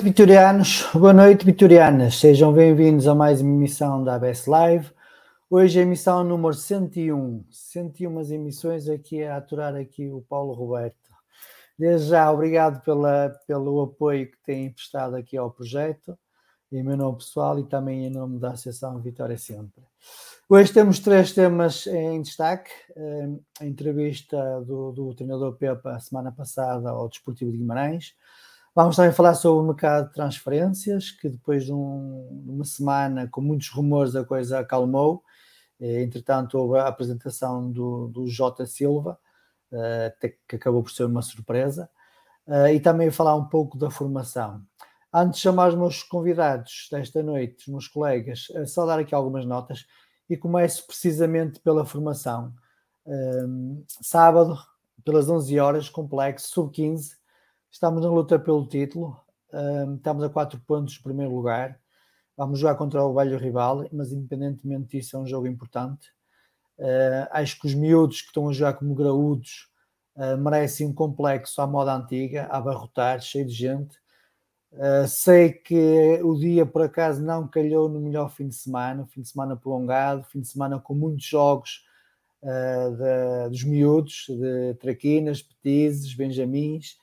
[0.00, 0.86] noite, vitorianos.
[0.94, 2.18] Boa noite, vitorianas.
[2.18, 4.90] Sejam bem-vindos a mais uma emissão da ABS Live.
[5.48, 7.44] Hoje é a emissão número 101.
[7.50, 10.96] 101 emissões aqui a aturar aqui o Paulo Roberto.
[11.78, 16.18] Desde já, obrigado pela, pelo apoio que têm prestado aqui ao projeto,
[16.72, 19.82] em meu nome pessoal e também em nome da Associação Vitória Sempre.
[20.48, 22.70] Hoje temos três temas em destaque.
[23.60, 28.14] A entrevista do, do treinador Pepa semana passada ao Desportivo de Guimarães,
[28.72, 33.40] Vamos também falar sobre o mercado de transferências, que depois de, um, uma semana com
[33.40, 35.24] muitos rumores a coisa acalmou.
[35.80, 38.64] Eh, entretanto, houve a apresentação do, do J.
[38.66, 39.18] Silva,
[39.72, 41.90] uh, que acabou por ser uma surpresa.
[42.46, 44.62] Uh, e também falar um pouco da formação.
[45.12, 49.44] Antes de chamar os meus convidados desta noite, os meus colegas, só dar aqui algumas
[49.44, 49.84] notas
[50.28, 52.54] e começo precisamente pela formação.
[54.00, 54.56] sábado,
[55.04, 57.19] pelas 11 horas, complexo, sub-15,
[57.72, 59.16] Estamos na luta pelo título,
[59.52, 61.78] um, estamos a 4 pontos do primeiro lugar.
[62.36, 66.08] Vamos jogar contra o velho rival, mas independentemente disso, é um jogo importante.
[66.76, 69.68] Uh, acho que os miúdos que estão a jogar como graúdos
[70.16, 73.96] uh, merecem um complexo à moda antiga, a abarrotar, cheio de gente.
[74.72, 79.20] Uh, sei que o dia, por acaso, não calhou no melhor fim de semana, fim
[79.20, 81.84] de semana prolongado, fim de semana com muitos jogos
[82.42, 86.98] de, dos miúdos, de traquinas, petizes, benjamins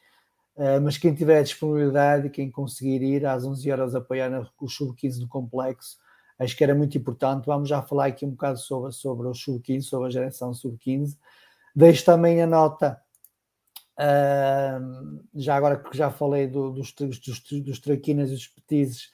[0.57, 5.27] Uh, mas quem tiver disponibilidade quem conseguir ir às 11 horas apoiar o sub-15 do
[5.27, 5.97] complexo,
[6.39, 7.45] acho que era muito importante.
[7.45, 11.15] Vamos já falar aqui um bocado sobre, sobre o sub-15, sobre a geração sub-15.
[11.75, 12.99] Deixo também a nota,
[13.99, 19.11] uh, já agora que já falei do, dos, dos, dos traquinas e dos petizes,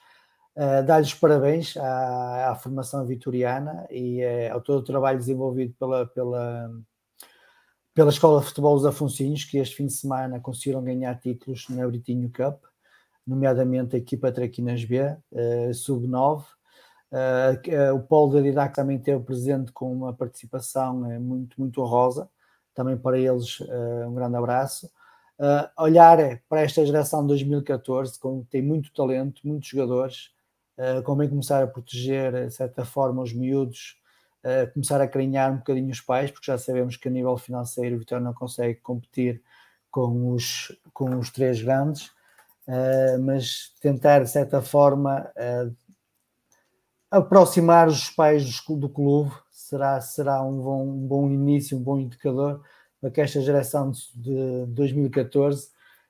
[0.56, 6.06] uh, dar-lhes parabéns à, à, formação vitoriana e uh, ao todo o trabalho desenvolvido pela,
[6.06, 6.70] pela
[7.94, 11.86] pela Escola de Futebol dos Afonsinhos, que este fim de semana conseguiram ganhar títulos na
[11.86, 12.64] Britinho Cup,
[13.24, 16.42] nomeadamente a equipa Traquinas B, uh, sub-9.
[17.12, 22.28] Uh, uh, o Paulo da Didac também teve presente com uma participação muito, muito honrosa.
[22.74, 23.60] Também para eles,
[24.08, 24.90] um grande abraço.
[25.78, 26.18] olhar
[26.48, 30.32] para esta geração de 2014, com, tem muito talento, muitos jogadores,
[31.04, 33.96] convém começar a proteger, de certa forma, os miúdos
[34.44, 37.96] uh, começar a carinhar um bocadinho os pais, porque já sabemos que a nível financeiro
[37.96, 39.42] o Vitória não consegue competir
[39.90, 42.08] com os, com os três grandes,
[42.68, 45.74] uh, mas tentar, de certa forma, uh,
[47.10, 51.98] aproximar os pais do, do clube, será, será um, bom, um bom início, um bom
[51.98, 52.62] indicador
[53.00, 55.68] para que esta geração de 2014,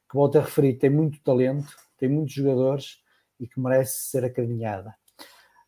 [0.09, 3.03] que volto a referir, tem muito talento, tem muitos jogadores
[3.41, 4.95] e que merece ser acarinhada.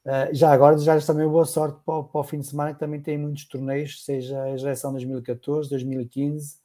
[0.07, 3.03] Uh, já agora, já também boa sorte para, para, o fim de semana, que também
[3.03, 6.61] tem muitos torneios, seja a geração 2014, 2015,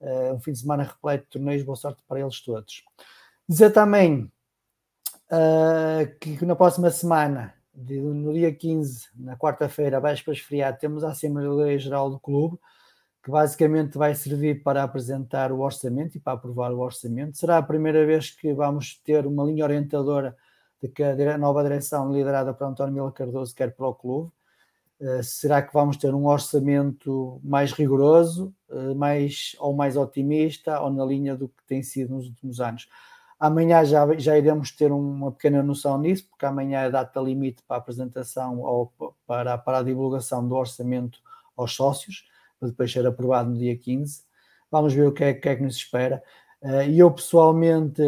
[0.00, 2.82] uh, um fim de semana repleto de torneios, boa sorte para eles todos.
[3.46, 4.32] Dizer também
[5.30, 11.10] uh, que na próxima semana, de, no dia 15, na quarta-feira, vésperas feriado, temos a
[11.10, 12.58] Assembleia Geral do Clube,
[13.22, 17.36] que basicamente vai servir para apresentar o orçamento e para aprovar o orçamento.
[17.36, 20.34] Será a primeira vez que vamos ter uma linha orientadora
[20.82, 24.30] de que a nova direção liderada por António Mila Cardoso quer para o clube.
[25.00, 30.90] Uh, será que vamos ter um orçamento mais rigoroso, uh, mais, ou mais otimista, ou
[30.90, 32.88] na linha do que tem sido nos últimos anos?
[33.38, 37.62] Amanhã já, já iremos ter uma pequena noção nisso, porque amanhã é a data limite
[37.62, 38.92] para a apresentação ou
[39.24, 41.20] para, para a divulgação do orçamento
[41.56, 42.28] aos sócios,
[42.58, 44.22] para depois ser aprovado no dia 15.
[44.70, 46.20] Vamos ver o que é, que, é que nos espera.
[46.60, 48.02] Uh, e eu pessoalmente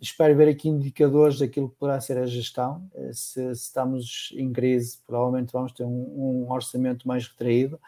[0.00, 2.88] espero ver aqui indicadores daquilo que poderá ser a gestão.
[2.94, 7.80] Eh, se, se estamos em crise, provavelmente vamos ter um, um, orçamento mais retraído.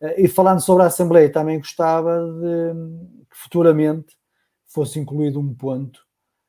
[0.00, 2.74] Eh, e falando sobre a Assembleia, também gostava de
[3.30, 4.16] que futuramente
[4.66, 6.00] fosse incluído um ponto,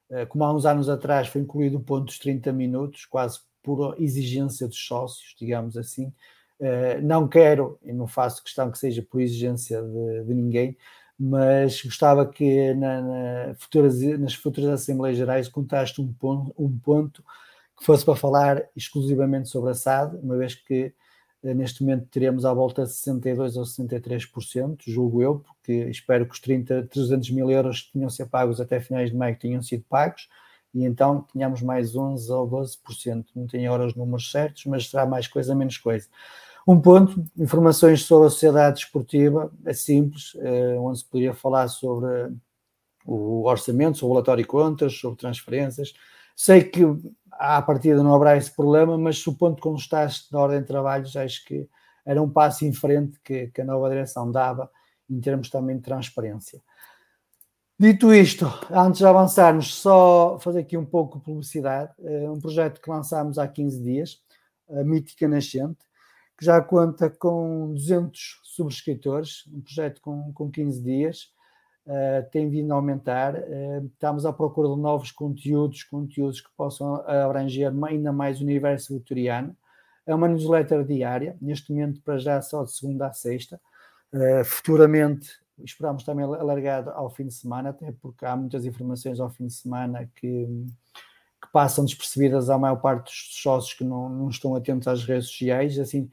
[0.10, 3.96] eh, como há uns anos atrás foi incluído o ponto dos 30 minutos, quase por
[4.00, 6.14] exigência dos sócios, digamos assim.
[7.04, 10.78] Não quero, e não faço questão que seja por exigência de, de ninguém,
[11.18, 17.24] mas gostava que na, na futuras, nas futuras Assembleias Gerais contaste um ponto, um ponto
[17.78, 20.94] que fosse para falar exclusivamente sobre a SAD, uma vez que
[21.44, 26.34] eh, neste momento teremos à volta de 62% ou 63%, julgo eu, porque espero que
[26.34, 29.84] os 30, 300 mil euros que tinham sido pagos até finais de maio tenham sido
[29.90, 30.28] pagos,
[30.74, 33.26] e então tínhamos mais 11% ou 12%.
[33.36, 36.08] Não tenho agora os números certos, mas será mais coisa, menos coisa.
[36.68, 42.34] Um ponto, informações sobre a sociedade esportiva, é simples, é, onde se poderia falar sobre
[43.06, 45.94] o orçamento, sobre o relatório de contas, sobre transferências.
[46.36, 46.82] Sei que
[47.32, 51.16] à partida não haverá esse problema, mas se o ponto constaste na ordem de trabalhos,
[51.16, 51.70] acho que
[52.04, 54.70] era um passo em frente que, que a nova direção dava
[55.08, 56.62] em termos também de transparência.
[57.78, 61.92] Dito isto, antes de avançarmos, só fazer aqui um pouco de publicidade.
[62.00, 64.20] É um projeto que lançámos há 15 dias,
[64.70, 65.80] a Mítica Nascente,
[66.38, 71.30] que já conta com 200 subscritores, um projeto com, com 15 dias,
[71.86, 73.36] uh, tem vindo a aumentar.
[73.36, 78.94] Uh, estamos à procura de novos conteúdos, conteúdos que possam abranger ainda mais o universo
[78.94, 79.56] vitoriano.
[80.06, 83.60] É uma newsletter diária, neste momento para já só de segunda a sexta.
[84.14, 85.30] Uh, futuramente
[85.64, 89.54] esperamos também alargar ao fim de semana, até porque há muitas informações ao fim de
[89.54, 90.48] semana que
[91.46, 95.28] que passam despercebidas à maior parte dos sócios que não, não estão atentos às redes
[95.28, 95.78] sociais.
[95.80, 96.10] Assim,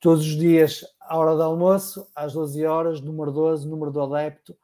[0.00, 4.56] todos os dias, à hora do almoço, às 12 horas, número 12, número do adepto,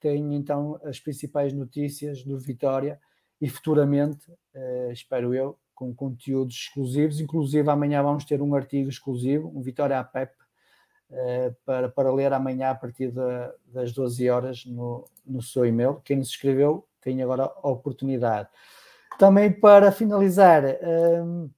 [0.00, 3.00] tem então as principais notícias do Vitória
[3.40, 7.20] e futuramente, eh, espero eu, com conteúdos exclusivos.
[7.20, 10.32] Inclusive, amanhã vamos ter um artigo exclusivo, um Vitória APEP,
[11.10, 16.00] eh, para, para ler amanhã a partir da, das 12 horas no, no seu e-mail.
[16.04, 18.48] Quem nos escreveu tem agora a oportunidade.
[19.18, 20.62] Também para finalizar,
[21.24, 21.50] um,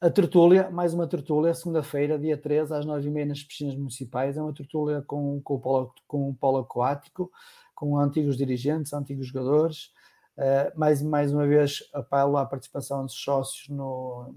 [0.00, 4.38] a tertúlia, mais uma tertúlia, segunda-feira, dia 13, às 9h30 nas piscinas municipais.
[4.38, 7.30] É uma tertúlia com, com, o, polo, com o polo aquático,
[7.74, 9.92] com antigos dirigentes, antigos jogadores.
[10.34, 14.34] Uh, mais, mais uma vez, apelo à participação dos sócios no,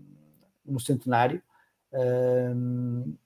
[0.66, 1.42] no centenário,
[1.94, 3.18] uh,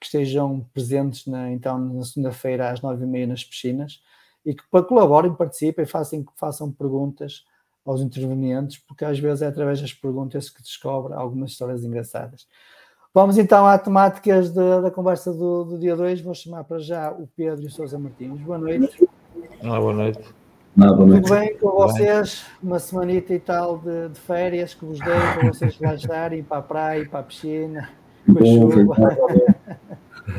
[0.00, 4.02] que estejam presentes na, então na segunda-feira às 9h30 nas piscinas
[4.44, 7.44] e que colaborem, participem, façam, façam perguntas
[7.86, 12.46] aos intervenientes, porque às vezes é através das perguntas que descobre algumas histórias engraçadas.
[13.14, 16.20] Vamos então à temáticas da, da conversa do, do dia 2.
[16.20, 18.40] Vou chamar para já o Pedro e o Sousa Martins.
[18.40, 19.08] Boa noite.
[19.62, 20.20] Olá, boa noite.
[20.76, 21.22] Olá, boa noite.
[21.22, 22.44] Tudo bem com vocês?
[22.62, 26.58] Uma semanita e tal de, de férias que vos dei para vocês relaxarem, ir para
[26.58, 27.88] a praia, ir para a piscina,
[28.26, 28.94] com a chuva.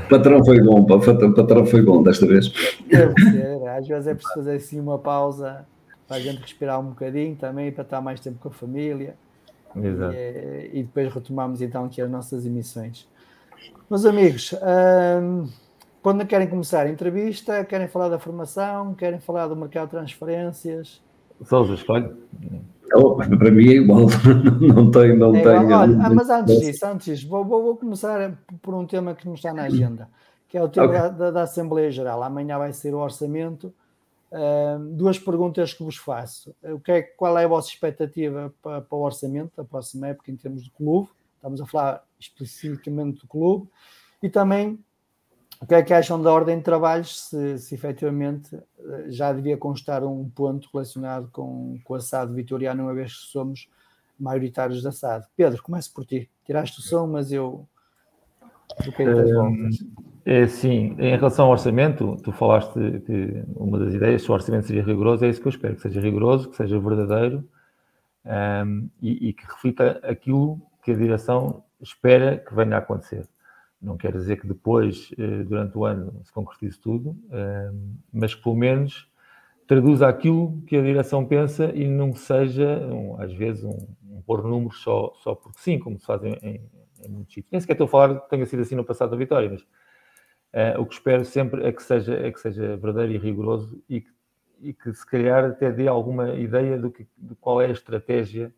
[0.05, 2.51] O patrão foi bom, o patrão foi bom desta vez.
[2.87, 5.65] Deve ser, às vezes é preciso fazer assim uma pausa
[6.07, 9.15] para a gente respirar um bocadinho também, para estar mais tempo com a família.
[9.75, 10.13] Exato.
[10.13, 13.07] E, eh, e depois retomamos então aqui as nossas emissões.
[13.89, 14.53] Meus amigos,
[15.21, 15.47] hum,
[16.01, 21.01] quando querem começar a entrevista, querem falar da formação, querem falar do mercado de transferências?
[21.43, 22.09] Sousa, escolhe.
[22.95, 24.05] Oh, para mim é igual,
[24.61, 25.77] não tenho, não é tenho.
[25.77, 29.25] Olha, ah, mas antes disso, antes disso, vou, vou, vou, começar por um tema que
[29.25, 30.07] não está na agenda,
[30.47, 31.17] que é o tema okay.
[31.17, 32.23] da, da Assembleia Geral.
[32.23, 33.73] Amanhã vai ser o orçamento
[34.91, 36.55] duas perguntas que vos faço.
[36.63, 40.31] O que é, qual é a vossa expectativa para, para, o orçamento da próxima época
[40.31, 41.09] em termos de clube?
[41.35, 43.69] Estamos a falar especificamente do clube.
[44.21, 44.79] E também
[45.61, 49.57] o que é que acham da ordem de trabalhos, se, se efetivamente eh, já devia
[49.57, 53.69] constar um ponto relacionado com, com a SAD vitoriano, uma vez que somos
[54.19, 55.25] maioritários da SAD.
[55.35, 56.29] Pedro, começo por ti.
[56.45, 57.67] Tiraste o som, mas eu
[60.29, 62.73] é, sim, em relação ao orçamento, tu falaste
[63.05, 65.81] que uma das ideias, se o orçamento seja rigoroso, é isso que eu espero, que
[65.81, 67.47] seja rigoroso, que seja verdadeiro
[68.25, 73.25] um, e, e, que reflita aquilo que a direção espera que venha a acontecer.
[73.81, 78.43] Não quer dizer que depois, eh, durante o ano, se concretize tudo, um, mas que
[78.43, 79.09] pelo menos
[79.65, 83.77] traduza aquilo que a direção pensa e não seja, um, às vezes, um,
[84.25, 86.61] pôr números só, só porque sim, como se faz em, em,
[87.05, 87.51] em muitos sítios.
[87.51, 89.65] Nem sequer estou a falar que tenha sido assim no passado da vitória, mas
[90.57, 94.01] uh, o que espero sempre é que seja, é que seja verdadeiro e rigoroso e
[94.01, 94.11] que,
[94.59, 98.51] e que se calhar até dê alguma ideia do que, de qual é a estratégia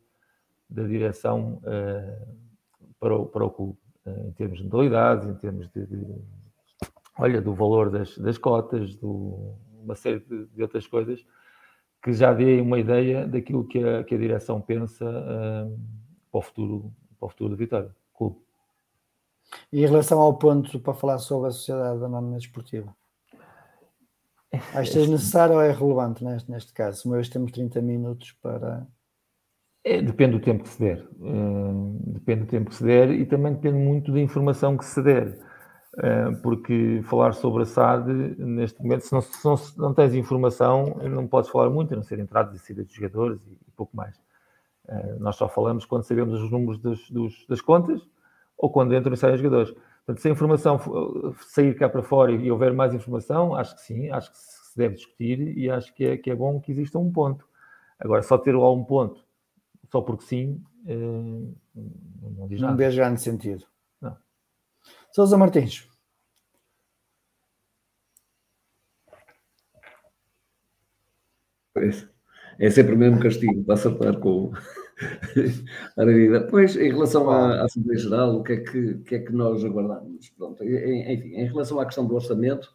[0.70, 2.38] da direção uh,
[3.00, 6.06] para, o, para o clube, uh, em termos de modalidades, em termos de, de
[7.18, 11.26] olha, do valor das, das cotas, do, uma série de, de, outras coisas
[12.02, 15.06] que já dê uma ideia daquilo que a, que a direção pensa
[16.32, 17.99] para, o futuro, para o futuro da Vitória.
[19.72, 22.96] E em relação ao ponto para falar sobre a Sociedade Anónima Desportiva?
[24.74, 27.08] Achas necessário ou é relevante neste, neste caso?
[27.08, 28.88] Uma vez temos 30 minutos para.
[29.84, 31.08] É, depende do tempo que se der.
[31.20, 35.02] Uh, depende do tempo que se der e também depende muito da informação que se
[35.02, 35.40] der.
[36.02, 40.14] Eh, porque falar sobre a SAD, neste momento, se não, se não, se não tens
[40.14, 43.72] informação, não podes falar muito, a não ser entradas e saídas dos jogadores e, e,
[43.76, 44.16] pouco mais.
[44.88, 48.02] Eh, nós só falamos quando sabemos os números dos, dos, das contas
[48.60, 49.74] ou quando entram e saem os jogadores.
[50.06, 50.80] Portanto, se a informação
[51.48, 54.96] sair cá para fora e houver mais informação, acho que sim, acho que se deve
[54.96, 57.48] discutir e acho que é, que é bom que exista um ponto.
[57.98, 59.24] Agora, só ter lá um ponto,
[59.90, 62.72] só porque sim, eh, não diz nada.
[62.72, 63.66] Não vejo grande sentido.
[65.12, 65.88] Sousa Martins.
[71.74, 72.08] Pois,
[72.60, 74.52] é sempre o mesmo castigo, passa a com
[75.98, 76.48] a vida.
[76.50, 79.64] Pois, em relação à, à Assembleia Geral, o que é que, que, é que nós
[79.64, 80.30] aguardamos?
[80.38, 82.74] Pronto, enfim, em relação à questão do orçamento,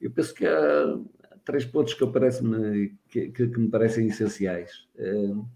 [0.00, 0.98] eu penso que há
[1.44, 4.86] três pontos que, -me, que, que, me parecem essenciais.
[4.96, 5.46] Uh,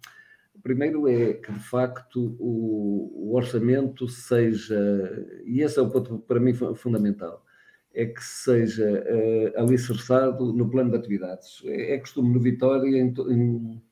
[0.63, 4.77] primeiro é que, de facto, o, o, orçamento seja,
[5.45, 7.45] e esse é o ponto para mim fundamental,
[7.95, 11.63] é que seja uh, alicerçado no plano de atividades.
[11.65, 13.83] É, é costume no Vitória, em, em,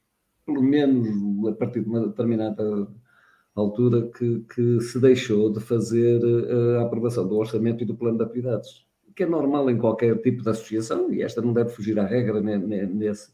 [0.44, 1.08] pelo menos
[1.48, 2.88] a partir de uma determinada
[3.54, 8.18] altura, que, que se deixou de fazer uh, a aprovação do orçamento e do plano
[8.18, 8.84] de atividades,
[9.14, 12.40] que é normal em qualquer tipo de associação, e esta não deve fugir à regra
[12.40, 13.30] nesse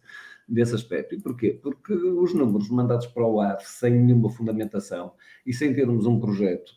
[0.50, 1.14] desse aspecto.
[1.14, 1.58] E porquê?
[1.62, 5.12] Porque os números mandados para o ar sem nenhuma fundamentação
[5.46, 6.72] e sem termos um projeto,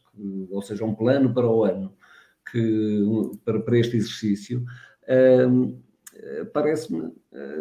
[0.52, 1.92] ou seja, um plano para o ano
[2.52, 3.04] que,
[3.44, 4.64] para, para este exercício,
[5.50, 5.82] hum,
[6.54, 7.12] parece-me,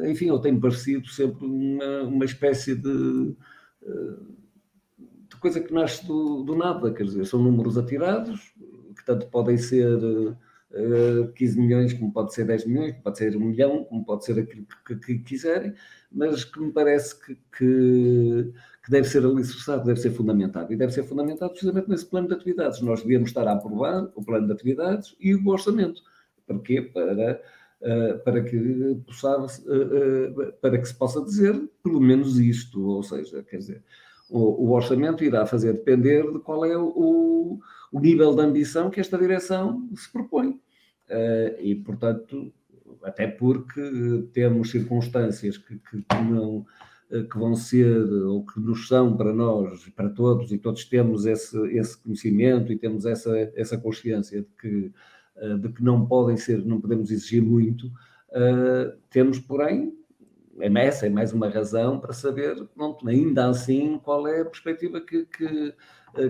[0.06, 3.34] enfim, eu tenho parecido sempre uma, uma espécie de,
[5.28, 8.54] de coisa que nasce do, do nada, quer dizer, são números atirados,
[8.96, 9.98] que tanto podem ser
[11.34, 14.38] 15 milhões, como pode ser 10 milhões, como pode ser 1 milhão, como pode ser
[14.38, 15.74] aquilo que, que, que quiserem,
[16.10, 18.52] mas que me parece que, que,
[18.84, 20.72] que, deve ser alicerçado, deve ser fundamentado.
[20.72, 22.80] E deve ser fundamentado precisamente nesse plano de atividades.
[22.80, 26.02] Nós devíamos estar a aprovar o plano de atividades e o orçamento.
[26.46, 26.82] Para quê?
[26.82, 27.42] Para, eh,
[28.24, 33.42] para, que, possamos, eh, eh, para que se possa dizer pelo menos isto, ou seja,
[33.42, 33.82] quer dizer,
[34.30, 37.60] o, o orçamento irá fazer depender de qual é o,
[37.90, 40.60] o nível de ambição que esta direção se propõe.
[41.60, 42.52] e, portanto,
[43.02, 46.64] até porque temos circunstâncias que, que, que, não
[47.30, 51.58] que vão ser ou que nos são para nós, para todos, e todos temos esse,
[51.76, 54.90] esse conhecimento e temos essa, essa consciência de que,
[55.58, 59.92] de que não podem ser, não podemos exigir muito, uh, temos, porém,
[60.58, 65.00] é essa é mais uma razão para saber, pronto, ainda assim, qual é a perspectiva
[65.00, 65.74] que, que,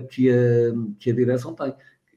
[0.09, 1.73] que, a, que a direção tem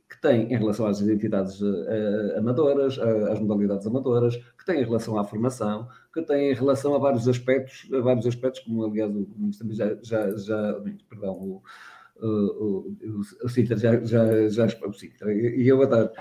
[0.08, 5.18] que tem em relação às entidades uh, amadoras, às modalidades amadoras, que tem em relação
[5.18, 9.26] à formação, que tem em relação a vários aspectos, a vários aspectos, como aliás o
[9.36, 11.62] ministro já, já, já perdão, o,
[12.20, 16.12] o, o, o Citra já, já, já o Citra, e eu a dar.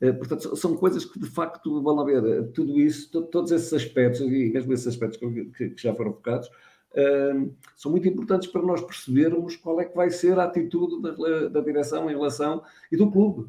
[0.00, 2.50] uh, portanto, são coisas que de facto vão haver.
[2.52, 6.48] Tudo isso, todos esses aspectos, e mesmo esses aspectos que, que já foram focados,
[7.76, 11.60] são muito importantes para nós percebermos qual é que vai ser a atitude da, da
[11.60, 13.48] direção em relação e do clube,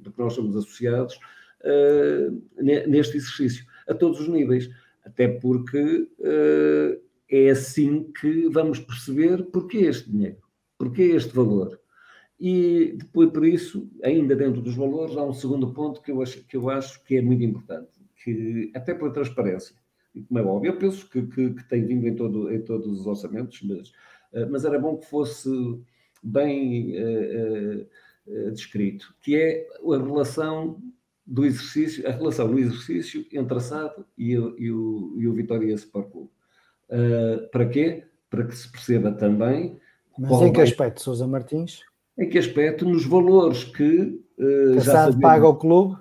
[0.00, 1.16] de que nós somos associados,
[1.60, 4.68] uh, neste exercício, a todos os níveis.
[5.04, 10.38] Até porque uh, é assim que vamos perceber porque este dinheiro.
[10.78, 11.78] Porquê este valor?
[12.40, 16.44] E depois, por isso, ainda dentro dos valores, há um segundo ponto que eu acho
[16.46, 17.90] que, eu acho que é muito importante,
[18.22, 19.76] que até pela transparência,
[20.14, 23.00] e como é óbvio, eu penso que, que, que tem vindo em, todo, em todos
[23.00, 23.88] os orçamentos, mas,
[24.32, 25.48] uh, mas era bom que fosse
[26.22, 27.86] bem uh,
[28.52, 30.80] descrito, que é a relação
[31.26, 35.32] do exercício, a relação do exercício entre a SAD e o, e o, e o
[35.32, 36.30] Vitória Sport Clube.
[37.50, 38.04] para quê?
[38.28, 39.78] Para que se perceba também...
[40.18, 40.68] Mas em que vai...
[40.68, 41.80] aspecto, Sousa Martins?
[42.16, 42.84] Em que aspecto?
[42.84, 44.20] Nos valores que.
[44.38, 45.96] Uh, que a SAD paga ao clube?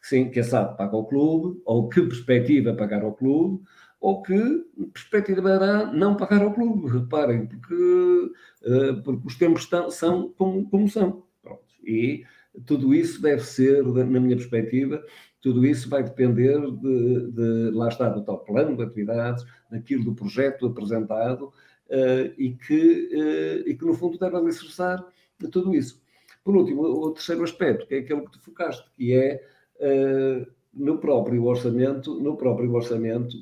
[0.00, 3.62] Sim, que a SAD paga ao clube, ou que perspectiva pagar ao clube,
[4.00, 6.88] ou que perspectivará não pagar ao clube.
[6.88, 11.24] Reparem, porque, uh, porque os tempos estão, são como, como são.
[11.42, 11.64] Pronto.
[11.84, 12.24] E
[12.66, 15.02] tudo isso deve ser, na minha perspectiva,
[15.40, 20.14] tudo isso vai depender de, de lá está, do tal plano de atividades, daquilo do
[20.14, 21.52] projeto apresentado
[21.88, 25.04] uh, e, que, uh, e que, no fundo, deve alicerçar
[25.38, 26.02] de tudo isso.
[26.42, 29.42] Por último, o terceiro aspecto, que é aquele que tu focaste, que é
[29.76, 33.36] uh, no próprio orçamento, no próprio orçamento,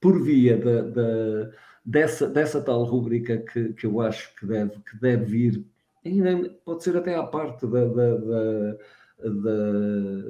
[0.00, 1.50] por via da, da,
[1.84, 5.66] dessa, dessa tal rubrica que, que eu acho que deve, que deve vir,
[6.08, 8.76] ainda pode ser até à parte da, da, da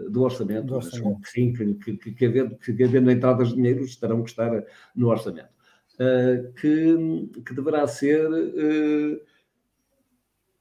[0.08, 1.20] do orçamento, do orçamento.
[1.28, 4.64] sim, que, que, que, havendo, que havendo entradas de dinheiro estarão que estar
[4.94, 5.50] no orçamento,
[5.94, 9.20] uh, que, que deverá ser uh,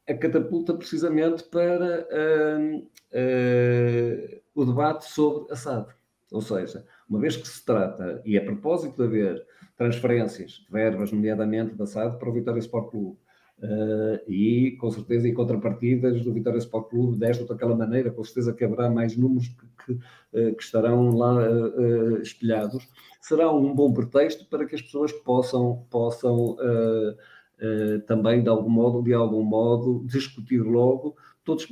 [0.07, 5.87] a catapulta precisamente para uh, uh, o debate sobre a SAD.
[6.31, 9.45] Ou seja, uma vez que se trata, e a propósito de haver
[9.77, 13.17] transferências de verbas, nomeadamente da SAD, para o Vitória Sport Clube,
[13.59, 18.23] Uh, e com certeza em contrapartidas do Vitória Sport Clube desta ou daquela maneira, com
[18.23, 22.87] certeza que haverá mais números que, que, uh, que estarão lá uh, espelhados,
[23.19, 29.01] será um bom pretexto para que as pessoas possam, possam uh, também, de algum modo,
[29.01, 31.67] de algum modo, discutir logo todos,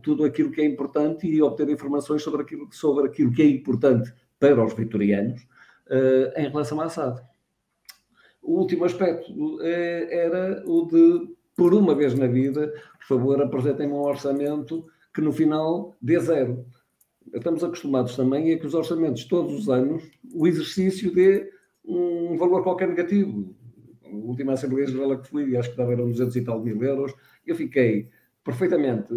[0.00, 4.14] tudo aquilo que é importante e obter informações sobre aquilo, sobre aquilo que é importante
[4.38, 5.44] para os vitorianos
[6.36, 7.20] em relação à SAD.
[8.44, 13.92] O último aspecto uh, era o de, por uma vez na vida, por favor, apresentem-me
[13.92, 16.64] um orçamento que no final dê zero.
[17.32, 21.50] Estamos acostumados também a que os orçamentos, todos os anos, o exercício dê
[21.84, 23.54] um valor qualquer negativo
[24.14, 27.12] a última Assembleia Geral que fui, acho que estava eram 200 e tal mil euros,
[27.46, 28.08] eu fiquei
[28.44, 29.08] perfeitamente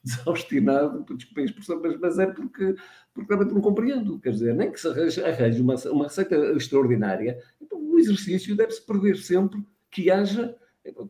[0.04, 2.74] desaustinado, desculpem a expressão, mas, mas é porque,
[3.12, 4.18] porque realmente não compreendo.
[4.18, 8.84] Quer dizer, nem que se arranje, arranje uma, uma receita extraordinária, então o exercício deve-se
[8.84, 10.56] prever sempre que haja.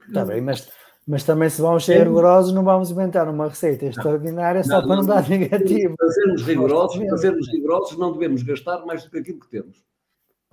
[0.08, 0.68] Está bem, mas,
[1.06, 4.88] mas também se vamos ser rigorosos, não vamos inventar uma receita extraordinária não, só não,
[4.88, 5.96] para não, dar negativo.
[5.96, 9.84] Para sermos rigorosos, para sermos rigorosos, não devemos gastar mais do que aquilo que temos.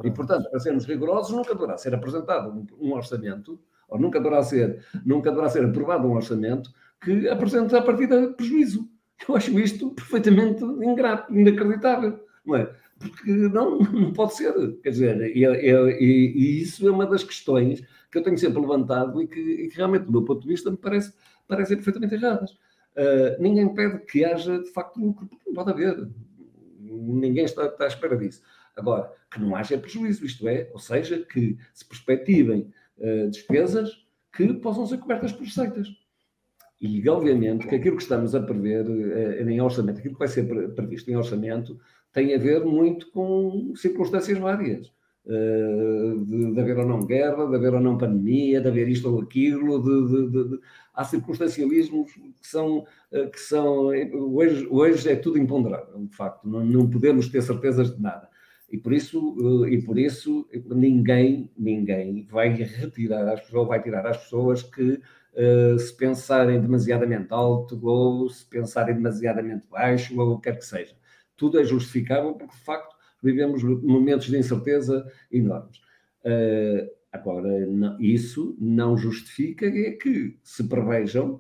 [0.04, 4.86] E, portanto, para sermos rigorosos, nunca deverá ser apresentado um orçamento, ou nunca deverá ser,
[5.04, 8.90] nunca deverá ser aprovado um orçamento que apresente a partir de prejuízo.
[9.28, 12.72] Eu acho isto perfeitamente ingrato, inacreditável, não é?
[13.00, 14.54] Porque não, não pode ser.
[14.82, 17.82] Quer dizer, e, e, e, isso é uma das questões
[18.12, 20.72] que eu tenho sempre levantado e que, e que realmente, do meu ponto de vista,
[20.72, 21.14] me parece,
[21.48, 22.52] parecem perfeitamente erradas.
[22.52, 26.10] Uh, ninguém pede que haja, de facto, lucro, não pode haver.
[26.80, 28.42] Ninguém está, está à espera disso.
[28.76, 34.54] Agora, que não haja prejuízo, isto é, ou seja, que se perspectivem uh, despesas que
[34.56, 35.88] possam ser cobertas por receitas.
[36.80, 38.86] E, obviamente, que aquilo que estamos a prever
[39.48, 41.80] em orçamento, aquilo que vai ser previsto em orçamento,
[42.14, 44.96] tem a ver muito com circunstâncias várias.
[45.26, 49.14] Uh, de, de, haver ou não guerra, de haver ou não pandemia, de haver isto
[49.14, 50.60] ou aquilo, de, de, de
[50.94, 53.88] há circunstancialismos que são, que são
[54.34, 58.30] hoje, hoje é tudo imponderável, de facto, não, não podemos ter certezas de nada.
[58.70, 64.06] E por isso, eh, e por isso ninguém, ninguém vai retirar às pessoas, vai tirar
[64.06, 65.00] às pessoas que
[65.38, 70.66] uh, se pensarem demasiadamente alto ou se pensarem demasiadamente baixo ou o que quer que
[70.66, 70.96] seja.
[71.36, 75.78] Tudo é justificável porque, de facto, vivemos momentos de incerteza enormes.
[76.26, 81.40] Uh, agora, não, isso não justifica é que se prevejam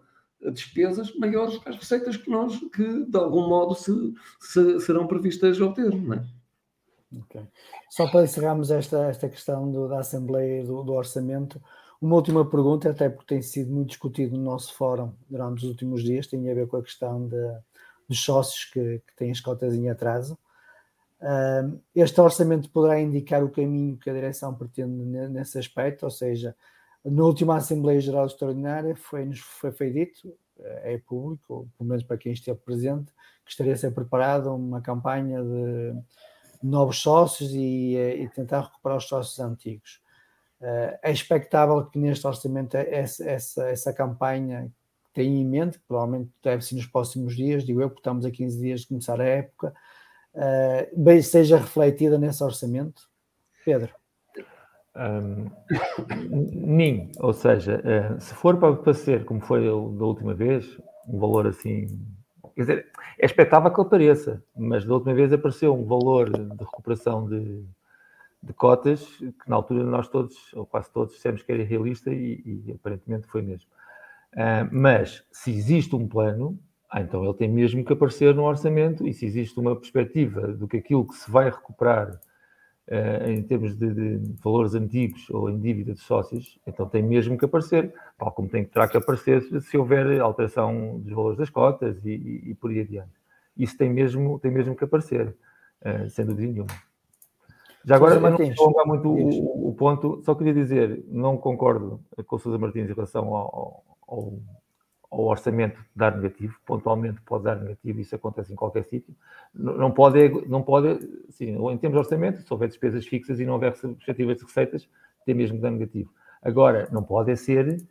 [0.53, 3.91] despesas maiores que as receitas que nós, que de algum modo se,
[4.39, 6.25] se serão previstas a obter, não é?
[7.23, 7.47] Okay.
[7.89, 11.61] Só para encerrarmos esta, esta questão do, da Assembleia do, do Orçamento,
[12.01, 16.03] uma última pergunta, até porque tem sido muito discutido no nosso fórum durante os últimos
[16.03, 17.57] dias, tem a ver com a questão de,
[18.07, 20.37] dos sócios que, que têm as cotas em atraso.
[21.19, 26.55] Uh, este orçamento poderá indicar o caminho que a direção pretende nesse aspecto, ou seja,
[27.03, 32.17] na última Assembleia Geral Extraordinária foi-nos foi, foi dito, eh, é público, pelo menos para
[32.17, 33.11] quem esteve presente,
[33.45, 35.93] que estaria a ser preparada uma campanha de
[36.61, 40.01] novos sócios e, eh, e, tentar recuperar os sócios antigos.
[40.59, 44.71] Uh, é expectável que neste orçamento essa, essa, essa campanha
[45.05, 48.25] que tem em mente, que provavelmente deve ser nos próximos dias, digo eu, porque estamos
[48.25, 49.73] a 15 dias de começar a época,
[50.33, 53.03] uh, bem, seja refletida nesse orçamento?
[53.63, 53.93] Pedro?
[54.95, 55.51] Um,
[56.31, 60.65] nem, ou seja, uh, se for para, ser como foi da última vez,
[61.07, 61.85] um valor assim,
[62.55, 67.27] quer dizer, é expectável que apareça, mas da última vez apareceu um valor de recuperação
[67.29, 67.63] de,
[68.47, 72.63] de cotas que na altura nós todos, ou quase todos, dissemos que era irrealista e,
[72.65, 73.69] e aparentemente foi mesmo.
[74.33, 76.57] Uh, mas se existe um plano,
[76.89, 80.67] ah, então ele tem mesmo que aparecer no orçamento e se existe uma perspectiva do
[80.67, 82.11] que aquilo que se vai recuperar
[82.87, 87.37] uh, em termos de, de, valores antigos ou em dívida de sócios, então tem mesmo
[87.37, 91.49] que aparecer, tal como tem que terá que aparecer se houver alteração dos valores das
[91.49, 93.11] cotas e, e, e por aí adiante.
[93.57, 95.35] Isso tem mesmo, tem mesmo que aparecer,
[95.81, 96.86] uh, sem dúvida nenhuma.
[97.87, 102.39] Já agora, não vou muito o, o, ponto, só queria dizer, não concordo com o
[102.39, 104.33] Sousa Martins em relação ao, ao,
[105.09, 109.15] ao, orçamento dar negativo, pontualmente pode dar negativo, isso acontece em qualquer sítio.
[109.55, 113.53] Não pode, não pode sim, em termos de orçamento, se houver despesas fixas e não
[113.53, 114.89] houver perspectivas de receitas,
[115.25, 116.11] tem mesmo que dar negativo.
[116.41, 117.87] Agora, não pode ser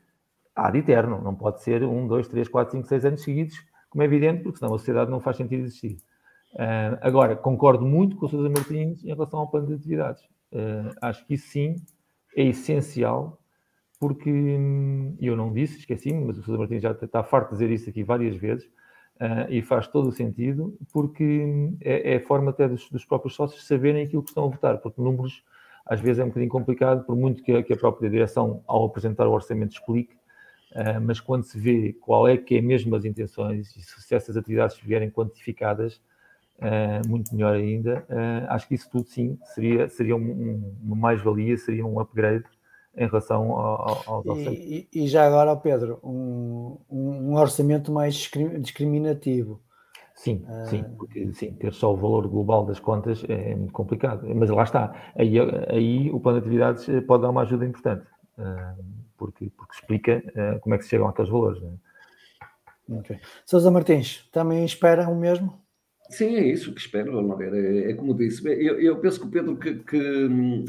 [0.54, 4.04] ad eterno, não pode ser um, dois, três, quatro, cinco, seis anos seguidos, como é
[4.04, 5.96] evidente, porque senão a sociedade não faz sentido existir.
[6.56, 10.22] Uh, agora, concordo muito com o Sousa Martins em relação ao plano de atividades.
[10.50, 11.76] Uh, acho que isso sim
[12.34, 13.38] é essencial,
[14.00, 17.70] porque hum, eu não disse, esqueci-me, mas o Sousa Martins já está farto de dizer
[17.70, 18.64] isso aqui várias vezes,
[19.20, 23.34] uh, e faz todo o sentido, porque hum, é, é, forma até dos, dos, próprios
[23.34, 25.44] sócios saberem aquilo que estão a votar, porque números
[25.84, 28.86] às vezes é um bocadinho complicado, por muito que a, que a própria direção, ao
[28.86, 30.16] apresentar o orçamento, explique,
[31.00, 34.76] mas quando se vê qual é que é mesmo as intenções e se essas atividades
[34.80, 36.15] vierem quantificadas, uh,
[37.06, 38.04] muito melhor ainda.
[38.08, 42.44] Uh, acho que isso tudo sim seria, seria um, uma mais-valia, seria um upgrade
[42.96, 49.60] em relação ao, ao, e, e, já agora, Pedro, um, um orçamento mais discriminativo.
[50.14, 50.66] Sim, uh...
[50.66, 54.26] sim, porque sim, ter só o valor global das contas é muito complicado.
[54.34, 55.34] Mas lá está, aí,
[55.68, 58.06] aí o plano de atividades pode dar uma ajuda importante,
[59.18, 60.22] porque, porque explica
[60.62, 61.60] como é que se chegam àqueles valores.
[61.60, 61.72] Né?
[62.88, 63.18] Okay.
[63.44, 65.65] Sousa Martins, também espera o mesmo?
[66.10, 67.54] Sim, é isso que espero, ver.
[67.54, 68.46] É, é como disse.
[68.46, 70.64] Eu, eu, penso que o Pedro que, que,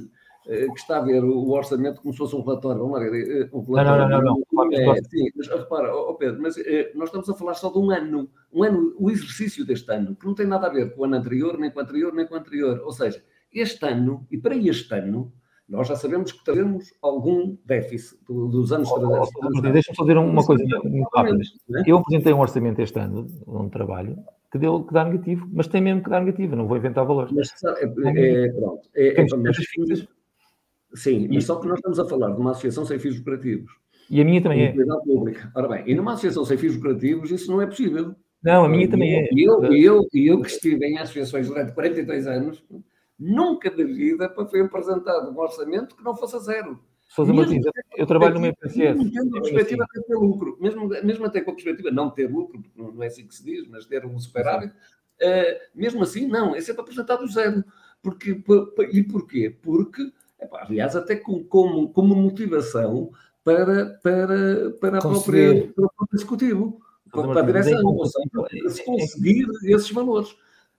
[0.48, 2.82] eh, que, está a ver o orçamento como se fosse um relatório.
[2.82, 3.44] Vamos ver.
[3.44, 4.70] Eh, um relatório, não, não, não.
[4.70, 4.74] não.
[4.74, 7.92] É, sim, mas repara, oh, Pedro, mas é, nós estamos a falar só de um
[7.92, 8.30] ano.
[8.52, 11.16] Um ano, o exercício deste ano, que não tem nada a ver com o ano
[11.16, 12.82] anterior, nem com o anterior, nem com o anterior.
[12.84, 13.24] Ou seja,
[13.54, 15.32] este ano, e para este ano,
[15.68, 20.46] nós já sabemos que teremos algum déficit dos anos oh, oh, Deixa-me só dizer uma
[20.46, 21.40] coisa muito rápida.
[21.86, 24.18] Eu apresentei um orçamento este ano, um trabalho,
[24.52, 27.32] que, deu, que dá negativo, mas tem mesmo que dar negativo, não vou inventar valores.
[27.32, 28.90] Mas é, é, pronto.
[28.96, 29.58] É, é, mas,
[30.94, 33.72] sim, mas só que nós estamos a falar de uma associação sem fins lucrativos.
[34.10, 34.76] E a minha também é.
[35.04, 35.52] Pública.
[35.54, 38.16] Ora bem, e numa associação sem fins lucrativos isso não é possível.
[38.42, 39.30] Não, a minha também é.
[39.34, 42.64] E eu, eu, eu, eu que estive em associações durante 42 anos,
[43.20, 46.80] nunca da vida foi apresentado um orçamento que não fosse a zero.
[47.08, 47.66] Sousa Martins,
[47.96, 48.98] eu trabalho numa IPCS.
[48.98, 50.02] Mesmo a perspectiva assim.
[50.02, 53.02] de ter lucro, mesmo, mesmo até com a perspectiva de não ter lucro, porque não
[53.02, 56.82] é assim que se diz, mas ter um superávit, uh, mesmo assim, não, é sempre
[56.82, 57.64] apresentado zero.
[58.02, 58.44] Porque,
[58.92, 59.58] e porquê?
[59.62, 63.12] Porque, epá, aliás, até com, como, como motivação
[63.44, 67.98] para, para, para, a própria, para o próprio executivo, para, para a direção,
[68.34, 70.36] para se conseguir esses valores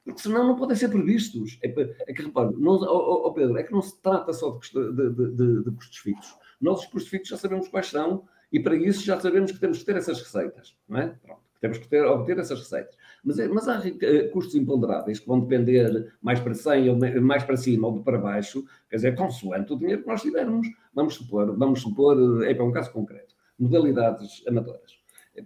[0.09, 1.59] porque senão não podem ser previstos.
[1.63, 5.11] É, é que repare, oh, oh, Pedro, é que não se trata só de, de,
[5.11, 6.35] de, de, custos fixos.
[6.59, 9.79] Nós, os custos fixos, já sabemos quais são e para isso já sabemos que temos
[9.79, 11.15] que ter essas receitas, não é?
[11.23, 12.97] Pronto, temos que ter, obter essas receitas.
[13.23, 17.45] Mas, é, mas há uh, custos imponderáveis que vão depender mais para 100 ou mais
[17.45, 20.67] para cima ou para baixo, quer dizer, consoante o dinheiro que nós tivermos.
[20.95, 24.98] Vamos supor, vamos supor, é para um caso concreto, modalidades amadoras.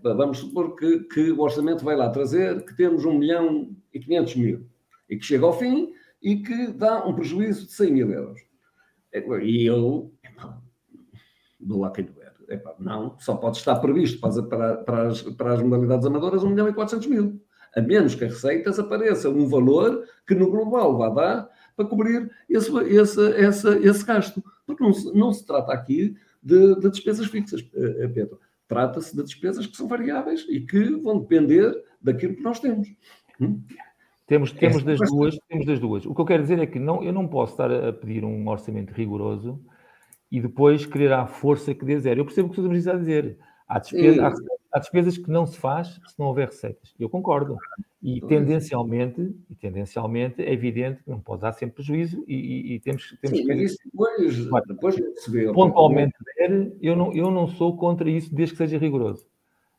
[0.02, 4.36] Vamos supor que, que, o orçamento vai lá trazer que temos 1 milhão e 500
[4.36, 4.66] mil
[5.08, 8.40] e que chega ao fim e que dá um prejuízo de 100 mil euros.
[9.42, 10.12] E eu,
[11.60, 12.32] do lá quem doer,
[12.78, 16.68] não, só pode estar previsto para, para, para, as, para as modalidades amadoras 1 milhão
[16.68, 17.40] e 400 mil.
[17.74, 22.30] A menos que as receitas apareça um valor que no global vá dar para cobrir
[22.48, 24.42] esse, esse, esse, esse gasto.
[24.66, 28.38] Porque não se, não se trata aqui de, de despesas fixas, eh, Pedro.
[28.72, 32.88] Trata-se de despesas que são variáveis e que vão depender daquilo que nós temos.
[33.40, 33.62] Hum?
[34.26, 36.06] Temos, temos das duas, temos das duas.
[36.06, 38.48] O que eu quero dizer é que não, eu não posso estar a pedir um
[38.48, 39.60] orçamento rigoroso
[40.30, 42.20] e depois querer à força que dê zero.
[42.20, 42.74] Eu percebo o que o Sr.
[42.74, 43.38] está a dizer.
[43.72, 44.32] Há, despesa, há,
[44.72, 46.94] há, despesas que não se faz se não houver receitas.
[46.98, 47.56] Eu concordo.
[48.02, 52.80] E tendencialmente, e tendencialmente é evidente que não pode dar sempre prejuízo e, e, e
[52.80, 53.52] temos, temos Sim, que.
[53.54, 55.52] Isso depois, depois se vê.
[55.52, 56.14] Pontualmente,
[56.80, 59.26] eu não, eu não sou contra isso desde que seja rigoroso.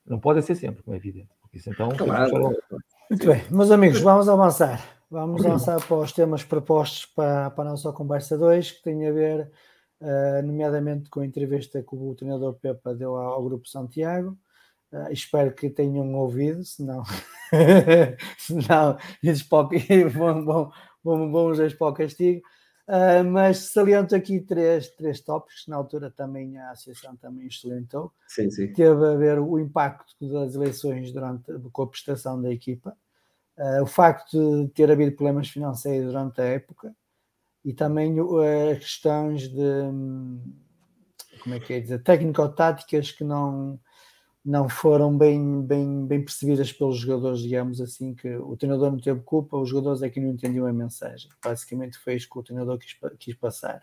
[0.06, 1.30] Não pode ser sempre, como é evidente.
[1.42, 1.90] Porque isso então.
[1.90, 2.56] Claro.
[3.10, 4.82] Muito bem, meus amigos, vamos avançar.
[5.12, 9.12] Vamos avançar para os temas propostos para, para a nossa conversa 2, que tem a
[9.12, 9.52] ver,
[10.04, 14.38] uh, nomeadamente, com a entrevista que o treinador Pepa deu ao, ao Grupo Santiago.
[14.92, 17.04] Uh, espero que tenham ouvido, senão,
[18.38, 18.98] senão
[20.14, 20.72] vão, vão,
[21.04, 22.42] vão, vão os para o castigo.
[22.86, 28.12] Uh, mas saliento aqui três, três tópicos que na altura também a Associação também excelentou.
[28.28, 28.74] Sim, sim.
[28.74, 32.96] Teve a ver o impacto das eleições durante, com a prestação da equipa,
[33.58, 36.94] uh, o facto de ter havido problemas financeiros durante a época
[37.64, 38.40] e também uh,
[38.80, 39.92] questões de
[41.44, 43.80] como é que é dizer, técnico-táticas que não
[44.46, 49.22] não foram bem, bem, bem percebidas pelos jogadores, digamos assim, que o treinador não teve
[49.22, 51.30] culpa, os jogadores é que não entendiam a mensagem.
[51.42, 53.82] Basicamente foi isso que o treinador quis, quis passar.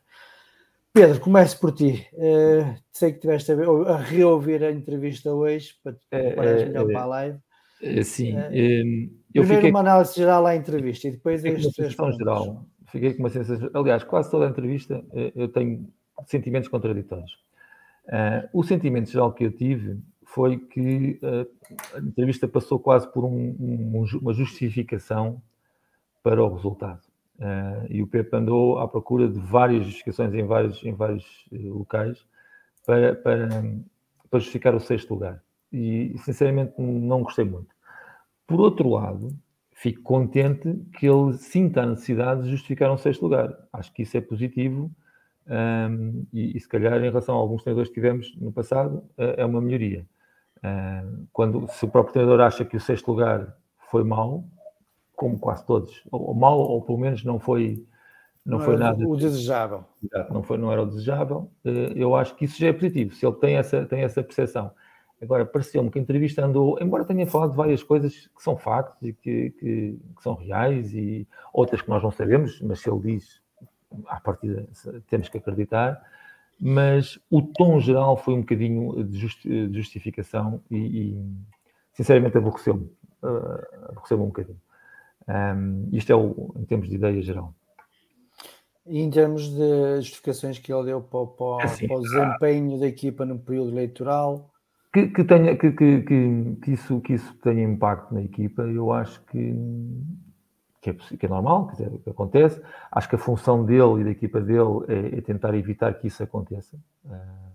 [0.92, 2.06] Pedro, comece por ti.
[2.12, 6.66] Uh, sei que tiveste a, a, reouvir a entrevista hoje para te é, preparares é,
[6.66, 7.38] melhor é, para a live.
[7.80, 8.36] É, sim.
[8.36, 9.70] Uh, eu primeiro fiquei...
[9.70, 12.18] uma análise geral à entrevista e depois três pontos.
[12.18, 12.66] geral.
[12.90, 13.70] Fiquei com uma sensação...
[13.74, 15.88] Aliás, quase toda a entrevista eu tenho
[16.26, 17.32] sentimentos contraditórios.
[18.06, 23.24] Uh, o sentimento geral que eu tive foi que uh, a entrevista passou quase por
[23.24, 25.40] um, um, uma justificação
[26.22, 27.00] para o resultado.
[27.38, 32.26] Uh, e o Pepe andou à procura de várias justificações em vários, em vários locais
[32.84, 33.48] para, para,
[34.28, 35.42] para, justificar o sexto lugar.
[35.72, 37.74] E, sinceramente, não gostei muito.
[38.46, 39.32] Por outro lado,
[39.80, 43.56] fico contente que ele sinta a necessidade de justificar um sexto lugar.
[43.72, 44.90] Acho que isso é positivo
[45.46, 49.44] um, e, e, se calhar, em relação a alguns treinadores que tivemos no passado, é
[49.44, 50.06] uma melhoria.
[51.32, 53.56] Quando, se o próprio treinador acha que o sexto lugar
[53.90, 54.44] foi mau,
[55.16, 57.82] como quase todos, ou, ou mau, ou pelo menos não foi,
[58.44, 59.08] não, não foi nada.
[59.08, 59.84] O desejável.
[60.30, 61.50] Não, foi, não era o desejável.
[61.64, 64.70] Ah, eu acho que isso já é positivo, se ele tem essa, tem essa percepção.
[65.22, 68.96] Agora, pareceu-me que a entrevista andou, embora tenha falado de várias coisas que são factos
[69.02, 73.00] e que, que, que, são reais e outras que nós não sabemos, mas se ele
[73.00, 73.42] diz,
[74.06, 74.66] à partida
[75.08, 76.00] temos que acreditar
[76.60, 79.18] mas o tom geral foi um bocadinho de,
[79.72, 81.34] justificação e, e
[81.94, 82.84] sinceramente aborreceu-me,
[83.22, 84.60] uh, aborreceu-me um bocadinho.
[85.26, 87.54] Um, isto é o, em termos de ideia geral.
[88.86, 92.78] E em termos de justificações que ele deu para, para, é assim, para o desempenho
[92.78, 94.50] da equipa no período eleitoral?
[94.92, 99.24] Que, que, tenha, que, que, que, isso, que isso tenha impacto na equipa, eu acho
[99.26, 99.54] que
[100.80, 102.62] que é, que é normal, quer dizer, que acontece.
[102.90, 106.22] Acho que a função dele e da equipa dele é, é tentar evitar que isso
[106.22, 106.76] aconteça.
[107.04, 107.50] Uh,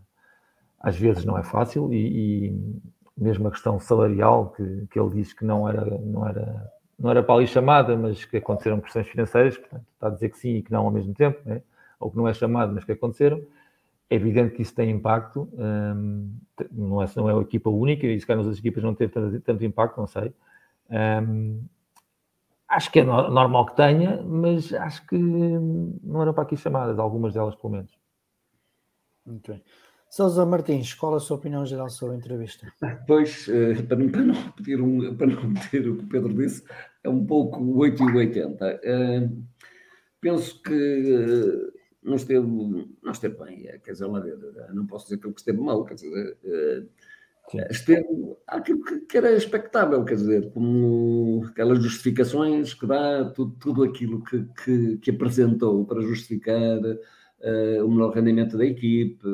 [0.80, 2.82] às vezes não é fácil e, e,
[3.18, 7.24] mesmo a questão salarial, que, que ele diz que não era, não, era, não era
[7.24, 10.62] para ali chamada, mas que aconteceram questões financeiras, portanto, está a dizer que sim e
[10.62, 11.62] que não ao mesmo tempo, né?
[12.00, 13.42] ou que não é chamado, mas que aconteceram.
[14.10, 16.32] É evidente que isso tem impacto, um,
[16.72, 19.40] não, é, não é a equipa única, e se calhar nas equipas não teve tanto,
[19.42, 20.34] tanto impacto, não sei.
[20.90, 21.64] Um,
[22.68, 27.34] Acho que é normal que tenha, mas acho que não eram para aqui chamadas, algumas
[27.34, 27.92] delas pelo menos.
[29.26, 29.64] Muito bem.
[30.10, 32.68] Sousa Martins, qual a sua opinião geral sobre a entrevista?
[33.06, 36.34] Pois, eh, para não, para não, repetir, um, para não repetir o que o Pedro
[36.34, 36.64] disse,
[37.04, 38.80] é um pouco 8 e 80.
[38.84, 39.30] Eh,
[40.20, 41.72] penso que
[42.06, 44.24] não esteve, não esteve bem, quer dizer, lá,
[44.74, 46.38] não posso dizer que ele esteve mal, quer dizer,
[47.70, 54.24] esteve aquilo que, era expectável, quer dizer, como aquelas justificações que dá, tudo, tudo aquilo
[54.24, 59.26] que, que, que apresentou para justificar uh, o melhor rendimento da equipe,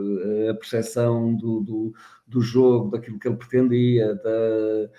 [0.49, 1.93] a percepção do, do,
[2.25, 4.89] do, jogo, daquilo que ele pretendia, da,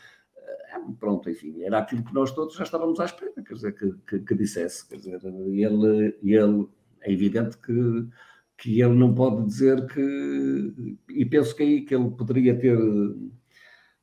[0.98, 4.18] pronto, enfim, era aquilo que nós todos já estávamos à espera, quer dizer, que, que,
[4.20, 6.68] que dissesse, quer dizer, ele, ele
[7.02, 8.08] é evidente que
[8.62, 12.78] que ele não pode dizer que, e penso que aí que ele poderia ter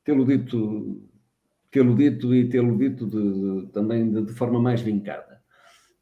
[0.03, 1.01] tê-lo dito,
[1.71, 5.41] tê-lo dito e tê-lo dito de, de, também de, de, forma mais vincada,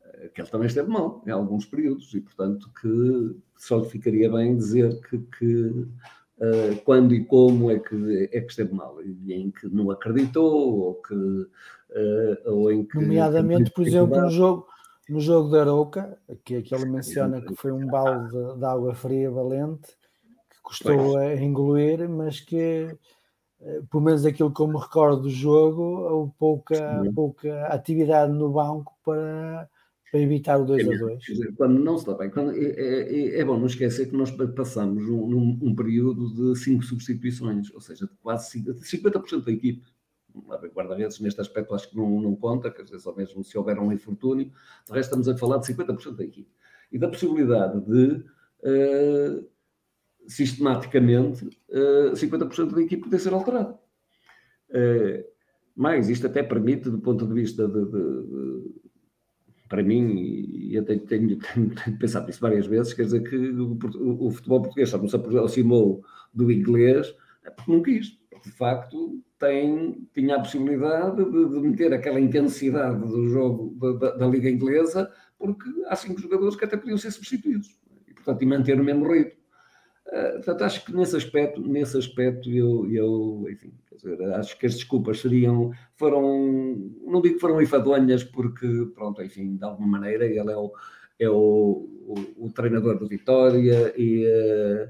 [0.05, 4.31] eh, que ele também esteve mal em alguns períodos e, portanto, que só lhe ficaria
[4.31, 9.33] bem dizer que, que uh, quando e como é que, é que esteve mal, e
[9.33, 11.13] em que não acreditou, ou que...
[11.13, 14.67] Uh, ou em que Nomeadamente, por exemplo, no jogo
[15.09, 19.31] no jogo da Arouca, que, que ele menciona que foi um balde de, água fria
[19.31, 19.87] valente,
[20.49, 22.95] que custou a engolir, mas que,
[23.61, 28.51] eh, pelo menos aquilo que eu me recordo do jogo, houve pouca, pouca atividade no
[28.51, 29.69] banco para,
[30.11, 31.23] para evitar o 2 a 2.
[31.55, 35.57] Quando não dá bem, quando, é, é, é, bom não esquecer que nós passamos um,
[35.61, 39.83] um, período de cinco substituições, ou seja, de quase 50% da equipe.
[40.73, 43.91] Guarda-redes, neste aspecto, acho que não, não conta, quer dizer, só mesmo se houver um
[43.91, 44.51] infortúnio,
[44.85, 46.49] de resto, estamos a falar de 50% da equipe
[46.91, 48.23] e da possibilidade de.
[48.63, 49.47] Uh,
[50.27, 53.79] sistematicamente uh, 50% da equipe poder ser alterada.
[54.69, 55.23] Uh,
[55.75, 58.87] mas isto até permite, do ponto de vista de, de, de
[59.69, 63.77] para mim, e eu tenho, tenho, tenho, pensado nisso várias vezes, quer dizer que o,
[64.27, 67.13] o, futebol português só não se aproximou do inglês
[67.55, 68.17] porque não quis.
[68.47, 74.49] De facto, tem, tinha a possibilidade de, de meter aquela intensidade do jogo da, Liga
[74.49, 77.77] Inglesa, porque há cinco jogadores que até podiam ser substituídos.
[78.07, 79.37] E, portanto, e manter o mesmo ritmo.
[80.07, 84.75] Uh, portanto, acho que nesse aspecto, nesse aspecto eu, eu enfim, dizer, acho que as
[84.75, 90.49] desculpas seriam, foram, não digo que foram enfadonhas, porque, pronto, enfim, de alguma maneira ele
[90.49, 90.71] é o,
[91.19, 94.89] é o, o, o treinador do Vitória e, uh,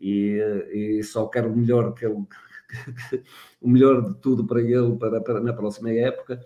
[0.00, 2.24] e, uh, e, só quero o melhor que ele,
[3.60, 6.40] o melhor de tudo para ele para, para na próxima época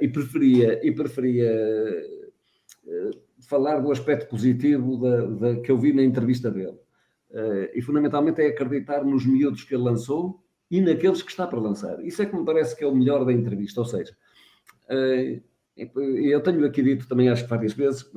[0.00, 1.52] e preferia, e preferia
[3.46, 6.78] falar do aspecto positivo da, da, que eu vi na entrevista dele
[7.30, 11.60] Uh, e fundamentalmente é acreditar nos miúdos que ele lançou e naqueles que está para
[11.60, 12.02] lançar.
[12.02, 13.80] Isso é que me parece que é o melhor da entrevista.
[13.80, 14.16] Ou seja,
[14.88, 15.42] uh,
[15.76, 18.10] eu tenho aqui dito também, acho que várias vezes,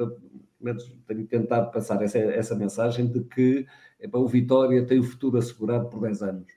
[1.08, 3.66] tenho tentado passar essa, essa mensagem de que
[4.00, 6.48] epa, o Vitória tem o futuro assegurado por 10 anos.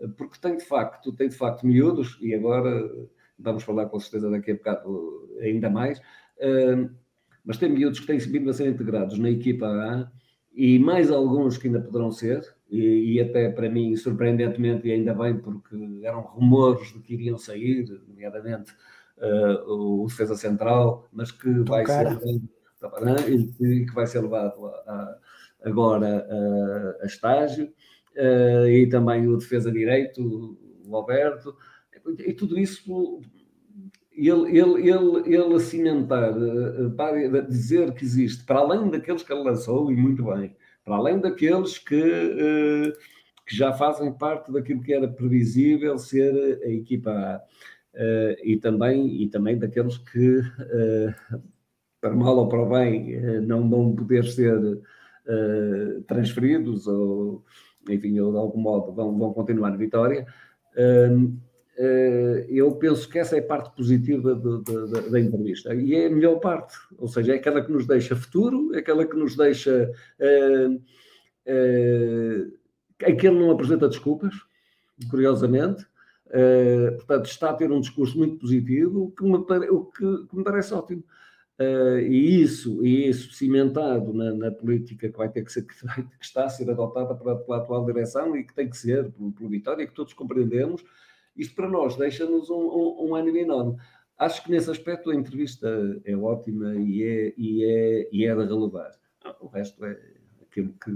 [0.00, 2.90] Eh, porque tem de facto, tem de facto miúdos, e agora
[3.38, 6.90] vamos falar com certeza daqui a bocado ainda mais, uh,
[7.44, 10.10] mas tem miúdos que têm vindo a ser integrados na equipa A
[10.52, 15.14] e mais alguns que ainda poderão ser, e, e, até para mim, surpreendentemente, e ainda
[15.14, 18.72] bem, porque eram rumores de que iriam sair, nomeadamente
[19.18, 22.18] uh, o defesa central, mas que Tô vai cara.
[22.20, 22.40] ser
[23.60, 25.18] e que vai ser levado a, a,
[25.64, 27.72] agora a, a estágio,
[28.16, 31.56] uh, e também o defesa direito, o Alberto,
[32.18, 33.20] e tudo isso
[34.12, 39.44] ele, ele, ele, ele cimentar, eh, para dizer que existe, para além daqueles que ele
[39.44, 42.92] lançou, e muito bem, para além daqueles que, eh,
[43.46, 47.42] que já fazem parte daquilo que era previsível ser a equipa A,
[48.44, 50.40] e, também, e também daqueles que,
[52.00, 54.80] para mal ou para bem, não vão poder ser
[56.06, 57.44] transferidos ou,
[57.88, 60.26] enfim, ou de algum modo vão, vão continuar na Vitória.
[61.82, 65.94] Eh, eu penso que essa é a parte positiva de, de, de, da entrevista e
[65.94, 69.16] é a melhor parte, ou seja, é aquela que nos deixa futuro, é aquela que
[69.16, 69.90] nos deixa
[70.20, 72.52] uh, uh,
[73.06, 74.34] em que ele não apresenta desculpas,
[75.08, 75.86] curiosamente.
[76.26, 79.38] Uh, portanto, está a ter um discurso muito positivo, o que me,
[79.70, 81.02] o que, que me parece ótimo.
[81.60, 85.74] Uh, e isso, e isso cimentado na, na, política que vai ter que ser, que,
[85.84, 89.10] vai, que está a ser adotada pela, pela, atual direção e que tem que ser
[89.12, 90.82] pelo, pelo Vitória, que todos compreendemos,
[91.36, 93.76] isto para nós deixa-nos um, um, um ânimo enorme.
[94.16, 95.68] Acho que nesse aspecto a entrevista
[96.04, 98.92] é ótima e é, e é, e é de relevar.
[99.40, 99.98] O resto é
[100.42, 100.90] aquilo que.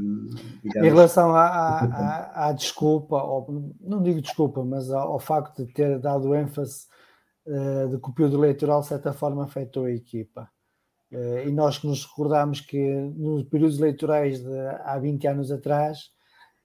[0.62, 0.88] Digamos...
[0.88, 5.72] Em relação à, à, à, desculpa, ou, não digo desculpa, mas ao, ao facto de
[5.74, 6.86] ter dado ênfase
[7.90, 10.50] de que o período eleitoral, de certa forma, afetou a equipa.
[11.14, 12.76] Uh, e nós que nos recordamos que
[13.16, 16.10] nos períodos eleitorais de há 20 anos atrás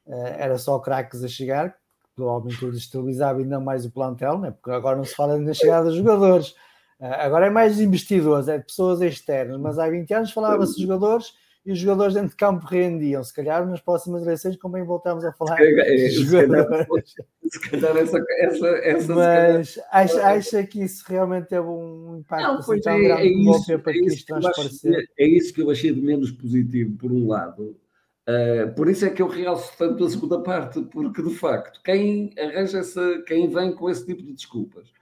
[0.08, 1.76] uh, era só craques a chegar,
[2.15, 4.50] provavelmente o destabilizava ainda mais o plantel, né?
[4.50, 6.56] porque agora não se fala na chegada dos jogadores,
[7.00, 11.32] agora é mais investidores, é de pessoas externas, mas há 20 anos falava-se de jogadores
[11.70, 13.24] e os jogadores dentro de campo rendiam.
[13.24, 17.13] Se calhar nas próximas eleições convém voltarmos a falar de jogadores.
[17.48, 19.90] Se calhar essa, essa, essa Mas calhar...
[19.92, 23.80] acha, acha que isso realmente teve um impacto não, assim, tão é, grande é isso,
[23.80, 25.06] para é que isto transparecer?
[25.20, 27.78] É isso que eu achei de menos positivo, por um lado,
[28.30, 32.32] Uh, por isso é que eu realço tanto a segunda parte, porque de facto, quem
[32.38, 34.94] arranja essa, quem vem com esse tipo de desculpas,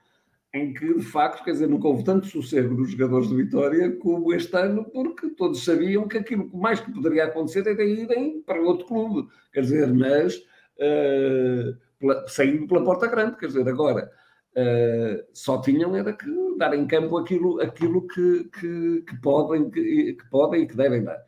[0.54, 4.32] em que de facto, quer dizer, nunca houve tanto sossego nos jogadores de Vitória como
[4.32, 8.86] este ano, porque todos sabiam que aquilo mais que poderia acontecer era irem para outro
[8.86, 14.10] clube, quer dizer, mas uh, pela, saindo pela porta grande, quer dizer, agora.
[14.56, 16.26] Uh, só tinham era que
[16.56, 21.04] dar em campo aquilo, aquilo que, que, que podem, que, que, podem e que devem
[21.04, 21.18] dar.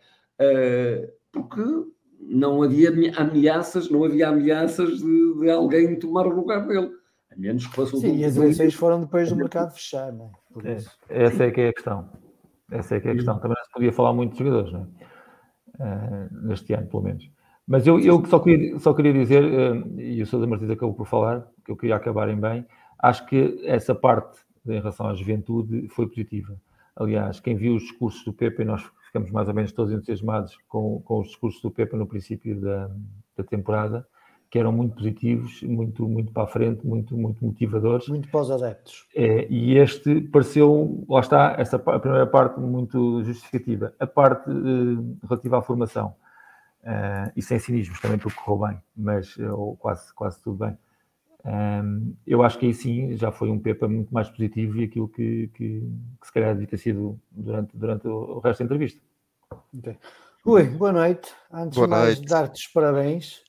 [0.41, 1.63] Uh, porque
[2.19, 6.91] não havia ameaças, não havia ameaças de, de alguém tomar o lugar dele.
[7.33, 10.33] A menos que fosse Sim, e as eleições foram depois do mercado fechar, não
[10.65, 10.73] é?
[10.73, 12.11] é essa é que é a questão.
[12.71, 13.39] Essa é que é a questão.
[13.39, 15.11] Também não se podia falar muito de jogadores, não é?
[15.83, 17.31] Uh, neste ano, pelo menos.
[17.67, 21.07] Mas eu, eu só, queria, só queria dizer, uh, e o Sousa Martins acabou por
[21.07, 22.67] falar, que eu queria acabar em bem,
[22.99, 26.61] acho que essa parte em relação à juventude foi positiva.
[26.97, 31.01] Aliás, quem viu os discursos do Pepe, nós ficamos mais ou menos todos entusiasmados com,
[31.03, 32.91] com os discursos do Pepe no princípio da,
[33.37, 34.07] da temporada,
[34.51, 38.09] que eram muito positivos, muito, muito para a frente, muito, muito motivadores.
[38.09, 39.07] Muito para os adeptos.
[39.15, 43.95] É, e este pareceu, lá está, essa a primeira parte muito justificativa.
[44.01, 46.17] A parte eh, relativa à formação,
[46.83, 50.77] uh, e sem cinismos também porque correu bem, mas ou quase, quase tudo bem.
[51.45, 55.09] Um, eu acho que aí sim já foi um Pepa muito mais positivo e aquilo
[55.09, 55.81] que, que,
[56.21, 59.01] que se calhar devia ter sido durante, durante o resto da entrevista.
[59.79, 59.97] Okay.
[60.45, 61.33] Rui, boa noite.
[61.53, 63.43] Antes boa de mais, dar-te os parabéns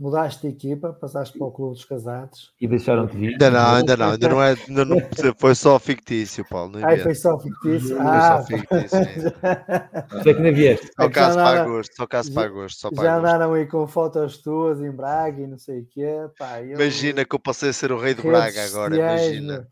[0.00, 2.52] mudaste de equipa, passaste para o Clube dos Casados.
[2.58, 3.32] E deixaram-te vir?
[3.32, 4.96] Ainda não, ainda não, ainda não é, ainda não,
[5.36, 6.78] foi só fictício, Paulo.
[6.82, 7.96] Ah, foi só fictício?
[7.96, 10.22] Foi ah, só fictício.
[10.22, 10.90] Sei que não vieste.
[10.98, 12.80] Só caso para agosto, só caso para agosto.
[12.80, 16.16] Só para já andaram aí com fotos tuas em Braga e não sei o quê.
[16.38, 16.80] Pá, eu...
[16.80, 19.68] Imagina que eu passei a ser o rei de Braga agora, imagina.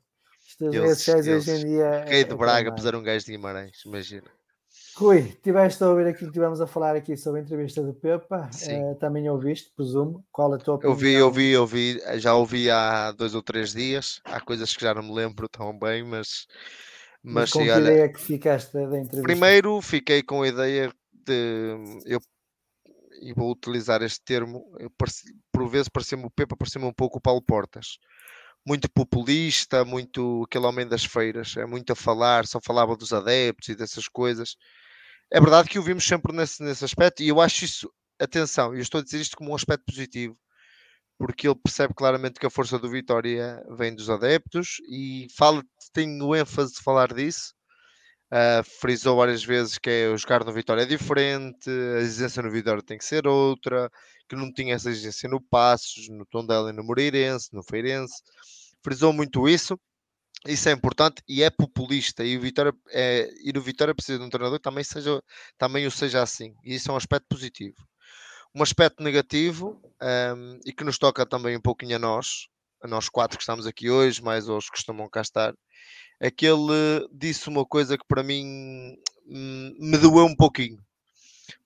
[0.61, 2.05] Estas redes sociais hoje em dia.
[2.07, 4.38] Rei de é Braga, apesar um gajo de Guimarães, imagina.
[4.99, 8.51] Rui, estiveste a ouvir aqui que estivemos a falar aqui sobre a entrevista do Pepa,
[8.53, 10.93] uh, também ouviste, presumo, qual a tua opinião?
[10.93, 14.75] Eu vi, eu vi, eu vi, já ouvi há dois ou três dias, há coisas
[14.75, 16.49] que já não me lembro tão bem, mas...
[17.23, 19.23] Mas, com que olha, ideia que ficaste da entrevista?
[19.23, 21.77] Primeiro fiquei com a ideia de...
[22.05, 22.21] Eu,
[23.23, 24.91] e vou utilizar este termo, eu,
[25.53, 27.99] por vezes parecia-me o Pepa, parecia-me um pouco o Paulo Portas.
[28.67, 33.69] Muito populista, muito aquele homem das feiras, é muito a falar, só falava dos adeptos
[33.69, 34.57] e dessas coisas
[35.31, 38.81] é verdade que o vimos sempre nesse, nesse aspecto e eu acho isso, atenção, eu
[38.81, 40.37] estou a dizer isto como um aspecto positivo,
[41.19, 45.63] porque ele percebe claramente que a força do Vitória vem dos adeptos e fala,
[45.93, 47.55] tem o ênfase de falar disso.
[48.31, 52.51] Uh, frisou várias vezes que é, o jogar no Vitória é diferente, a exigência no
[52.51, 53.91] Vitória tem que ser outra,
[54.29, 58.15] que não tinha essa exigência no Passos, no Tondela e no Moreirense, no Feirense.
[58.83, 59.79] Frisou muito isso
[60.47, 64.25] isso é importante e é populista e o Vitória é, e o Vitória precisa de
[64.25, 65.21] um treinador que também seja
[65.57, 67.77] também o seja assim e isso é um aspecto positivo.
[68.55, 72.47] Um aspecto negativo um, e que nos toca também um pouquinho a nós
[72.83, 75.55] a nós quatro que estamos aqui hoje mais os que costumam cá estar
[76.21, 80.79] é que ele disse uma coisa que para mim hum, me doeu um pouquinho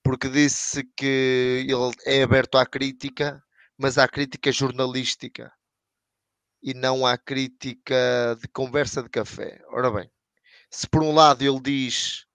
[0.03, 3.41] porque disse que ele é aberto à crítica
[3.77, 5.51] mas à crítica jornalística
[6.63, 9.61] e não à crítica de conversa de café.
[9.67, 10.09] Ora bem,
[10.71, 12.25] se por um lado ele diz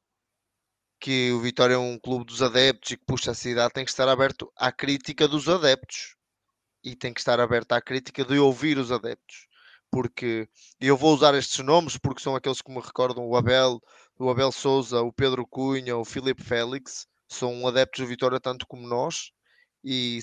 [1.01, 3.91] que o Vitória é um clube dos adeptos e que puxa a cidade, tem que
[3.91, 6.14] estar aberto à crítica dos adeptos
[6.85, 9.47] e tem que estar aberto à crítica de ouvir os adeptos.
[9.91, 10.47] Porque
[10.79, 13.81] eu vou usar estes nomes porque são aqueles que me recordam o Abel,
[14.18, 18.87] o Abel Souza, o Pedro Cunha, o Filipe Félix, são adeptos do Vitória tanto como
[18.87, 19.31] nós
[19.83, 20.20] e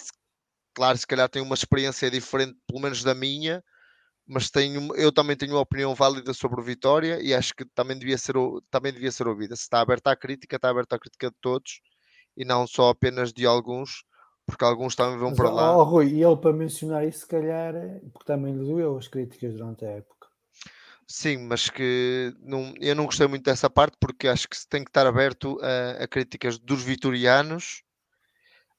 [0.76, 3.64] claro, se calhar têm uma experiência diferente, pelo menos da minha,
[4.28, 7.98] mas tenho, eu também tenho uma opinião válida sobre o Vitória e acho que também
[7.98, 8.36] devia ser,
[8.72, 9.56] também devia ser ouvida.
[9.56, 11.82] Se está aberta à crítica, está aberta à crítica de todos
[12.36, 14.04] e não só apenas de alguns,
[14.46, 15.78] porque alguns também vão mas, para lá.
[15.78, 19.08] Oh, Rui, e ele para mencionar isso, se calhar, é porque também lhe doeu as
[19.08, 20.28] críticas durante a época.
[21.08, 24.84] Sim, mas que não, eu não gostei muito dessa parte porque acho que se tem
[24.84, 27.84] que estar aberto a, a críticas dos vitorianos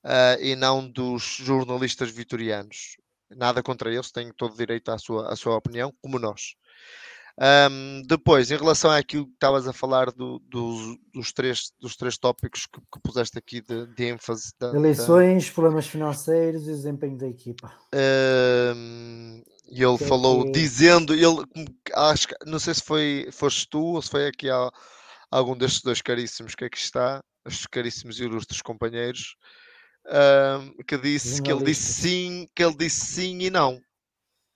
[0.04, 2.96] uh, e não dos jornalistas vitorianos.
[3.30, 6.54] Nada contra eles, têm todo o direito à sua, à sua opinião, como nós.
[7.38, 12.16] Um, depois, em relação àquilo que estavas a falar do, do, dos, três, dos três
[12.16, 14.52] tópicos que, que puseste aqui de, de ênfase.
[14.58, 15.52] Da, Eleições, da...
[15.52, 17.70] problemas financeiros e desempenho da equipa.
[17.94, 20.52] Um, e ele que é falou, que...
[20.52, 21.44] dizendo, ele,
[21.94, 24.48] acho, não sei se foi, foste tu ou se foi aqui
[25.30, 29.36] algum destes dois caríssimos que aqui está, estes caríssimos e ilustres companheiros,
[30.86, 33.80] que disse que ele disse sim, que ele disse sim e não.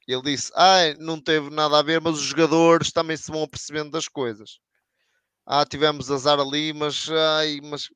[0.07, 3.91] Ele disse, ah, não teve nada a ver, mas os jogadores também se vão apercebendo
[3.91, 4.59] das coisas.
[5.47, 7.91] Ah, tivemos azar ali, mas, ai, mas,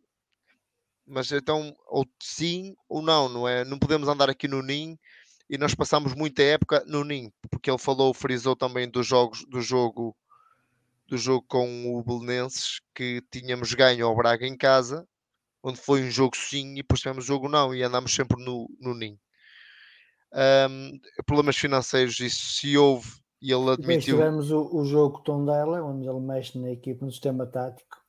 [1.06, 3.64] mas então, ou sim ou não, não é?
[3.64, 4.98] Não podemos andar aqui no NIM
[5.48, 9.60] e nós passamos muita época no NIM, porque ele falou, frisou também dos jogos, do
[9.60, 10.16] jogo
[11.06, 15.06] do jogo com o Belenenses que tínhamos ganho ao Braga em casa
[15.64, 18.94] onde foi um jogo sim e depois tivemos jogo não e andamos sempre no, no
[18.94, 19.18] ninho.
[20.32, 23.08] Um, problemas financeiros, isso se houve
[23.40, 24.16] e ele admitiu.
[24.16, 28.04] Depois tivemos o, o jogo Tondela, onde ele mexe na equipe no sistema tático.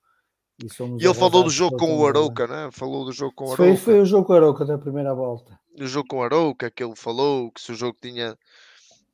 [0.61, 0.67] E,
[1.01, 2.69] e ele falou do jogo com o Arouca, né?
[2.71, 3.63] Falou do jogo com o Arouca.
[3.63, 5.57] Foi, foi o jogo com o Arouca da primeira volta.
[5.79, 8.37] O jogo com o Arouca, que ele falou que se o jogo tinha não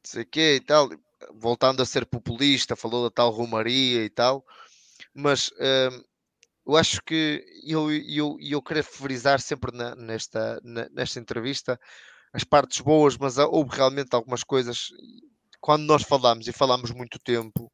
[0.03, 0.89] sei quê e tal,
[1.35, 4.43] voltando a ser populista, falou da tal Romaria e tal,
[5.13, 6.03] mas um,
[6.71, 11.77] eu acho que eu, eu, eu quero frisar sempre na, nesta, na, nesta entrevista
[12.31, 14.87] as partes boas, mas houve realmente algumas coisas.
[15.59, 17.69] Quando nós falamos e falamos muito tempo,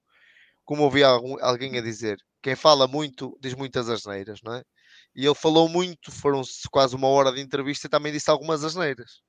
[0.66, 4.64] como ouvi algum, alguém a dizer, quem fala muito diz muitas asneiras, não é?
[5.16, 6.42] E ele falou muito, foram
[6.72, 9.22] quase uma hora de entrevista e também disse algumas asneiras,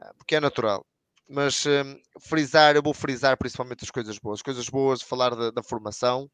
[0.00, 0.86] ah, porque é natural.
[1.28, 4.38] Mas um, frisar, eu vou frisar principalmente as coisas boas.
[4.38, 6.30] As coisas boas, falar da, da formação,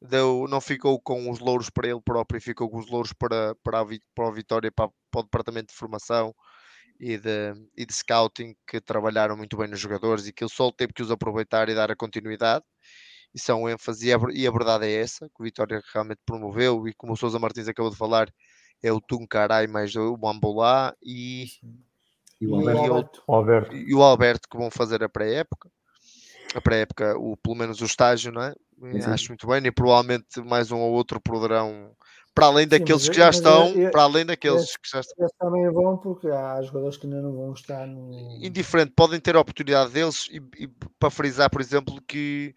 [0.00, 3.80] deu, não ficou com os louros para ele próprio, ficou com os louros para, para,
[3.80, 6.34] a, para a Vitória, para, para o departamento de formação
[6.98, 10.70] e de, e de scouting que trabalharam muito bem nos jogadores e que ele só
[10.70, 12.64] teve que os aproveitar e dar a continuidade.
[13.34, 16.20] Isso é um ênfase e a, e a verdade é essa, que o Vitória realmente
[16.26, 18.28] promoveu e como o Sousa Martins acabou de falar,
[18.82, 21.46] é o Tuncarai mais o Mambolá e,
[22.40, 22.82] e, o Alberto.
[22.82, 23.76] E, o, Alberto.
[23.76, 25.70] e o Alberto que vão fazer a pré-época.
[26.54, 28.54] A pré-época, o, pelo menos o estágio, não é?
[28.80, 29.10] Sim.
[29.10, 31.94] Acho muito bem, e provavelmente mais um ou outro poderão
[32.34, 35.28] para além daqueles Sim, que já estão, eu, para além daqueles que já estão.
[35.38, 38.10] também é bom porque há jogadores que ainda não vão estar no...
[38.42, 40.68] Indiferente, podem ter a oportunidade deles e, e,
[40.98, 42.54] para frisar, por exemplo, que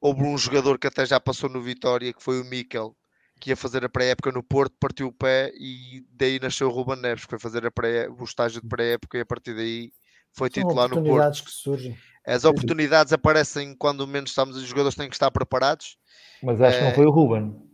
[0.00, 2.96] houve um jogador que até já passou no Vitória, que foi o Mikel,
[3.40, 7.00] que ia fazer a pré-época no Porto, partiu o pé e daí nasceu o Ruben
[7.00, 9.92] Neves, que foi fazer a pré, o estágio de pré-época e a partir daí
[10.38, 11.44] foi titular no Porto.
[11.44, 11.96] que surgem.
[12.26, 15.96] As oportunidades aparecem quando menos estamos, os jogadores têm que estar preparados.
[16.42, 16.78] Mas acho é...
[16.80, 17.68] que não foi o Ruben.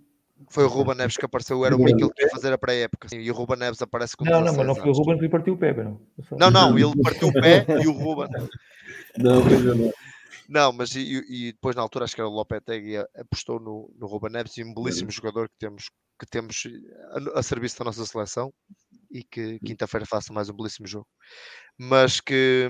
[0.51, 3.09] Foi o Ruben Neves que apareceu, era o Mikel que ia fazer a pré-época.
[3.17, 5.55] E o Ruben Neves aparece com Não, não, mas não foi o Ruben que partiu
[5.55, 6.01] o pé, não.
[6.33, 8.29] Não, não, ele partiu o pé e o Ruben.
[9.19, 9.93] Não, não.
[10.49, 14.07] Não, mas e, e, depois na altura acho que era o Lopetegui apostou no, no
[14.07, 15.89] Ruben Neves e um belíssimo jogador que temos,
[16.19, 16.65] que temos
[17.35, 18.53] a, a, serviço da nossa seleção
[19.11, 21.07] e que quinta-feira faça mais um belíssimo jogo.
[21.79, 22.69] Mas que,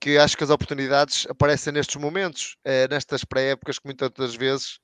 [0.00, 4.78] que acho que as oportunidades aparecem nestes momentos, é, nestas pré-épocas que muitas das vezes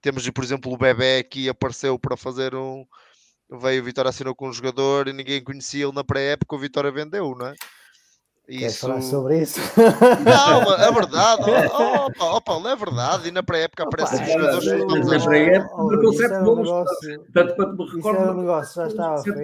[0.00, 2.84] temos, por exemplo, o Bebé que apareceu para fazer um.
[3.60, 6.90] Veio o Vitória assinou com um jogador e ninguém conhecia ele na pré-época, o Vitória
[6.90, 7.54] vendeu, não é?
[8.48, 8.80] Isso...
[8.80, 9.58] falar sobre isso?
[9.76, 11.42] Não, é verdade.
[11.72, 13.28] Oh, oh, Paulo, é verdade.
[13.28, 16.70] E na pré-época aparecem jogadores que estamos a pré-época, o conceito golos.
[17.32, 18.18] Tanto quanto me recordo.
[18.18, 19.40] Isso é um negócio, já estava feito.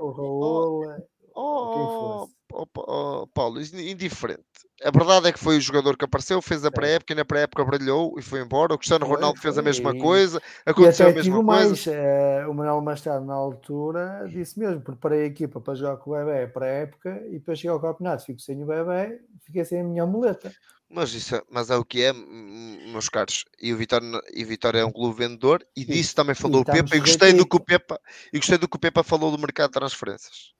[0.00, 0.96] O Raul.
[1.34, 4.44] Oh, oh, oh, Paulo, indiferente.
[4.82, 7.64] A verdade é que foi o jogador que apareceu, fez a pré-época e na pré-época
[7.64, 8.74] brilhou e foi embora.
[8.74, 11.68] O Cristiano Ronaldo fez a mesma coisa, aconteceu a mesma coisa.
[11.68, 16.10] Mais, uh, o Manuel Machado, na altura, disse mesmo: preparei a equipa para jogar com
[16.10, 19.84] o bebê pré-época e depois chegar ao campeonato, fico sem o bebê, fiquei sem a
[19.84, 20.52] minha muleta.
[20.88, 23.44] Mas, isso, é, mas é o que é, meus caros.
[23.60, 26.94] E o Vitória, e Vitória é um clube vendedor e disso também falou o Pepa.
[26.94, 27.98] E gostei do que o Pepa,
[28.32, 30.55] e gostei do que o Pepa falou do mercado de transferências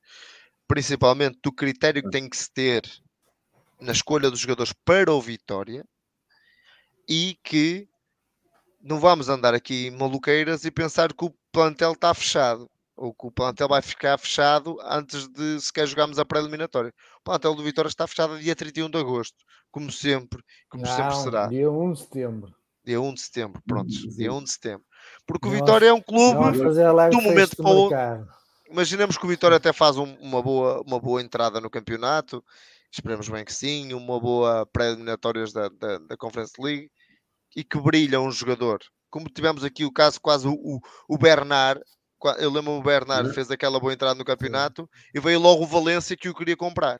[0.69, 2.83] principalmente do critério que tem que se ter
[3.81, 5.85] na escolha dos jogadores para o Vitória
[7.09, 7.89] e que
[8.83, 13.31] não vamos andar aqui maluqueiras e pensar que o plantel está fechado ou que o
[13.31, 16.93] plantel vai ficar fechado antes de sequer jogarmos a pré-eliminatória.
[17.21, 19.37] O plantel do Vitória está fechado dia 31 de agosto,
[19.71, 21.47] como sempre, como não, sempre será.
[21.47, 22.55] Dia 1 de setembro.
[22.83, 24.87] Dia 1 de setembro, pronto, dia 1 de setembro.
[25.27, 26.59] Porque o Vitória é um clube
[27.11, 28.29] do momento para o outro
[28.71, 32.45] imaginemos que o Vitória até faz um, uma, boa, uma boa entrada no campeonato,
[32.91, 36.91] esperemos bem que sim, uma boa pré-eliminatórias da, da, da Conference League
[37.55, 38.81] e que brilha um jogador.
[39.11, 41.81] Como tivemos aqui o caso quase o, o Bernard,
[42.39, 43.35] eu lembro o Bernard uhum.
[43.35, 46.99] fez aquela boa entrada no campeonato e veio logo o Valência que o queria comprar.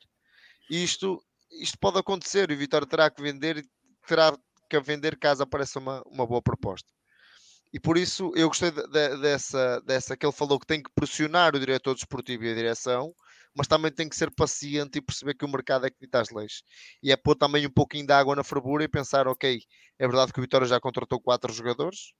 [0.69, 1.21] Isto,
[1.61, 3.63] isto pode acontecer e o Vitória terá que vender e
[4.07, 4.35] terá
[4.69, 6.96] que vender caso apareça uma, uma boa proposta.
[7.73, 10.89] E por isso eu gostei de, de, dessa, dessa que ele falou que tem que
[10.95, 13.13] pressionar o diretor desportivo e a direção,
[13.55, 16.29] mas também tem que ser paciente e perceber que o mercado é que dita as
[16.29, 16.61] leis.
[17.01, 19.59] E é pôr também um pouquinho de água na fervura e pensar, ok,
[19.99, 22.13] é verdade que o Vitória já contratou quatro jogadores,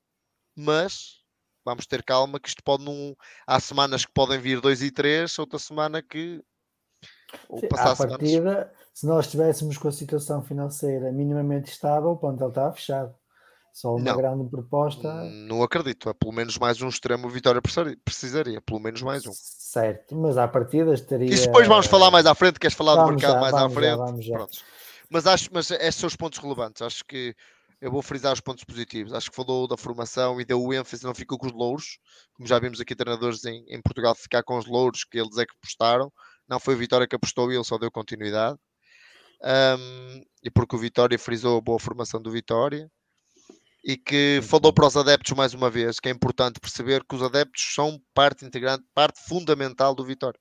[0.56, 1.22] mas
[1.64, 3.16] vamos ter calma que isto pode não.
[3.45, 6.41] Há semanas que podem vir dois e três, outra semana que.
[7.50, 8.68] Ou Sim, passar à partida, semanas...
[8.93, 13.14] se nós estivéssemos com a situação financeira minimamente estável, o ponto ele estava fechado.
[13.78, 15.23] Só uma não, grande proposta.
[15.25, 16.09] Não acredito.
[16.09, 17.61] É pelo menos mais um extremo Vitória
[18.03, 18.59] precisaria.
[18.59, 19.32] Pelo menos mais um.
[19.32, 21.32] Certo, mas à partida estaria.
[21.32, 22.59] Isso depois vamos falar mais à frente.
[22.59, 24.21] Queres falar vamos do mercado já, mais à frente?
[24.23, 24.57] Já, Pronto.
[25.11, 26.82] Mas acho, mas estes são os pontos relevantes.
[26.82, 27.36] Acho que
[27.80, 29.13] eu vou frisar os pontos positivos.
[29.13, 31.99] Acho que falou da formação e deu o ênfase, não ficou com os louros,
[32.34, 35.45] como já vimos aqui treinadores em, em Portugal ficar com os louros que eles é
[35.45, 36.11] que apostaram.
[36.49, 38.57] Não foi o Vitória que apostou e ele só deu continuidade.
[39.39, 42.89] Um, e porque o Vitória frisou a boa formação do Vitória
[43.84, 47.23] e que falou para os adeptos mais uma vez que é importante perceber que os
[47.23, 50.39] adeptos são parte integrante, parte fundamental do Vitória.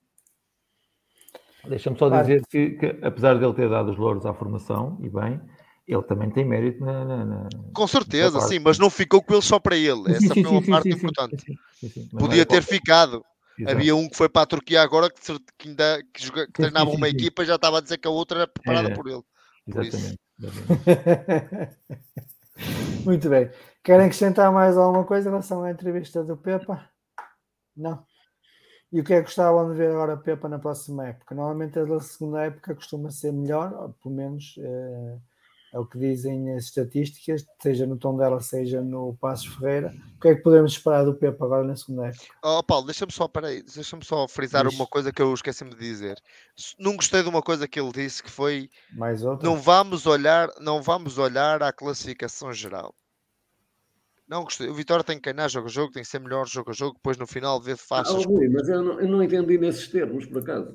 [1.68, 5.40] Deixa-me só dizer que, que, apesar dele ter dado os louros à formação, e bem,
[5.86, 7.04] ele também tem mérito na.
[7.04, 10.10] na, na com certeza, sim, mas não ficou com ele só para ele.
[10.10, 11.44] Essa sim, foi uma sim, parte sim, importante.
[12.10, 13.24] Podia ter ficado.
[13.58, 13.74] Exato.
[13.74, 15.20] Havia um que foi para a Turquia agora que,
[15.58, 18.10] que ainda que, joga, que treinava uma equipa e já estava a dizer que a
[18.10, 19.22] outra era preparada é, por ele.
[19.64, 20.18] Por exatamente.
[20.38, 21.76] exatamente.
[23.06, 23.48] Muito bem.
[23.84, 26.90] Querem acrescentar mais alguma coisa em relação à entrevista do Pepa?
[27.76, 28.04] Não.
[28.92, 31.32] E o que é que gostavam de ver agora Pepa na próxima época?
[31.32, 35.18] Normalmente a segunda época costuma ser melhor, ou pelo menos eh,
[35.72, 39.92] é o que dizem as estatísticas, seja no tom dela, seja no Passos Ferreira.
[40.16, 42.26] O que é que podemos esperar do Pepa agora na segunda época?
[42.42, 46.18] Oh, Paulo, deixa-me só, peraí, deixa-me só frisar uma coisa que eu esqueci-me de dizer.
[46.78, 49.46] Não gostei de uma coisa que ele disse que foi Mais outra?
[49.46, 52.94] não vamos olhar, não vamos olhar à classificação geral.
[54.28, 54.68] Não gostei.
[54.68, 56.94] O Vitória tem que ganhar jogo a jogo, tem que ser melhor jogo a jogo,
[56.94, 58.08] depois no final ver faz.
[58.08, 60.74] Ah, Rui, mas eu não, eu não entendi nesses termos, por acaso.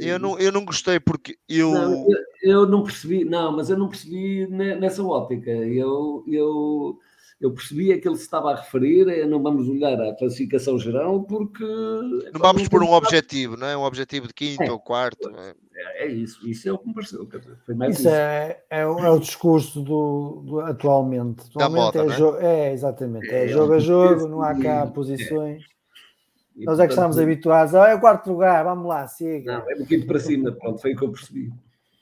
[0.00, 1.72] Eu não, eu não gostei porque eu...
[1.72, 5.50] Não, eu, eu não percebi, não, mas eu não percebi ne- nessa ótica.
[5.50, 6.98] Eu, eu,
[7.40, 11.22] eu percebia que ele se estava a referir, a não vamos olhar à classificação geral,
[11.24, 11.62] porque.
[11.64, 13.76] não vamos por um objetivo, não é?
[13.76, 14.70] Um objetivo de quinto É.
[14.72, 15.28] ou quarto.
[15.36, 15.54] é.
[15.78, 17.28] É, é isso, isso é o que me pareceu.
[17.66, 18.08] Foi mais Isso isso.
[18.16, 21.44] é, é, o- é o discurso do, do- atualmente.
[21.54, 24.58] Da Atualmente moda, é, jo- é exatamente, é, É, jogo a é jogo, não há
[24.58, 25.62] cá e- posições.
[26.56, 29.58] E, Nós é que portanto, estamos habituados, ah, é o quarto lugar, vamos lá, siga.
[29.58, 31.52] Não, é um bocadinho para cima, pronto, foi o que eu percebi.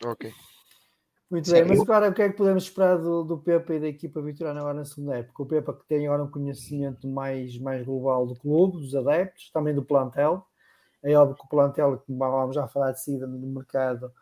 [0.06, 0.30] Ok.
[1.34, 3.80] Muito Sim, bem, mas agora o que é que podemos esperar do, do Pepa e
[3.80, 5.42] da equipa vitoriana agora na segunda época?
[5.42, 9.74] O Pepa que tem agora um conhecimento mais, mais global do clube, dos adeptos, também
[9.74, 10.46] do plantel.
[11.02, 14.12] É óbvio que o plantel, como vamos já falar de seguida no mercado,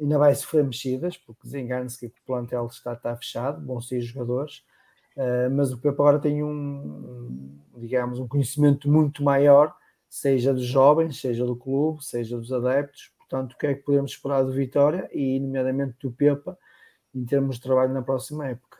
[0.00, 4.62] ainda vai sofrer mexidas, porque desengane-se que o plantel está, está fechado, vão ser jogadores.
[5.16, 9.74] Uh, mas o Pepa agora tem um, digamos, um conhecimento muito maior,
[10.08, 13.10] seja dos jovens, seja do clube, seja dos adeptos.
[13.30, 16.58] Portanto, o que é que podemos esperar do Vitória e, nomeadamente, do Pepa
[17.14, 18.78] em termos de trabalho na próxima época?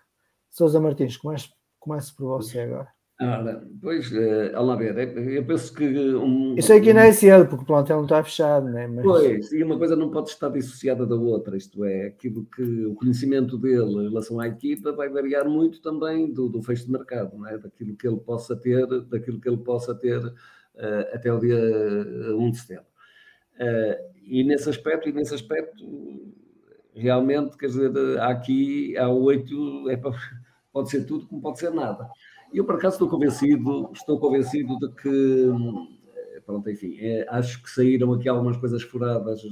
[0.48, 2.88] Sousa Martins, comece, comece por você agora.
[3.20, 7.07] Ora, pois, eh, vamos lá ver, eh, eu penso que um, Eu sei que ainda
[7.07, 8.86] é cedo, porque o plantel não está fechado, né?
[8.86, 12.86] mas Pois, e uma coisa não pode estar dissociada da outra, isto é, aquilo que
[12.86, 16.92] o conhecimento dele em relação à equipa vai variar muito também do, do fecho de
[16.92, 17.59] mercado, não é?
[17.59, 20.22] daquilo que ele possa ter, daquilo que ele possa ter
[20.76, 22.89] eh, até o dia eh, 1 de setembro.
[23.61, 25.84] Eh, e nesse aspecto, e nesse aspecto,
[26.94, 29.96] realmente, quer dizer, aqui, há oito, é
[30.72, 32.08] pode ser tudo como pode ser nada.
[32.52, 35.50] E eu, por acaso, estou convencido, estou convencido de que,
[36.16, 39.42] eh, pronto, enfim, eh, acho que saíram aqui algumas coisas furadas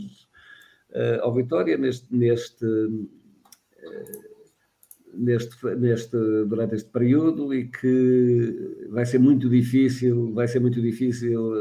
[0.92, 4.12] eh, ao Vitória neste, neste, eh,
[5.12, 11.52] neste, neste, durante este período e que vai ser muito difícil, vai ser muito difícil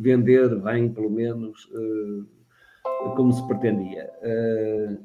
[0.00, 4.10] vender bem, pelo menos, eh, como se pretendia.
[4.22, 4.96] Eh,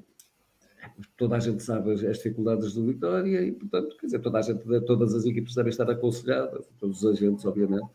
[1.17, 4.63] toda a gente sabe as, dificuldades do Vitória e, portanto, quer dizer, toda a gente,
[4.85, 7.87] todas as equipes devem estar aconselhadas, todos os agentes, obviamente,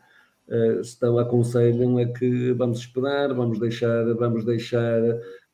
[0.80, 5.00] estão, aconselham a que vamos esperar, vamos deixar, vamos deixar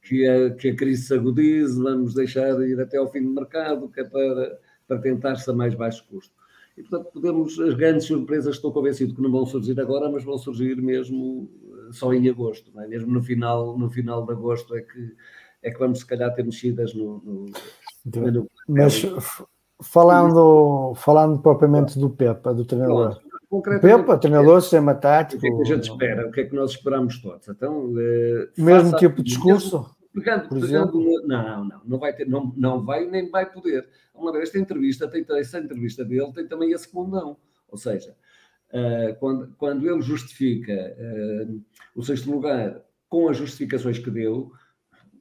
[0.02, 3.88] que a, que a crise se agudize, vamos deixar ir até ao fim do mercado,
[3.88, 6.34] que é para, para tentar-se a mais baixo custo.
[6.76, 10.36] E, portanto, podemos, as grandes surpresas, estou convencido que não vão surgir agora, mas vão
[10.36, 11.50] surgir mesmo
[11.90, 12.86] só em agosto, é?
[12.86, 15.14] mesmo no final, no final de agosto é que
[15.66, 17.20] é que vamos se calhar ter mexidas no.
[18.04, 19.02] no, no Mas
[19.82, 23.20] falando, falando propriamente do Pepa, do treinador.
[23.50, 25.38] O Pepa, treinador, sistema tático.
[25.38, 26.28] O que é que a gente espera?
[26.28, 27.48] O que é que nós esperamos todos?
[27.48, 29.95] Então, eh, mesmo tipo de discurso?
[30.16, 33.86] Pegando, por exemplo, não, não, não vai ter, não, não vai nem vai poder.
[34.14, 37.36] Uma vez esta entrevista, tem, essa entrevista dele tem também esse condão.
[37.68, 38.16] Ou seja,
[38.70, 41.62] uh, quando, quando ele justifica uh,
[41.94, 44.50] o sexto lugar com as justificações que deu,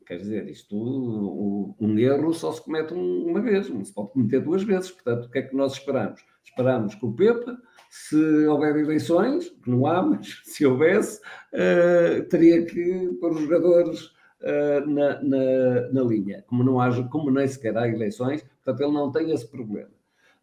[0.05, 4.61] Quer dizer, isto, um erro só se comete uma vez, não se pode cometer duas
[4.61, 4.91] vezes.
[4.91, 6.23] Portanto, o que é que nós esperamos?
[6.43, 7.57] Esperamos que o Pepa,
[7.89, 11.19] se houver eleições, que não há, mas se houvesse,
[11.53, 14.14] uh, teria que pôr os jogadores
[14.45, 16.43] uh, na, na, na, linha.
[16.47, 19.89] Como, não há, como nem sequer há eleições, portanto, ele não tem esse problema.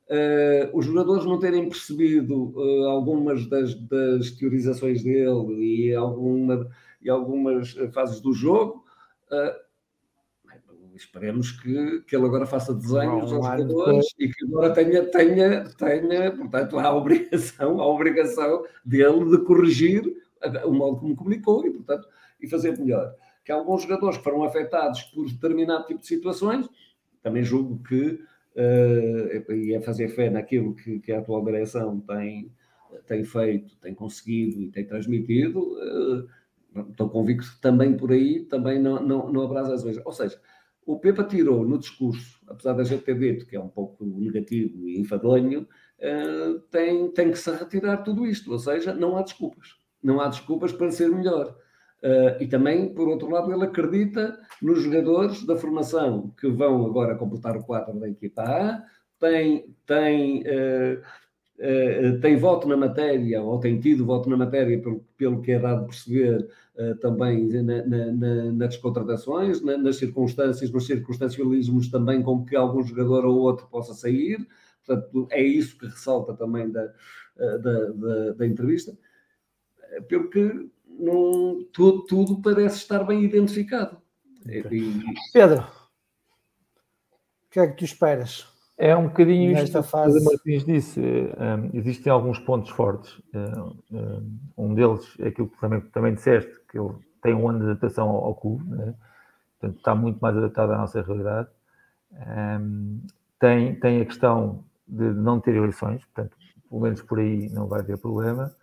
[0.08, 2.54] Uh, os jogadores não terem percebido
[2.86, 6.68] algumas das, das, teorizações dele e, alguma,
[7.00, 8.82] e algumas fases do jogo,
[9.32, 9.56] Uh,
[10.94, 16.36] esperemos que, que ele agora faça desenhos aos jogadores e que agora tenha, tenha, tenha,
[16.36, 20.02] portanto, a obrigação, a obrigação dele de corrigir
[20.66, 22.06] o modo como comunicou e, portanto,
[22.40, 23.14] e fazer melhor.
[23.44, 26.68] Que alguns jogadores que foram afetados por determinado tipo de situações,
[27.22, 28.20] também julgo que,
[28.56, 32.52] uh, e é fazer fé naquilo que, que a atual direção tem,
[33.06, 36.28] tem feito, tem conseguido e tem transmitido, uh,
[36.90, 40.00] estou convicto que também por aí também não, não, não haverá vezes.
[40.04, 40.40] Ou seja,
[40.84, 44.88] o Pepa tirou no discurso, apesar da gente ter dito que é um pouco negativo
[44.88, 48.50] e enfadonho, uh, tem, tem que se retirar tudo isto.
[48.50, 49.76] Ou seja, não há desculpas.
[50.02, 51.56] Não há desculpas para ser melhor.
[52.02, 57.14] Uh, e também, por outro lado, ele acredita nos jogadores da formação que vão agora
[57.14, 58.84] completar o quadro da equipa A.
[59.20, 60.98] tem, tem, uh,
[61.60, 65.60] uh, tem voto na matéria, ou tem tido voto na matéria, pelo, pelo que é
[65.60, 66.48] dado perceber
[67.02, 73.26] também na, na, nas contratações, na, nas circunstâncias, nos circunstancialismos também com que algum jogador
[73.26, 74.38] ou outro possa sair.
[74.84, 76.90] Portanto, é isso que ressalta também da,
[77.36, 78.96] da, da, da entrevista.
[80.08, 80.66] Pelo que
[80.98, 83.96] não, tudo, tudo parece estar bem identificado.
[84.46, 84.62] E...
[85.32, 88.46] Pedro, o que é que tu esperas?
[88.78, 90.18] É um bocadinho Nesta isto fase...
[90.18, 91.00] que Martins disse.
[91.00, 93.20] Um, existem alguns pontos fortes.
[93.34, 97.64] Um, um, deles é aquilo que também, também disseste, que ele tem um ano de
[97.66, 98.94] adaptação ao, ao clube, né?
[99.60, 101.48] portanto está muito mais adaptado à nossa realidade.
[102.12, 103.00] Um,
[103.38, 106.36] tem, tem a questão de não ter eleições, portanto,
[106.68, 108.54] pelo menos por aí não vai haver problema.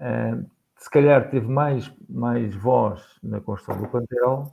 [0.00, 0.46] Um,
[0.84, 4.52] se calhar teve mais, mais voz na construção do plantel,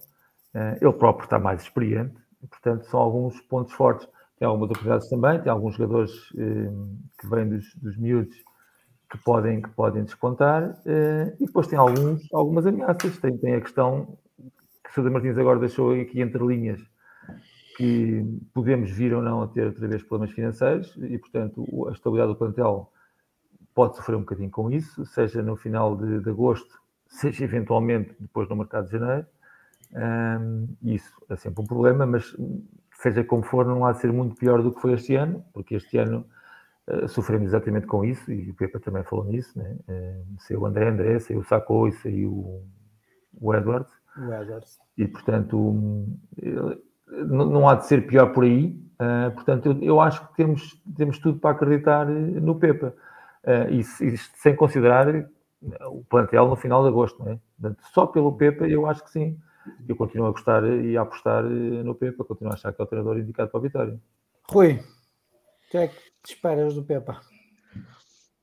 [0.55, 2.15] uh, ele próprio está mais experiente,
[2.49, 4.07] portanto, são alguns pontos fortes.
[4.39, 8.33] Tem algumas oportunidades também, tem alguns jogadores uh, que vêm dos, dos miúdos
[9.11, 13.17] que podem, que podem despontar, uh, e depois tem alguns, algumas ameaças.
[13.17, 14.17] Tem, tem a questão
[14.85, 16.79] que Sousa Martins agora deixou aqui entre linhas,
[17.75, 18.23] que
[18.53, 22.37] podemos vir ou não a ter outra vez problemas financeiros, e, portanto, a estabilidade do
[22.37, 22.89] plantel
[23.73, 28.47] pode sofrer um bocadinho com isso, seja no final de, de agosto, seja eventualmente depois
[28.49, 29.25] no mercado de janeiro.
[29.93, 32.35] Um, isso é sempre um problema, mas
[33.01, 35.75] seja como for, não há de ser muito pior do que foi este ano, porque
[35.75, 36.25] este ano
[36.87, 39.75] uh, sofremos exatamente com isso, e o Pepa também falou nisso, né?
[39.89, 42.63] Uh, saiu o André André, saiu o Sacou e saiu
[43.39, 43.91] o Edwards.
[44.17, 44.79] O Edwards.
[44.97, 46.17] E portanto, um,
[47.07, 48.79] não, não há de ser pior por aí.
[49.01, 52.93] Uh, portanto, eu, eu, acho que temos, temos tudo para acreditar no Pepa.
[53.43, 55.07] Uh, isto, isto, sem considerar
[55.87, 57.39] o plantel no final de agosto, não é?
[57.59, 59.39] Portanto, só pelo Pepa, eu acho que sim.
[59.87, 62.83] Eu continuo a gostar e a apostar eh, no Pepa, continuo a achar que é
[62.83, 64.01] o treinador indicado para a vitória.
[64.49, 67.21] Rui, o que é que te esperas do Pepa?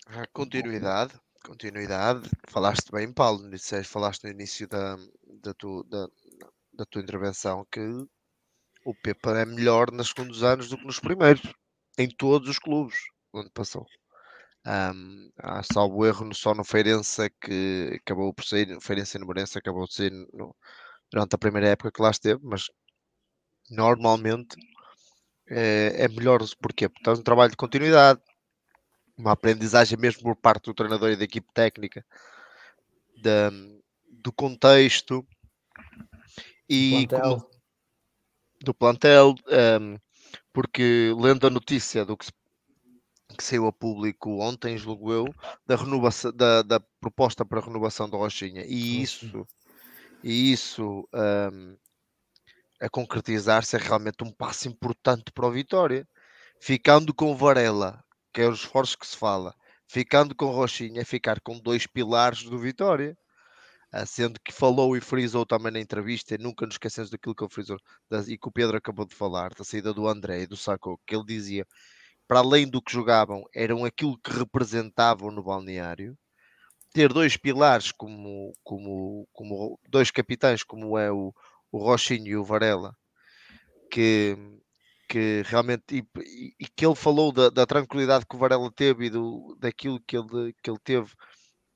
[0.07, 1.13] A continuidade,
[1.45, 2.31] continuidade.
[2.49, 3.43] Falaste bem, Paulo,
[3.85, 4.97] falaste no início da,
[5.43, 6.07] da, tu, da,
[6.73, 7.81] da tua intervenção que
[8.85, 11.43] o Pepa é melhor nos segundos anos do que nos primeiros,
[11.99, 12.97] em todos os clubes
[13.35, 13.85] onde passou.
[14.67, 19.27] Um, há salvo erro só no Feirense é que acabou por sair, Feirense e no
[19.27, 20.55] Morense acabou de sair no,
[21.11, 22.67] durante a primeira época que lá esteve, mas
[23.71, 24.57] normalmente
[25.49, 26.41] é, é melhor?
[26.61, 28.21] Porque tens um trabalho de continuidade,
[29.17, 32.05] uma aprendizagem mesmo por parte do treinador e da equipe técnica,
[33.23, 33.51] da,
[34.07, 35.27] do contexto
[36.69, 37.51] e do plantel, como,
[38.63, 39.35] do plantel
[39.81, 39.97] um,
[40.53, 42.33] porque lendo a notícia do que se
[43.39, 45.35] que saiu a público ontem, julgo eu,
[45.65, 48.65] da, renovação, da, da proposta para a renovação da Rochinha.
[48.67, 49.47] E isso,
[50.25, 51.77] e isso um,
[52.81, 56.07] a concretizar-se é realmente um passo importante para o Vitória.
[56.61, 58.03] Ficando com Varela,
[58.35, 59.55] que é os esforços que se fala,
[59.87, 63.17] ficando com Rochinha, é ficar com dois pilares do Vitória.
[63.93, 67.43] Ah, sendo que falou e frisou também na entrevista, e nunca nos esquecemos daquilo que
[67.43, 67.79] ele frisou
[68.27, 71.15] e que o Pedro acabou de falar, da saída do André e do Saco, que
[71.17, 71.67] ele dizia
[72.29, 76.17] para além do que jogavam, eram aquilo que representavam no balneário.
[76.93, 81.33] Ter dois pilares como, como, como dois capitães, como é o,
[81.73, 82.95] o Rochinho e o Varela,
[83.91, 84.37] que,
[85.09, 89.11] que realmente e, e que ele falou da, da, tranquilidade que o Varela teve e
[89.11, 91.13] do, daquilo que ele, que ele teve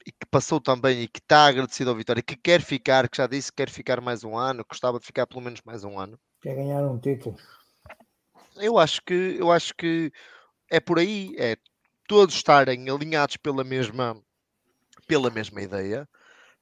[0.07, 3.27] e que passou também e que está agradecido ao Vitória, que quer ficar, que já
[3.27, 6.19] disse que quer ficar mais um ano, gostava de ficar pelo menos mais um ano.
[6.43, 7.37] Quer ganhar um título.
[8.57, 10.13] Eu acho que eu acho que
[10.73, 11.59] é por aí, é
[12.09, 14.18] todos estarem alinhados pela mesma,
[15.07, 16.09] pela mesma ideia,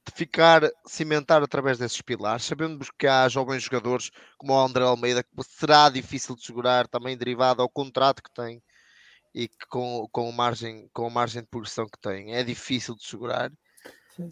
[0.05, 2.43] de ficar, cimentar através desses pilares.
[2.43, 7.17] Sabemos que há jovens jogadores como o André Almeida, que será difícil de segurar, também
[7.17, 8.61] derivado ao contrato que tem
[9.33, 13.05] e que com, com, margem, com a margem de progressão que tem, é difícil de
[13.05, 13.49] segurar.
[14.13, 14.29] Sim.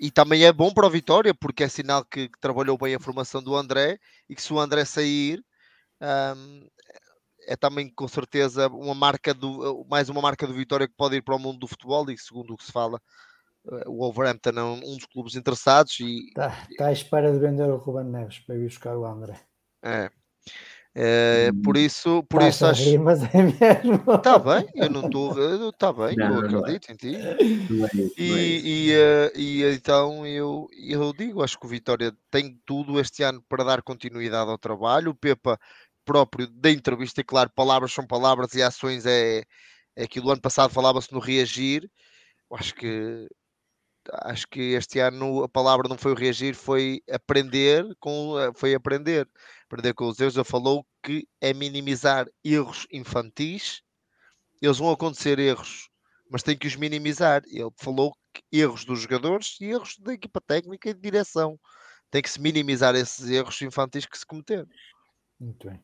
[0.00, 3.00] E também é bom para o Vitória, porque é sinal que, que, trabalhou bem a
[3.00, 5.44] formação do André e que se o André sair,
[6.00, 6.66] um,
[7.48, 11.22] é também com certeza uma marca do, mais uma marca do Vitória que pode ir
[11.22, 13.00] para o mundo do futebol e segundo o que se fala,
[13.72, 17.68] eh, o Wolverhampton é um dos clubes interessados e está, está à espera de vender
[17.70, 19.40] o Ruben Neves para ir buscar o André.
[19.82, 20.10] É.
[21.00, 22.82] É, por isso, por tá isso acho.
[22.82, 24.02] Rir, mas é mesmo.
[24.14, 25.68] Está bem, eu não estou.
[25.68, 26.92] Está bem, não, eu não acredito é.
[26.92, 27.12] em ti.
[27.70, 32.12] Não é isso, e, é e, e, então eu, eu digo, acho que o Vitória
[32.32, 35.12] tem tudo este ano para dar continuidade ao trabalho.
[35.12, 35.56] O Pepa
[36.08, 39.42] próprio da entrevista, claro, palavras são palavras e ações é,
[39.94, 40.30] é aquilo.
[40.30, 41.90] Ano passado falava-se no reagir,
[42.50, 43.28] acho que
[44.22, 49.28] acho que este ano a palavra não foi o reagir, foi aprender com foi aprender.
[49.66, 50.34] Aprender com os erros.
[50.34, 53.82] Ele falou que é minimizar erros infantis.
[54.62, 55.90] Eles vão acontecer erros,
[56.30, 57.42] mas tem que os minimizar.
[57.46, 61.60] Ele falou que erros dos jogadores e erros da equipa técnica e de direção.
[62.10, 64.66] Tem que se minimizar esses erros infantis que se cometeram.
[65.40, 65.80] Muito bem.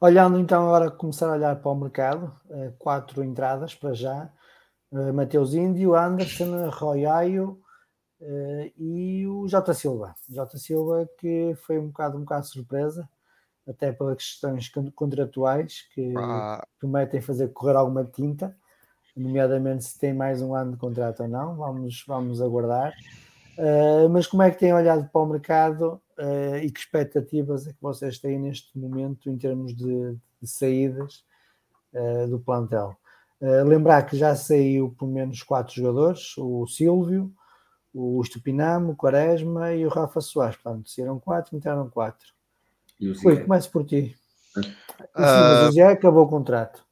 [0.00, 4.32] Olhando então agora, começar a olhar para o mercado, eh, quatro entradas para já.
[4.90, 7.60] Uh, Mateus Índio, Anderson, Royaio
[8.20, 10.14] uh, e o Jota Silva.
[10.28, 13.08] Jota Silva que foi um bocado, um bocado surpresa,
[13.68, 16.66] até pelas questões contratuais que ah.
[16.78, 18.56] prometem fazer correr alguma tinta,
[19.16, 22.92] nomeadamente se tem mais um ano de contrato ou não, vamos, vamos aguardar.
[23.60, 27.74] Uh, mas como é que têm olhado para o mercado uh, e que expectativas é
[27.74, 31.22] que vocês têm neste momento em termos de, de saídas
[31.92, 32.96] uh, do plantel?
[33.66, 37.32] lembrar que já saiu pelo menos quatro jogadores: o Silvio,
[37.92, 40.56] o Estupinamo, o Quaresma e o Rafa Soares.
[40.56, 42.28] Portanto, saíram quatro, entraram quatro.
[43.22, 44.14] Rui, começo por ti.
[45.16, 46.84] Mas o Zé acabou o contrato.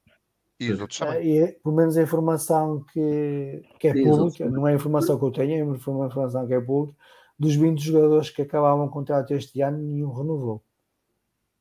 [0.61, 1.39] E os outros também.
[1.39, 5.31] E, pelo menos a informação que, que é pública, não é a informação que eu
[5.31, 6.99] tenho, é uma informação que é pública,
[7.39, 10.63] dos 20 jogadores que acabavam o contrato este ano, nenhum renovou.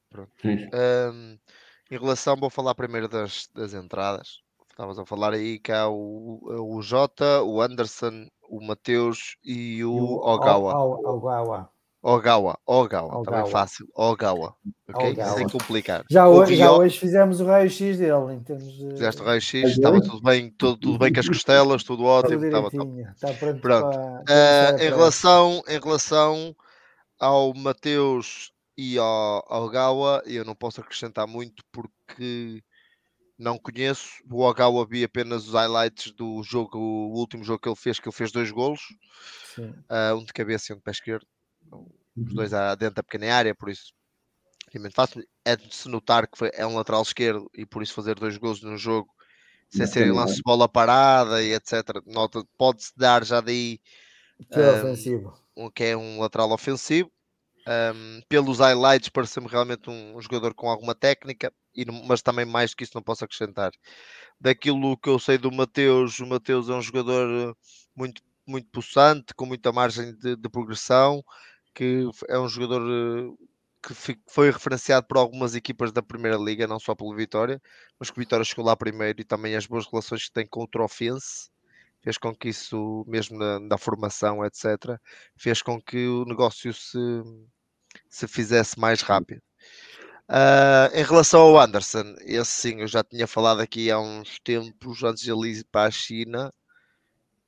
[0.10, 0.32] Pronto.
[0.44, 1.38] Um,
[1.92, 4.42] em relação, vou falar primeiro das, das entradas.
[4.70, 6.40] Estavas a falar aí que há o,
[6.76, 10.76] o Jota, o Anderson, o Mateus e o, e o Ogawa.
[10.76, 11.70] Ogawa.
[12.02, 14.56] Ogawa, Ogawa, também fácil, Ogawa,
[14.88, 15.12] ok?
[15.12, 15.34] Ogawa.
[15.34, 16.06] Sem complicar.
[16.10, 18.92] Já hoje, já hoje fizemos o raio-x dele, em termos de...
[18.92, 22.68] Fizeste o raio-x, estava tudo bem, tudo, tudo bem com as costelas, tudo ótimo, estava.
[22.68, 23.92] Está pronto, pronto.
[23.92, 24.76] Para...
[24.78, 26.56] Uh, em, relação, em relação
[27.20, 32.64] ao Mateus e ao, ao Gawa, eu não posso acrescentar muito porque
[33.40, 34.08] não conheço.
[34.32, 38.08] O Ogawa vi apenas os highlights do jogo, o último jogo que ele fez, que
[38.08, 38.82] ele fez dois golos,
[39.58, 41.26] uh, um de cabeça e um de pé esquerdo
[41.72, 42.76] os dois uhum.
[42.78, 43.94] dentro da pequena área, por isso
[44.72, 45.24] realmente fácil.
[45.46, 48.38] É de se notar que foi, é um lateral esquerdo e por isso fazer dois
[48.38, 49.10] gols no jogo
[49.70, 52.02] sem serem lance de bola parada e etc.
[52.06, 53.80] Nota, pode-se dar já daí
[54.52, 55.34] que é, um, ofensivo.
[55.56, 57.12] Um, que é um lateral ofensivo.
[57.68, 62.72] Um, pelos highlights, parece-me realmente um, um, jogador com alguma técnica, e, mas também mais
[62.72, 63.72] do que isso não posso acrescentar.
[64.40, 67.58] Daquilo que eu sei do Mateus, o Mateus é um jogador
[67.94, 71.22] muito, muito possante, com muita margem de, de progressão,
[71.78, 73.46] que é um jogador eh,
[73.84, 77.62] que foi referenciado por algumas equipas da Primeira Liga, não só pelo Vitória,
[78.00, 80.64] mas que o Vitória chegou lá primeiro e também as boas relações que tem com
[80.64, 81.52] o Trofense
[82.02, 85.00] fez com que isso, mesmo na, na, formação, etc.,
[85.36, 86.98] fez com que o negócio se,
[88.10, 89.42] se fizesse mais rápido.
[90.30, 95.04] Uh, em relação ao Anderson, esse sim, eu já tinha falado aqui há uns tempos,
[95.04, 96.52] antes de ele ir para a China,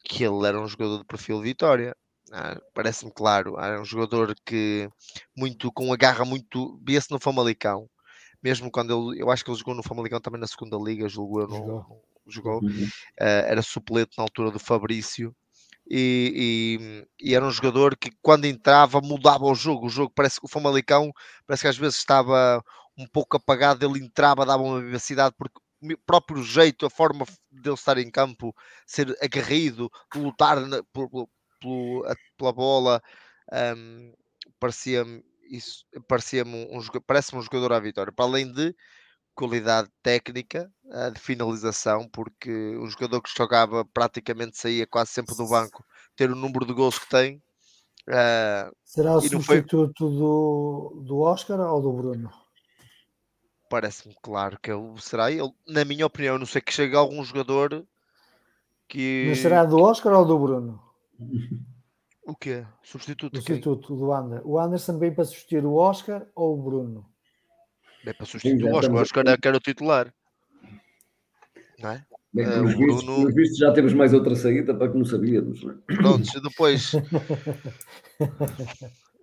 [0.03, 1.95] que ele era um jogador de perfil Vitória.
[2.31, 3.59] Ah, parece-me claro.
[3.59, 4.89] É um jogador que
[5.35, 6.79] muito com a garra muito.
[6.83, 7.89] Via-se no Famalicão.
[8.41, 9.21] Mesmo quando ele.
[9.21, 11.09] Eu acho que ele jogou no Famalicão também na segunda liga.
[11.09, 12.01] Jogou.
[12.27, 12.61] jogou.
[12.61, 12.85] Uhum.
[13.19, 15.35] Uh, era suplente na altura do Fabrício.
[15.91, 19.87] E, e, e, era um jogador que quando entrava mudava o jogo.
[19.87, 21.11] O jogo parece que o Famalicão
[21.47, 22.63] parece que às vezes estava
[22.95, 27.75] um pouco apagado, ele entrava, dava uma vivacidade, porque o próprio jeito, a forma dele
[27.75, 28.53] estar em campo,
[28.85, 31.09] ser aguerrido, lutar na, por,
[31.59, 32.05] pelo,
[32.37, 33.01] pela bola,
[33.77, 34.13] um,
[34.59, 38.75] parecia-me isso parecia-me um, parece-me um jogador à vitória, para além de
[39.33, 45.47] qualidade técnica uh, de finalização, porque um jogador que jogava praticamente saía quase sempre do
[45.47, 45.83] banco,
[46.15, 47.41] ter o número de gols que tem.
[48.07, 50.17] Uh, Será o substituto foi...
[50.17, 52.29] do, do Oscar ou do Bruno?
[53.69, 55.51] Parece-me claro que ele será ele.
[55.67, 57.85] Na minha opinião, não sei que chegue algum jogador
[58.87, 59.27] que.
[59.29, 60.88] Mas será do Oscar ou do Bruno?
[62.25, 62.65] O quê?
[62.83, 63.37] Substituto?
[63.37, 64.47] Substituto do Anderson.
[64.47, 67.05] O Anderson vem para substituir o Oscar ou o Bruno?
[68.05, 68.95] Vem para substituir o Oscar.
[68.95, 70.13] O Oscar é que era o titular.
[71.79, 72.05] Não é?
[72.31, 73.17] Bem, uh, pelos, vistos, Bruno...
[73.17, 75.63] pelos vistos já temos mais outra saída para que não sabíamos.
[75.63, 75.95] Não é?
[75.95, 76.93] Pronto, depois.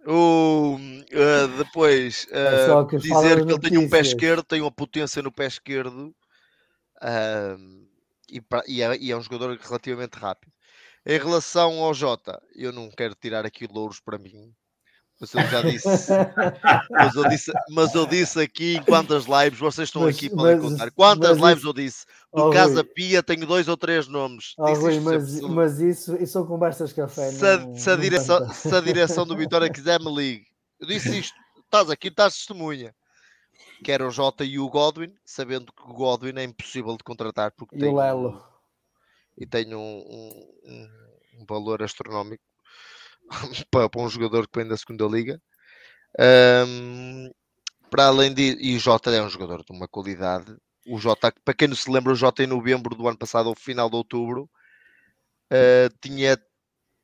[0.07, 4.73] o, uh, depois uh, é que dizer que ele tem um pé esquerdo, tem uma
[4.73, 6.13] potência no pé esquerdo
[8.29, 10.56] e, e, é, e é um jogador relativamente rápido.
[11.07, 14.53] Em relação ao Jota, eu não quero tirar aqui louros para mim,
[15.21, 15.87] mas eu já disse,
[16.91, 20.59] mas, eu disse mas eu disse aqui em quantas lives vocês estão mas, aqui para
[20.59, 20.91] contar.
[20.91, 22.07] Quantas lives isso, eu disse?
[22.35, 24.55] Do oh, Casa Rui, Pia tenho dois ou três nomes.
[24.59, 27.31] Oh, Rui, mas, mas, isso, isso são conversas café.
[27.31, 30.47] Se, não, se, a direção, se a direção do Vitória quiser, me ligue.
[30.81, 32.93] Eu disse isto, estás aqui, estás testemunha.
[33.85, 37.77] Quero o Jota e o Godwin, sabendo que o Godwin é impossível de contratar porque
[37.77, 37.91] e tem.
[37.91, 38.56] O Lelo
[39.37, 40.89] e tem um, um,
[41.41, 42.43] um valor astronómico
[43.71, 45.41] para, para, um jogador que vem da segunda liga.
[46.19, 47.31] Um,
[47.91, 48.57] para além de.
[48.61, 50.57] E o Jota é um jogador de uma qualidade.
[50.87, 53.55] O Jota, para quem não se lembra, o Jota em novembro do ano passado, ao
[53.55, 54.49] final de outubro,
[55.53, 56.39] uh, tinha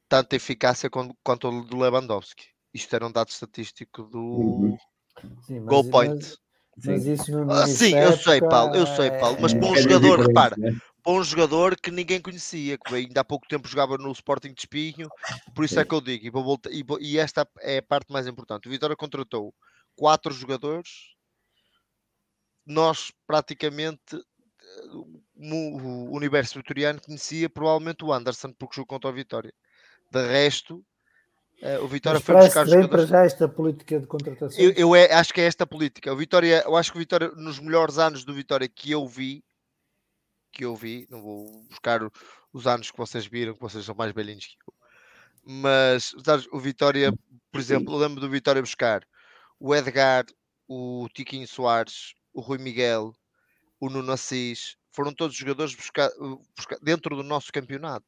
[0.09, 2.45] tanta eficácia quanto, quanto o de Lewandowski.
[2.73, 4.79] Isto era um dado estatístico do uhum.
[5.47, 6.39] Sim, mas, Goal Point.
[6.77, 9.77] Mas, mas isso no ah, sim, eu sei, Paulo, eu sei, Paulo, mas para um
[9.77, 10.57] é jogador, repara,
[11.03, 14.61] para um jogador que ninguém conhecia, que ainda há pouco tempo jogava no Sporting de
[14.61, 15.09] Espinho,
[15.55, 18.27] por isso é que eu digo, e, voltar, e, e esta é a parte mais
[18.27, 18.69] importante.
[18.69, 19.53] O Vitória contratou
[19.97, 20.89] quatro jogadores,
[22.65, 24.23] nós praticamente
[25.37, 29.53] o universo vitoriano conhecia provavelmente o Anderson porque jogou contra o Vitória.
[30.11, 30.85] De resto,
[31.63, 34.63] uh, o Vitória Mas foi buscar bem para já esta política de contratação.
[34.63, 36.13] Eu, eu é, acho que é esta política.
[36.13, 39.45] O Vitória, eu acho que o Vitória, nos melhores anos do Vitória que eu vi,
[40.53, 42.01] que eu vi, não vou buscar
[42.53, 44.75] os anos que vocês viram, que vocês são mais velhinhos que eu.
[45.45, 46.15] Mas
[46.53, 47.13] o Vitória,
[47.51, 49.05] por exemplo, eu lembro do Vitória buscar
[49.59, 50.25] o Edgar,
[50.69, 53.15] o Tiquinho Soares, o Rui Miguel,
[53.81, 56.11] o Nuno Assis, foram todos jogadores buscar,
[56.57, 58.07] buscar, dentro do nosso campeonato.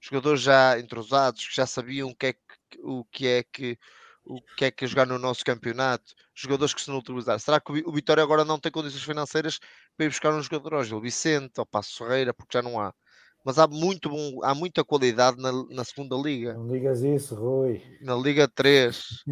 [0.00, 2.40] Jogadores já entrosados, que já sabiam o que é que,
[2.82, 3.78] o que, é que
[4.24, 7.38] o que é que é jogar no nosso campeonato, jogadores que se não utilizaram.
[7.38, 9.58] Será que o Vitória agora não tem condições financeiras
[9.96, 10.94] para ir buscar um jogador hoje?
[10.94, 12.92] O Vicente, ou Passo Ferreira, porque já não há
[13.44, 16.54] mas há muito bom, há muita qualidade na, na segunda liga.
[16.54, 17.82] Não digas isso, Rui.
[18.00, 19.24] Na Liga 3.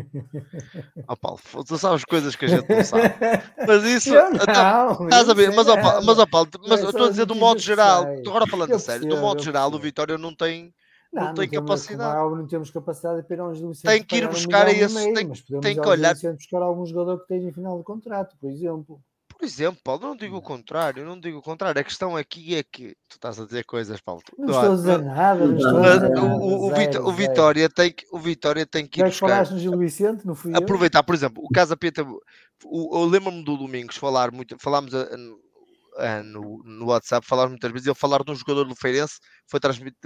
[1.07, 3.14] oh, Paulo, tu sabes coisas que a gente não sabe.
[3.66, 4.12] Mas isso.
[4.12, 7.07] Eu então, não, estás a ver, mas, oh, Paulo, mas, oh, Paulo, mas eu estou
[7.07, 8.05] a dizer do modo geral.
[8.26, 10.74] Agora falando a sério, do modo geral, o Vitória não tem.
[11.12, 12.20] Não, não, tem não capacidade.
[12.20, 14.94] Temos, não temos capacidade para ir a uns Tem que ir buscar um esse.
[14.94, 16.14] Meio, tem, tem que olhar.
[16.14, 19.02] buscar algum jogador que esteja em final de contrato, por exemplo.
[19.40, 21.80] Por exemplo, Paulo, não digo o contrário, não digo o contrário.
[21.80, 24.20] A questão aqui é que tu estás a dizer coisas, Paulo.
[24.38, 25.46] Não, não estou a dizer nada.
[25.46, 26.22] Não estou a dizer nada.
[26.22, 29.28] O, o, Vitória, o, Vitória tem que, o Vitória tem que ir buscar.
[29.28, 31.04] falaste no Gil Vicente, não fui Aproveitar, eu?
[31.04, 32.02] por exemplo, o Casa Pita.
[32.02, 34.56] eu lembro-me do Domingos falar muito.
[34.58, 35.08] Falámos a,
[35.97, 37.86] a, no, no WhatsApp, falámos muitas vezes.
[37.86, 39.61] Ele falar de um jogador do Feirense foi,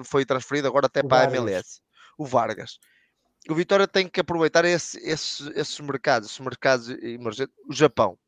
[0.04, 1.34] foi transferido agora até o para Vargas.
[1.34, 1.80] a MLS,
[2.18, 2.78] o Vargas.
[3.48, 7.54] O Vitória tem que aproveitar esse, esse, esses mercados, esses mercados emergentes.
[7.68, 8.18] O Japão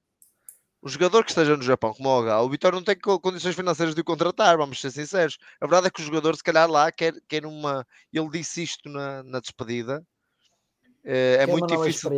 [0.87, 3.93] o jogador que esteja no Japão, como o H, o Vitória não tem condições financeiras
[3.93, 5.37] de o contratar, vamos ser sinceros.
[5.61, 7.85] A verdade é que o jogador, se calhar, lá quer, quer uma.
[8.13, 10.07] Ele disse isto na, na despedida.
[11.05, 12.09] É, é muito difícil.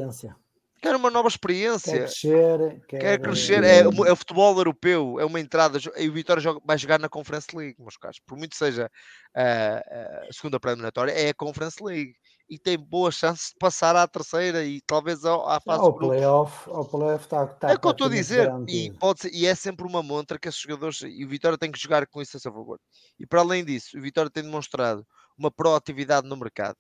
[0.81, 1.93] Quer uma nova experiência.
[1.93, 2.81] Quer crescer.
[2.89, 3.65] Quer, quer crescer.
[3.65, 5.79] É, é o futebol europeu, é uma entrada.
[5.97, 8.21] E o Vitória joga, vai jogar na Conference League, meus caros.
[8.27, 8.91] Por muito seja
[9.35, 12.15] a, a segunda pré-eliminatória, é a Conference League
[12.49, 16.85] e tem boas chances de passar à terceira e talvez à fase ao playoff, ao
[16.85, 19.55] playoff está, está É o que eu estou a dizer e, pode ser, e é
[19.55, 22.41] sempre uma montra que esses jogadores e o Vitória tem que jogar com isso a
[22.41, 22.81] seu favor.
[23.19, 25.07] E para além disso, o Vitória tem demonstrado
[25.37, 26.77] uma proatividade no mercado,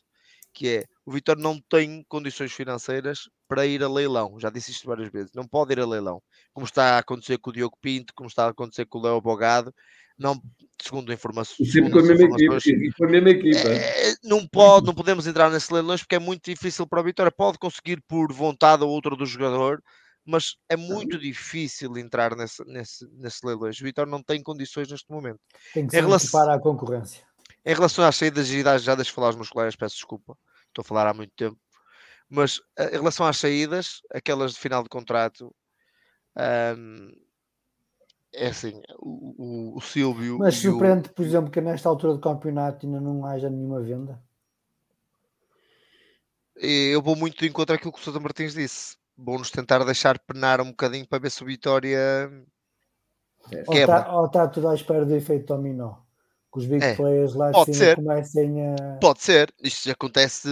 [0.52, 4.38] que é o Vitória não tem condições financeiras para ir a leilão.
[4.38, 6.20] Já disse isto várias vezes, não pode ir a leilão,
[6.52, 9.20] como está a acontecer com o Diogo Pinto, como está a acontecer com o Léo
[9.20, 9.72] Bogado,
[10.18, 10.42] não,
[10.82, 11.70] segundo informações.
[11.70, 12.92] Sempre com a mesma equipe.
[12.94, 13.68] Com a mesma equipa.
[13.68, 17.30] É, não, pode, não podemos entrar nesse leilões porque é muito difícil para a Vitória.
[17.30, 19.80] Pode conseguir por vontade ou outra do jogador,
[20.26, 23.80] mas é muito difícil entrar nesse, nesse, nesse leilões.
[23.80, 25.38] O Vitória não tem condições neste momento.
[25.72, 27.27] Tem que se relação, para a concorrência.
[27.64, 30.36] Em relação às saídas e já deixo falar aos meus colegas, peço desculpa,
[30.68, 31.58] estou a falar há muito tempo.
[32.28, 35.54] Mas eh, em relação às saídas, aquelas de final de contrato,
[38.32, 40.38] é assim, o, o, o Silvio.
[40.38, 41.12] Mas surpreende, o...
[41.12, 44.22] por exemplo, que nesta altura do campeonato ainda não haja nenhuma venda.
[46.56, 48.96] Eu vou muito de encontro àquilo que o Sousa Martins disse.
[49.16, 52.30] Vou-nos tentar deixar penar um bocadinho para ver se o Vitória
[53.70, 54.12] quebra.
[54.12, 56.07] Ou está, tá tudo à espera do efeito dominó.
[56.52, 56.94] Que os big é.
[56.94, 57.96] players lá Pode cima ser.
[57.96, 58.98] comecem a.
[59.00, 60.48] Pode ser, isto acontece.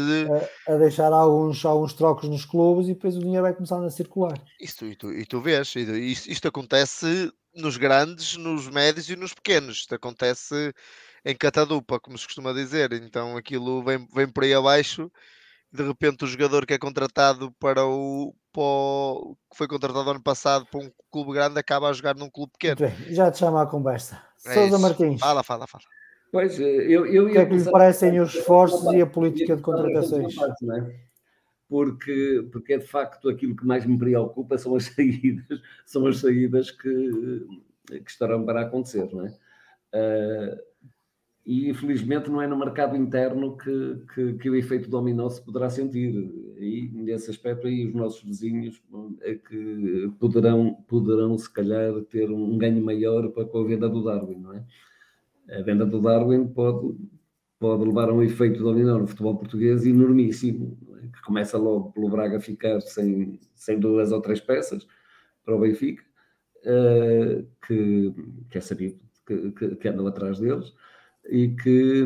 [0.67, 3.91] A, a, deixar alguns, alguns trocos nos clubes e depois o dinheiro vai começar a
[3.91, 4.39] circular.
[4.61, 9.33] Isto, e, tu, e tu vês, isto, isto acontece nos grandes, nos médios e nos
[9.33, 9.79] pequenos.
[9.79, 10.75] Isto acontece
[11.25, 12.93] em catadupa, como se costuma dizer.
[12.93, 15.11] Então aquilo vem, vem por aí abaixo.
[15.73, 20.23] De repente o jogador que é contratado para o, para o que foi contratado ano
[20.23, 22.77] passado para um clube grande acaba a jogar num clube pequeno.
[22.77, 24.23] Bem, já te chamo à conversa.
[24.47, 25.21] É Sousa Martins.
[25.21, 25.85] Fala, fala, fala.
[26.33, 29.63] Pois, eu, eu o que é que lhe parecem os esforços e a política de
[29.63, 30.35] contratações?
[31.69, 36.19] porque, porque é de facto aquilo que mais me preocupa são as saídas, são as
[36.19, 37.47] saídas que,
[37.89, 39.35] que estarão para acontecer, não é?
[39.95, 40.59] Uh,
[41.47, 45.71] e infelizmente não é no mercado interno que, que, que, o efeito dominó se poderá
[45.71, 46.13] sentir.
[46.59, 48.83] E nesse aspecto aí os nossos vizinhos
[49.21, 54.03] é que poderão, poderão se calhar ter um ganho maior para com a venda do
[54.03, 54.65] Darwin, não é?
[55.49, 56.97] A venda do Darwin pode,
[57.61, 61.07] pode levar a um efeito dominó no futebol português enormíssimo, é?
[61.07, 64.85] que começa logo pelo Braga ficar sem, sem duas ou três peças
[65.45, 66.03] para o Benfica,
[66.65, 68.13] uh, que,
[68.51, 70.75] que é sabido que, que, que andam atrás deles,
[71.29, 72.05] e que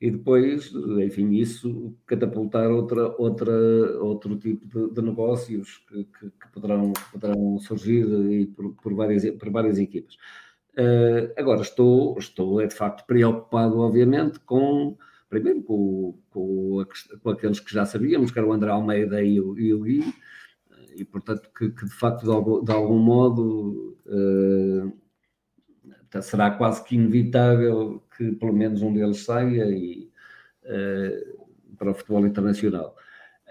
[0.00, 0.72] e depois,
[1.02, 3.52] enfim, isso catapultar outra, outra,
[3.98, 9.24] outro tipo de, de negócios que, que, que, poderão, poderão surgir e por, por, várias,
[9.36, 10.16] por várias equipas.
[10.78, 14.98] Uh, agora, estou, estou é de facto preocupado, obviamente, com,
[15.30, 16.84] primeiro, com, com,
[17.22, 20.04] com aqueles que já sabíamos, que era o André Almeida e o, e o Gui,
[20.94, 24.92] e portanto que, que, de facto, de algum, de algum modo, uh,
[26.22, 30.08] será quase que inevitável que pelo menos um deles saia e,
[30.64, 31.46] uh,
[31.76, 32.96] para o futebol internacional.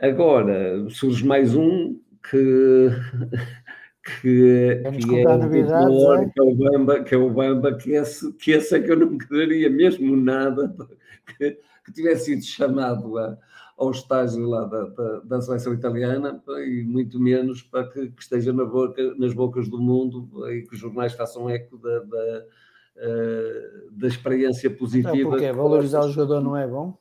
[0.02, 2.00] Agora, surge mais um
[2.30, 2.90] que,
[4.22, 4.46] que, que,
[4.76, 8.82] é, o que é o Bamba, que é o Bamba, que esse, que esse é
[8.82, 10.76] que eu não me quedaria mesmo nada
[11.38, 13.38] que, que tivesse sido chamado a,
[13.78, 18.52] ao estágio lá da, da, da, seleção italiana e muito menos para que, que esteja
[18.52, 22.46] na boca, nas bocas do mundo e que os jornais façam eco da, da
[22.98, 25.16] uh, da experiência positiva.
[25.16, 26.98] Então, porque valorizar o jogador não é bom?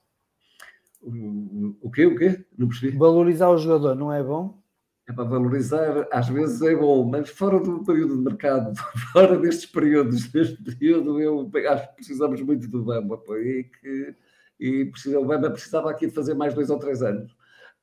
[1.03, 2.07] O, o quê?
[2.07, 2.45] O quê?
[2.57, 2.97] Não percebi.
[2.97, 4.63] Valorizar o jogador não é bom?
[5.07, 8.73] É para valorizar, às vezes é bom, mas fora do período de mercado,
[9.13, 14.15] fora destes períodos, deste período, eu acho que precisamos muito do Bamba, e que
[14.59, 17.37] e precisa, o Bamba precisava aqui de fazer mais dois ou três anos.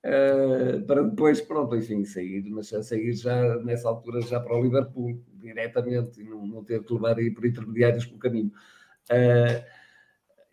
[0.04, 5.22] Uh, para depois, pronto, enfim, sair, mas sair já nessa altura já para o Liverpool
[5.34, 8.52] diretamente e não, não ter que levar aí por intermediários pelo caminho.
[9.12, 9.64] Uh,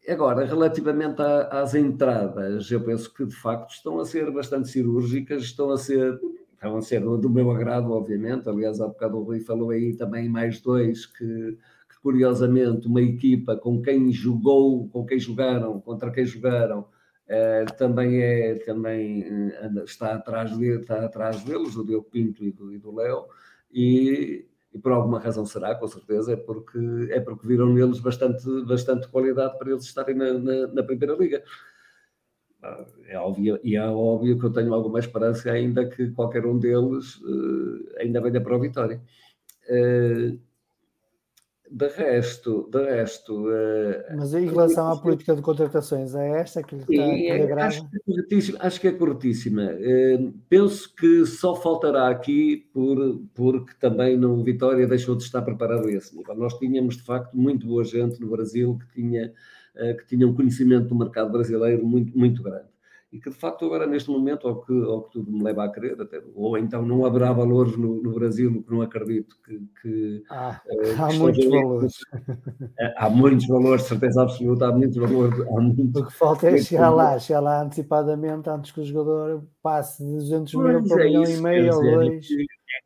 [0.07, 5.71] agora, relativamente às entradas, eu penso que de facto estão a ser bastante cirúrgicas, estão
[5.71, 6.21] a ser,
[6.53, 8.51] estão a ser do, do meu agrado, obviamente.
[8.51, 13.57] Aliás, há bocado o Rui falou aí também mais dois que, que curiosamente uma equipa
[13.57, 16.87] com quem jogou, com quem jogaram, contra quem jogaram
[17.29, 22.51] Uh, também é também uh, está atrás de, está atrás deles o Diogo Pinto e
[22.51, 23.27] do, e do Léo
[23.71, 26.79] e, e, por alguma razão será com certeza é porque
[27.11, 31.43] é porque viram neles bastante bastante qualidade para eles estarem na, na, na primeira liga.
[33.07, 37.17] É óbvio e é óbvio que eu tenho alguma esperança ainda que qualquer um deles
[37.17, 39.03] uh, ainda venha para a vitória
[41.71, 43.49] de resto, de resto.
[43.49, 47.89] Uh, Mas em relação à política de contratações, é esta que lhe está é, acho,
[47.89, 49.63] que é corretíssima, acho que é corretíssima.
[49.73, 55.87] Uh, penso que só faltará aqui por, porque também no Vitória deixou de estar preparado
[55.87, 56.35] a esse nível.
[56.35, 59.33] Nós tínhamos, de facto, muito boa gente no Brasil que tinha,
[59.77, 62.78] uh, que tinha um conhecimento do mercado brasileiro muito, muito grande
[63.11, 65.69] e que de facto agora neste momento, ao que, ao que tudo me leva a
[65.69, 69.61] crer, até, ou então não haverá valores no, no Brasil, o que não acredito que...
[69.81, 71.95] que ah, uh, há muitos valores.
[72.97, 75.41] Há muitos valores, certeza absoluta, há muitos valores.
[75.41, 79.43] Há muitos, o que falta é chegar lá, chegar lá antecipadamente antes que o jogador
[79.63, 82.27] passe de 200 mil para um milhão e meio ou dois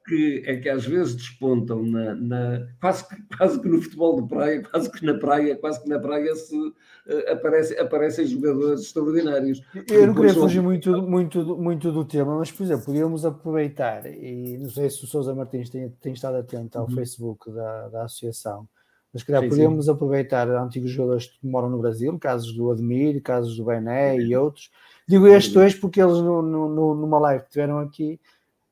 [0.07, 4.29] que, é que às vezes despontam na, na, quase, que, quase que no futebol de
[4.29, 6.73] praia, quase que na praia, quase que na praia se uh,
[7.31, 9.63] aparece, aparecem jogadores extraordinários.
[9.89, 14.59] Eu não queria fugir muito, muito, muito do tema, mas por exemplo, podíamos aproveitar, e
[14.59, 16.95] não sei se o Sousa Martins tem, tem estado atento ao uhum.
[16.95, 18.69] Facebook da, da associação,
[19.13, 23.65] mas calhar podíamos aproveitar antigos jogadores que moram no Brasil, casos do Admir, casos do
[23.65, 24.71] Bené e outros.
[25.07, 28.19] Digo estes dois porque eles no, no, numa live que tiveram aqui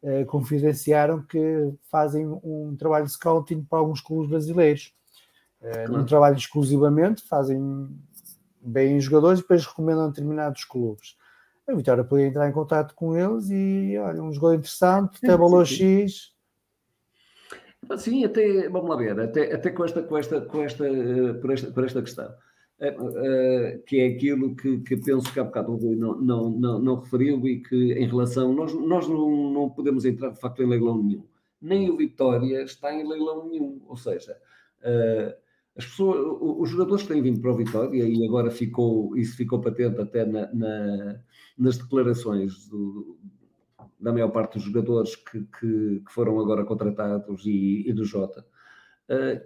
[0.02, 4.94] eh, confidenciaram que fazem um trabalho de scouting para alguns clubes brasileiros.
[5.60, 5.93] Eh, claro.
[5.93, 7.89] Não trabalham exclusivamente, fazem
[8.60, 11.16] bem os jogadores e depois recomendam determinados clubes.
[11.68, 15.66] A Vitória podia entrar em contato com eles e, olha, um jogador interessante, até valor
[15.66, 16.32] X.
[17.97, 21.52] Sim, até, vamos lá ver, até, até com, esta, com, esta, com, esta, uh, por,
[21.52, 22.35] esta, por esta questão.
[22.81, 26.78] Uh, que é aquilo que, que, penso que há bocado o Rui não, não, não,
[26.78, 30.66] não, referiu e que em relação, nós, nós não, não podemos entrar de facto em
[30.66, 31.23] leilão nenhum,
[31.61, 34.35] nem o Vitória está em leilão nenhum, ou seja,
[34.81, 35.35] uh,
[35.77, 39.61] as pessoas, os jogadores que têm vindo para o Vitória, e agora ficou, isso ficou
[39.61, 41.20] patente até na, na,
[41.59, 43.19] nas declarações do,
[44.01, 48.43] da maior parte dos jogadores que, que, que foram agora contratados e, e do Jota,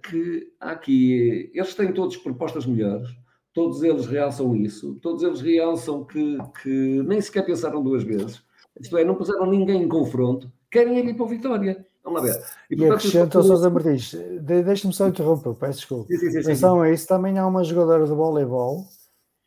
[0.08, 3.08] que há aqui, eles têm todos propostas melhores,
[3.54, 8.42] todos eles realçam isso, todos eles realçam que, que nem sequer pensaram duas vezes,
[8.78, 11.86] isto é, não puseram ninguém em confronto, querem ir para o Vitória.
[12.02, 12.44] Vamos lá ver.
[12.70, 16.06] E, e acrescento ao Sousa Martins, deixe-me só interromper, peço desculpa.
[16.08, 18.84] Sim, sim, sim, Atenção a isso, também há uma jogadora de voleibol,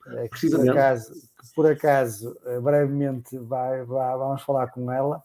[0.07, 5.17] eh, que por acaso, que por acaso eh, brevemente vai, vai, vamos falar com ela,
[5.17, 5.21] é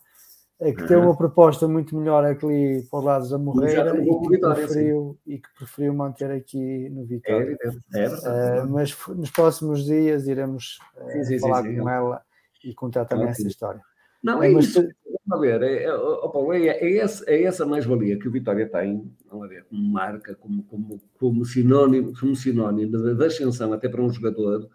[0.70, 4.66] que tem uma proposta muito melhor aqui para os lados da Morreira e que, Vitória,
[4.66, 7.56] preferiu, e que preferiu manter aqui no Vitória.
[7.60, 11.89] É, é, é, uh, mas nos próximos dias iremos uh, sim, sim, falar sim, com
[11.89, 12.22] ela
[12.64, 13.80] e contar também essa história.
[14.22, 14.86] Não, é, é isso.
[15.26, 18.68] Vamos ver, é, é, oh, Paulo, é, é, essa, é essa mais-valia que o Vitória
[18.68, 24.02] tem, vamos ver, como marca, como, como, como sinónimo, como sinónimo da ascensão até para
[24.02, 24.68] um jogador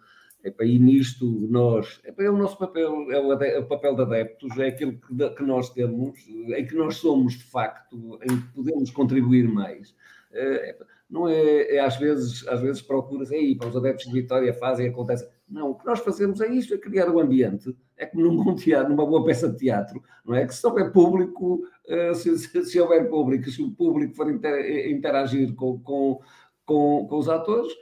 [0.48, 4.02] Epa, e nisto nós, epa, é o nosso papel, é o, é o, papel de
[4.02, 8.54] adeptos, é aquilo que, que, nós temos, em que nós somos de facto, em que
[8.54, 9.94] podemos contribuir mais.
[10.32, 10.76] É,
[11.08, 14.88] não é, é, às vezes, às vezes procura-se, aí para os adeptos de Vitória fazem,
[14.88, 15.26] acontece.
[15.48, 17.74] Não, o que nós fazemos é isso, é criar o ambiente.
[17.96, 20.46] É como num bom teatro, numa boa peça de teatro, não é?
[20.46, 25.54] Que se houver público, eh, se, se, se houver público, se o público for interagir
[25.54, 26.20] com, com,
[26.66, 27.72] com, com os atores,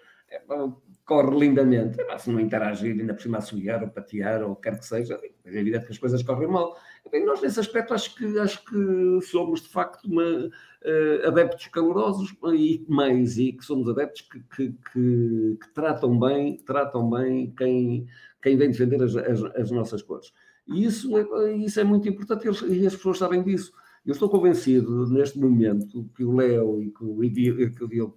[1.07, 1.97] corre lindamente.
[2.19, 5.87] Se não interagir, ainda por cima assobiar ou patear ou quer que seja, é evidente
[5.87, 6.77] que as coisas correm mal.
[7.11, 12.35] Bem, nós, nesse aspecto, acho que, acho que somos de facto uma, uh, adeptos calorosos
[12.53, 18.07] e mais, e que somos adeptos que, que, que, que, tratam bem, tratam bem quem,
[18.43, 20.33] quem vem defender as, as, as nossas cores.
[20.67, 23.73] E isso é, isso é muito importante e as pessoas sabem disso.
[24.05, 28.17] Eu estou convencido, neste momento, que o Léo e que o, que o Diogo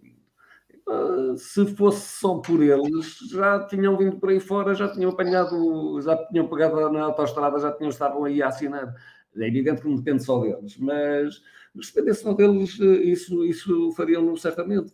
[1.38, 6.16] se fosse só por eles, já tinham vindo por aí fora, já tinham apanhado, já
[6.28, 8.96] tinham pegado na autostrada, já tinham estado aí a assinar.
[9.36, 11.42] É evidente que não depende só deles, mas,
[11.82, 14.92] se dependesse só deles, isso, isso fariam certamente.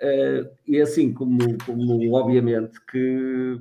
[0.00, 3.60] Uh, e assim como, como obviamente que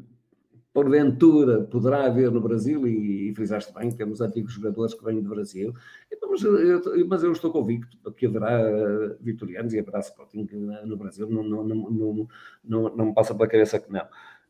[0.77, 5.29] porventura poderá haver no Brasil, e, e frisaste bem, temos antigos jogadores que vêm do
[5.29, 5.73] Brasil,
[6.13, 10.47] então, mas, eu, mas eu estou convicto que haverá uh, vitorianos e haverá Sporting
[10.85, 12.27] no Brasil, não, não, não, não,
[12.63, 14.03] não, não me passa pela cabeça que não.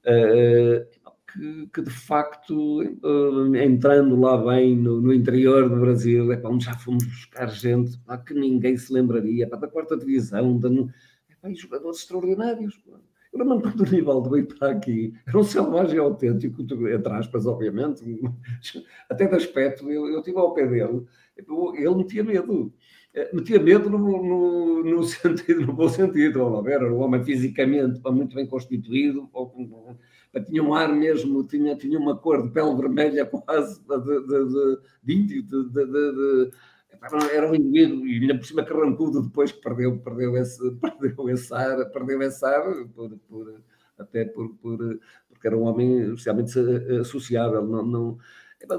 [0.04, 0.86] Uh,
[1.32, 6.66] que, que, de facto, uh, entrando lá bem no, no, interior do Brasil, é onde
[6.66, 11.36] já fomos buscar gente pá, que ninguém se lembraria, pá, da quarta divisão, da, é,
[11.42, 12.78] pá, jogadores extraordinários.
[12.80, 12.98] Pá.
[13.32, 18.04] Quando o Rivaldo veio para aqui, era um selvagem autêntico, entre aspas, obviamente,
[19.10, 21.06] até de aspecto, eu, estive ao pé dele,
[21.38, 22.74] ele metia medo.
[23.14, 28.36] Eh, metia medo no, no, no, sentido, no bom sentido, era um homem fisicamente muito
[28.36, 29.30] bem constituído,
[30.46, 34.80] tinha um ar mesmo, tinha, tinha uma cor de pele vermelha quase de, de, de,
[35.04, 36.52] de índio, de
[37.34, 40.60] era um indivíduo, e ainda por cima carrancudo depois que perdeu, perdeu, esse,
[41.00, 42.64] perdeu esse ar, perdeu esse ar
[42.96, 43.62] por, por,
[43.98, 44.78] até por, por,
[45.30, 46.52] porque era um homem especialmente
[47.06, 47.64] sociável.
[47.64, 48.18] Não, não,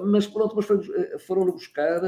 [0.06, 0.66] mas pronto, mas
[1.24, 2.02] foram-no buscar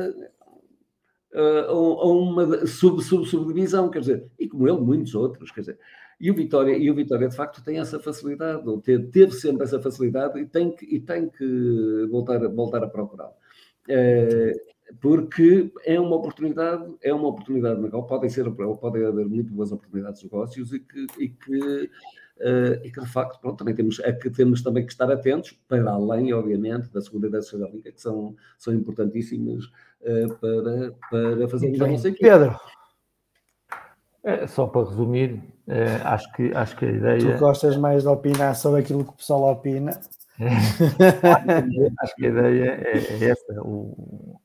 [1.32, 5.78] uh, a uma sub, sub, subdivisão, quer dizer, e como ele, muitos outros, quer dizer.
[6.20, 9.64] E o Vitória, e o Vitória de facto tem essa facilidade, ou teve, teve sempre
[9.64, 13.32] essa facilidade e tem que, e tem que voltar, voltar a procurá-la.
[13.88, 19.52] Uh, porque é uma oportunidade, é uma oportunidade na qual podem ser, podem haver muito
[19.52, 23.74] boas oportunidades de negócios e que, e que, uh, e que de facto, pronto, também
[23.74, 27.38] temos, é que temos também que estar atentos, para além, obviamente, da segunda e da
[27.38, 32.28] terceira liga, que são, são importantíssimas uh, para, para fazermos a nossa equipe.
[32.28, 32.58] Pedro.
[34.22, 37.18] É, só para resumir, é, acho, que, acho que a ideia.
[37.18, 39.98] Tu gostas mais de opinar sobre aquilo que o pessoal opina?
[42.02, 43.62] acho que a ideia é, é esta.
[43.62, 44.38] O,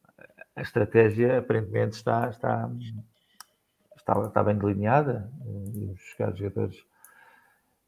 [0.55, 2.69] a estratégia aparentemente está, está,
[3.95, 5.29] está, está bem delineada
[5.73, 6.83] e buscar jogadores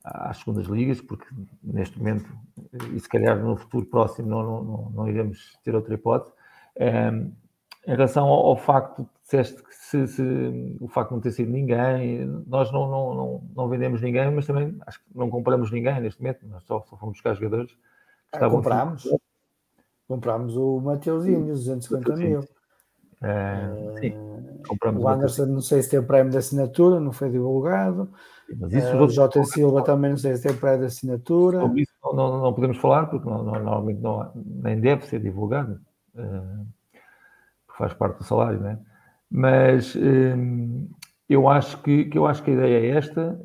[0.04, 1.26] às segundas ligas, porque
[1.64, 2.30] neste momento,
[2.94, 6.34] e se calhar no futuro próximo, não, não, não iremos ter outra hipótese.
[6.80, 7.34] Um,
[7.86, 11.52] em relação ao, ao facto, disseste que se, se, o facto de não ter sido
[11.52, 16.00] ninguém, nós não, não, não, não, vendemos ninguém, mas também acho que não compramos ninguém
[16.02, 17.78] neste momento, nós só, só fomos buscar jogadores.
[18.34, 19.08] Ah, compramos.
[20.08, 22.57] Comprámos o Mateuzinho, 250 mil.
[23.22, 24.14] Uh, sim,
[24.68, 28.10] compramos o Anderson, não sei se tem prémio de assinatura, não foi divulgado.
[28.60, 29.44] Mas isso uh, o J.
[29.46, 31.62] Silva também não sei se tem prémio de assinatura.
[31.62, 35.80] Sobre isso não, não, não podemos falar, porque não, normalmente não, nem deve ser divulgado,
[36.16, 36.66] uh,
[37.78, 38.80] faz parte do salário, não é?
[39.30, 40.88] Mas uh,
[41.28, 43.42] eu, acho que, que, eu acho que a ideia é esta.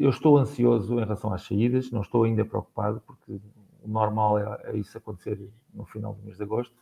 [0.00, 3.40] eu estou ansioso em relação às saídas, não estou ainda preocupado, porque
[3.82, 5.38] o normal é, é isso acontecer
[5.74, 6.81] no final do mês de agosto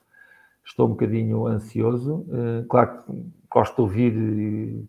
[0.70, 2.26] estou um bocadinho ansioso.
[2.28, 3.12] Uh, claro que
[3.50, 4.88] gosto de ouvir uh,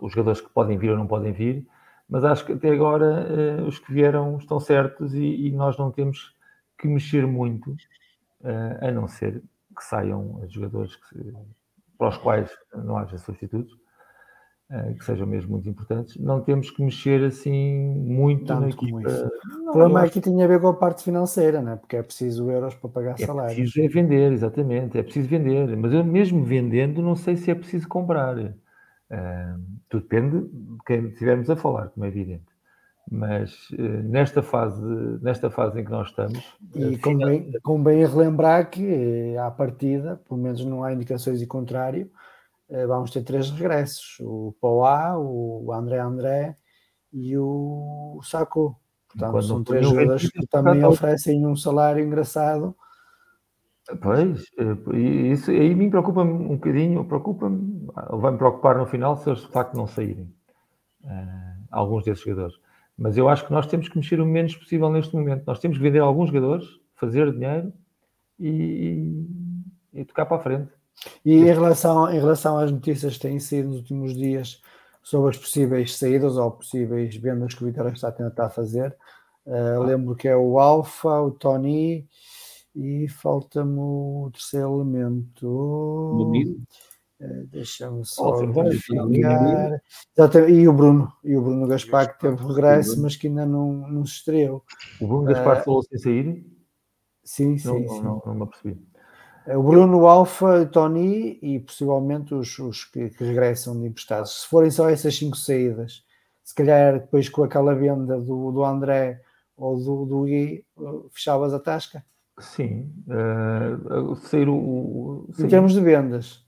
[0.00, 1.66] os jogadores que podem vir ou não podem vir,
[2.08, 3.26] mas acho que até agora
[3.60, 6.34] uh, os que vieram estão certos e, e, nós não temos
[6.78, 7.74] que mexer muito,
[8.82, 9.42] a não ser
[9.74, 11.32] que saiam jogadores que,
[11.96, 13.74] para os quais não haja substitutos.
[14.70, 19.00] Uh, que sejam mesmo muito importantes, não temos que mexer assim muito Tanto na equipa.
[19.44, 21.76] Não, O problema é que tinha a ver com a parte financeira, né?
[21.76, 23.56] porque é preciso euros para pagar É salários.
[23.56, 27.54] preciso é vender, exatamente, é preciso vender, mas eu mesmo vendendo não sei se é
[27.54, 28.36] preciso comprar.
[29.10, 29.56] Ah,
[29.88, 32.44] tudo depende de quem estivermos a falar, como é evidente.
[33.10, 34.82] Mas eh, nesta fase,
[35.22, 40.16] nesta fase em que nós estamos, E eh, convém, convém relembrar que, eh, à partida,
[40.28, 42.10] pelo menos não há indicações de contrário, eh,
[42.86, 46.56] vamos ter três regressos: o Poá, o André André
[47.12, 48.78] e o Saco.
[49.08, 52.76] Portanto, Quando são três jogadores que também oferecem um salário engraçado.
[54.02, 59.30] Pois, eh, e isso aí me preocupa um bocadinho, preocupa-me, vai-me preocupar no final se
[59.30, 60.34] eles de facto não saírem,
[61.04, 62.56] ah, alguns desses jogadores.
[62.98, 65.44] Mas eu acho que nós temos que mexer o menos possível neste momento.
[65.46, 66.66] Nós temos que vender alguns jogadores,
[66.96, 67.72] fazer dinheiro
[68.40, 69.24] e,
[69.92, 70.72] e tocar para a frente.
[71.24, 74.60] E em relação, em relação às notícias que têm saído nos últimos dias
[75.02, 78.96] sobre as possíveis saídas ou possíveis vendas que o Vitória está a tentar fazer,
[79.46, 82.08] eh, lembro que é o Alfa, o Tony
[82.74, 86.10] e falta-me o terceiro elemento.
[87.20, 89.80] Eh, Deixa-me só Alfa, verificar.
[90.16, 93.88] Exatamente, E o Bruno, e o Bruno Gaspar que teve regresso, mas que ainda não,
[93.88, 94.62] não se estreou.
[95.00, 96.46] O Bruno Gaspar falou sem sair,
[97.24, 98.02] Sim, não, sim, não, sim.
[98.02, 98.86] não, não me apercebi.
[99.48, 104.42] O Bruno, o Alfa, o Tony e possivelmente os, os que, que regressam de emprestados.
[104.42, 106.04] Se forem só essas cinco saídas,
[106.42, 109.22] se calhar depois com aquela venda do, do André
[109.56, 110.82] ou do, do Gui, eh,
[111.12, 112.04] fechavas a tasca.
[112.38, 114.54] Sim, eh, sair o.
[114.54, 115.48] o- Em sim.
[115.48, 116.44] termos de vendas,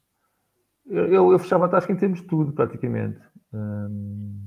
[0.87, 3.21] Eu, eu, fechava a tasca em termos de tudo, praticamente.
[3.53, 4.41] Hum,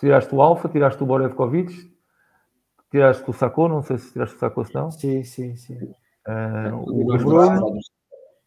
[0.00, 1.92] tiraste o Alfa, tiraste o Borevkovic,
[2.90, 4.90] tiraste o Sacco, não sei se tiraste o Sacco se não.
[4.90, 5.94] sim, sim, sim.
[6.30, 7.80] Ah, O o, Bruno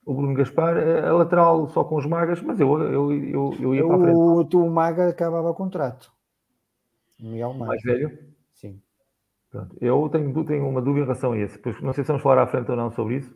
[0.05, 3.75] o Bruno Gaspar é é lateral só com os magas, mas eu, eu, eu, eu
[3.75, 4.15] ia para a frente.
[4.15, 6.11] O, o Maga acabava o contrato.
[7.21, 7.65] O Miguel Maga.
[7.67, 8.17] mais velho.
[8.53, 8.81] Sim.
[9.49, 9.77] Pronto.
[9.79, 11.57] Eu tenho, tenho uma dúvida em relação a esse.
[11.59, 13.33] Pois, não sei se vamos falar à frente ou não sobre isso.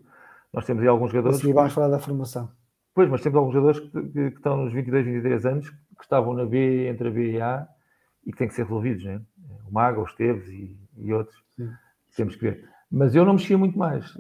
[0.51, 1.37] Nós temos aí alguns A jogadores.
[1.39, 2.49] seguir vamos falar da formação.
[2.93, 6.33] Pois, mas temos alguns jogadores que, que- que estão nos 22, 23 anos, que estavam
[6.33, 7.67] na B, entre a B e a A,
[8.25, 9.21] e que têm que ser resolvidos, né?
[9.69, 11.37] O Maga, o Esteves e, e outros.
[11.55, 11.69] Sim.
[12.15, 12.67] Temos que ver.
[12.89, 14.11] Mas eu não mexia muito mais.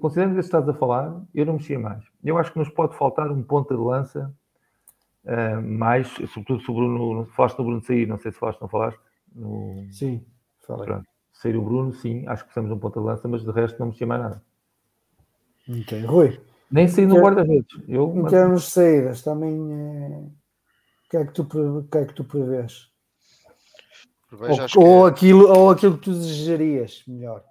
[0.00, 2.04] Considerando isso que estás a falar, eu não mexia mais.
[2.24, 4.34] Eu acho que nos pode faltar um ponta de lança
[5.26, 8.64] ah, mais, sobretudo se o Bruno, falaste no Bruno sair, não sei se falaste ou
[8.64, 9.00] não falaste.
[9.34, 10.24] No, Sim,
[10.66, 10.86] falei.
[10.86, 11.08] pronto.
[11.32, 13.78] Sair o Bruno, sim, acho que precisamos de um ponta de lança, mas de resto
[13.78, 14.42] não mexia mais nada.
[15.68, 16.04] Ok.
[16.04, 16.40] Rui,
[16.70, 17.76] Nem sair no guarda-redes.
[17.88, 20.22] Eu, em termos de saídas, também eh,
[21.06, 21.44] o que é que tu,
[21.90, 22.88] que é que tu prevês?
[24.30, 27.42] Ou, que aquilo, ou aquilo que tu desejarias melhor.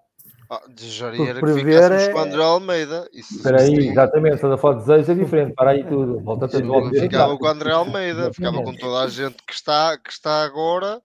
[0.53, 3.09] Ah, desejaria era que ficássemos é- com o André Almeida.
[3.13, 3.91] Isso, Espera aí, sim.
[3.91, 6.19] exatamente, estás a falar de desejo é diferente, para aí tudo.
[6.19, 9.53] Volta a ter Eu ficava com o André Almeida, ficava com toda a gente que
[9.53, 11.01] está, que está agora,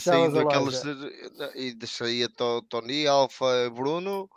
[0.00, 0.82] saindo a aqueles
[1.54, 4.28] e deixaria to, Tony, Alfa, Bruno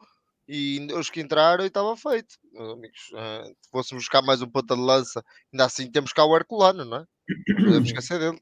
[0.47, 2.35] e os que entraram e estava feito.
[2.51, 5.23] Meus amigos, eh, se fôssemos buscar mais um ponta de lança,
[5.53, 7.05] ainda assim temos cá o Herculano, não é?
[7.55, 8.41] Podemos esquecer dele.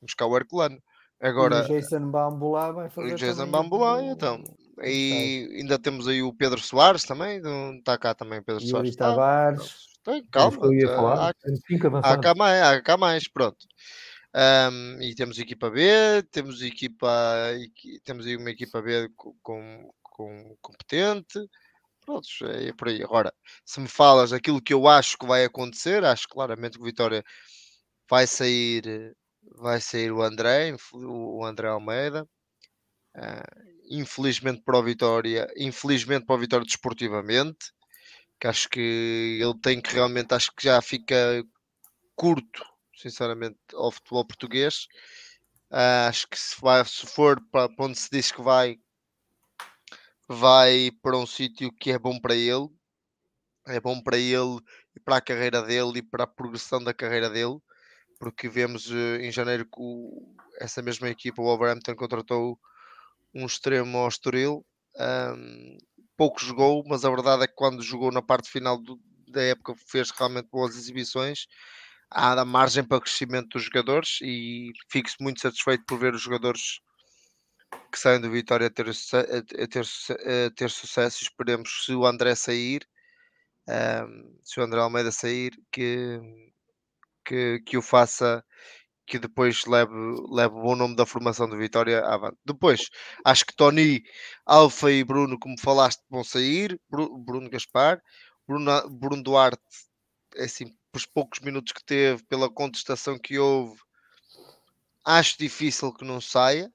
[0.00, 0.82] Temos cá o Herculano.
[1.20, 4.42] Agora, e o Jason Bambulá vai fazer o Jason Bambulá, então.
[4.84, 7.40] E ainda temos aí o Pedro Soares também,
[7.78, 8.96] está cá também o Pedro Yuri Soares.
[8.96, 9.86] Tá, Tavares.
[10.04, 11.34] tem, Isso calma, tá, falar, há-
[12.02, 13.66] Há cá mais, há cá mais, pronto.
[14.34, 17.08] Ahm, e temos equipa B, temos equipa,
[17.58, 21.38] equi- temos aí uma equipa B com, com, com competente.
[22.04, 23.02] Pronto, é por aí.
[23.02, 23.32] Agora,
[23.64, 27.24] se me falas aquilo que eu acho que vai acontecer, acho claramente que o Vitória
[28.08, 29.14] vai sair,
[29.58, 32.28] vai sair o André, o André Almeida.
[33.14, 33.42] Ah,
[33.90, 37.72] infelizmente para o Vitória, infelizmente para o Vitória desportivamente,
[38.40, 41.44] que acho que ele tem que realmente, acho que já fica
[42.16, 42.64] curto,
[42.96, 44.86] sinceramente, ao futebol português.
[45.70, 48.78] Ah, acho que se, vai, se for para onde se diz que vai,
[50.28, 52.68] vai para um sítio que é bom para ele,
[53.66, 54.60] é bom para ele
[54.94, 57.58] e para a carreira dele e para a progressão da carreira dele,
[58.20, 62.58] porque vemos eh, em janeiro que o- essa mesma equipa, o Wolverhampton, contratou
[63.36, 64.64] um extremo ao Estoril.
[64.98, 65.76] ahm,
[66.16, 68.98] pouco jogou, mas a verdade é que quando jogou na parte final do-
[69.28, 71.46] da época fez realmente boas exibições.
[72.10, 76.80] Há margem para crescimento dos jogadores e fico muito satisfeito por ver os jogadores
[77.92, 79.84] que saem do Vitória a ter, a- ter,
[80.46, 81.22] a ter sucesso.
[81.22, 82.86] Esperemos se o André sair,
[83.68, 86.20] ahm, se o André Almeida sair, que,
[87.24, 88.44] que, que o faça,
[89.06, 89.92] que depois leve,
[90.30, 92.36] leve o bom nome da formação do Vitória avante.
[92.44, 92.88] Depois,
[93.24, 94.02] acho que Tony,
[94.44, 96.80] Alfa e Bruno, como falaste, vão sair.
[96.90, 98.02] Bru- Bruno Gaspar,
[98.46, 99.62] Bruno, Bruno Duarte,
[100.36, 103.78] é assim, pelos poucos minutos que teve, pela contestação que houve,
[105.06, 106.70] acho difícil que não saia.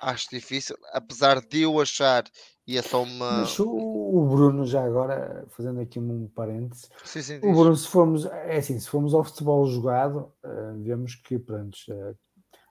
[0.00, 2.24] Acho difícil, apesar de eu achar,
[2.68, 3.40] e é só uma.
[3.40, 7.52] Mas o, Bruno, já agora, fazendo aqui um parênteses, Sim, sim, o.
[7.54, 12.14] Bruno, se formos, é assim, se formos ao futebol jogado, eh, vemos que, pronto, eh,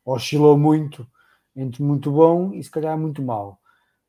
[0.05, 1.05] oscilou muito
[1.55, 3.59] entre muito bom e se calhar muito mau.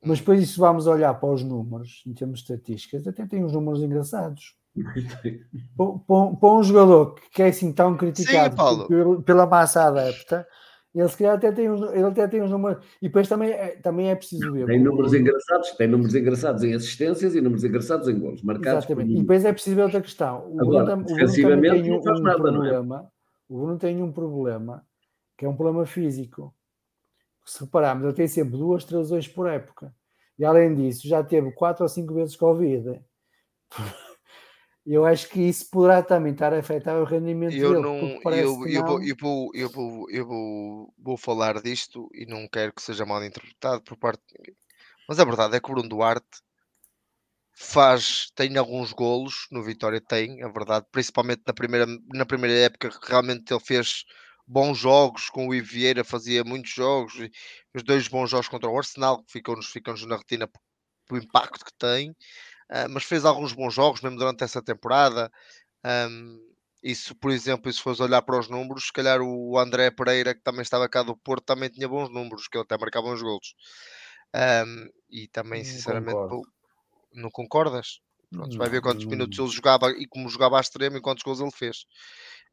[0.04, 0.20] Mas Hum.
[0.20, 3.82] depois isso vamos olhar para os números, em termos de estatísticas, até tem uns números
[3.82, 4.54] engraçados.
[5.76, 10.46] Para- Para para um jogador que é assim tão criticado pela- pela massa adepta,
[11.00, 12.84] ele se calhar até tem uns, ele até tem uns números.
[13.00, 14.66] E depois também é, também é preciso ver.
[14.66, 18.84] Tem números Bruno- engraçados, tem números engraçados em assistências e números engraçados em gols marcados.
[18.84, 19.12] Exatamente.
[19.12, 20.50] E depois é preciso ver outra questão.
[20.50, 22.52] O Agora, Bruno defensivamente, tem um, não faz um nada, não é?
[22.68, 23.12] problema.
[23.48, 24.84] O Bruno tem um problema
[25.36, 26.54] que é um problema físico.
[27.44, 29.94] Se repararmos, ele tem sempre duas, três lesões por época.
[30.38, 33.00] E além disso, já teve quatro ou cinco vezes Covid.
[34.90, 37.82] Eu acho que isso poderá também estar a afetar o rendimento Eu dele.
[37.82, 37.98] não,
[38.32, 39.02] eu, eu, vou, não.
[39.02, 43.22] eu, vou, eu, vou, eu vou, vou falar disto e não quero que seja mal
[43.22, 44.56] interpretado por parte de ninguém.
[45.06, 46.40] Mas a verdade é que o Bruno Duarte
[47.52, 52.88] faz, tem alguns golos no Vitória, tem, a verdade, principalmente na primeira, na primeira época,
[52.88, 54.04] que realmente ele fez
[54.46, 57.30] bons jogos com o Ivo Vieira, fazia muitos jogos, e
[57.74, 60.48] os dois bons jogos contra o Arsenal, que ficam-nos ficam na retina
[61.06, 62.14] pelo impacto que tem,
[62.70, 65.30] ah, mas fez alguns bons jogos mesmo durante essa temporada.
[65.84, 66.38] ahm,
[66.82, 70.34] isso, por exemplo, e se fores olhar para os números, se calhar o André Pereira,
[70.34, 73.22] que também estava cá do Porto, também tinha bons números, que ele até marcava uns
[73.22, 73.54] golos.
[74.34, 76.38] Ahm, e também, Não sinceramente, concordo.
[77.12, 78.00] não concordas?
[78.32, 81.00] Pronto, vai ver Não, quantos não- minutos ele jogava e como jogava à extrema e
[81.00, 81.78] quantos gols ele fez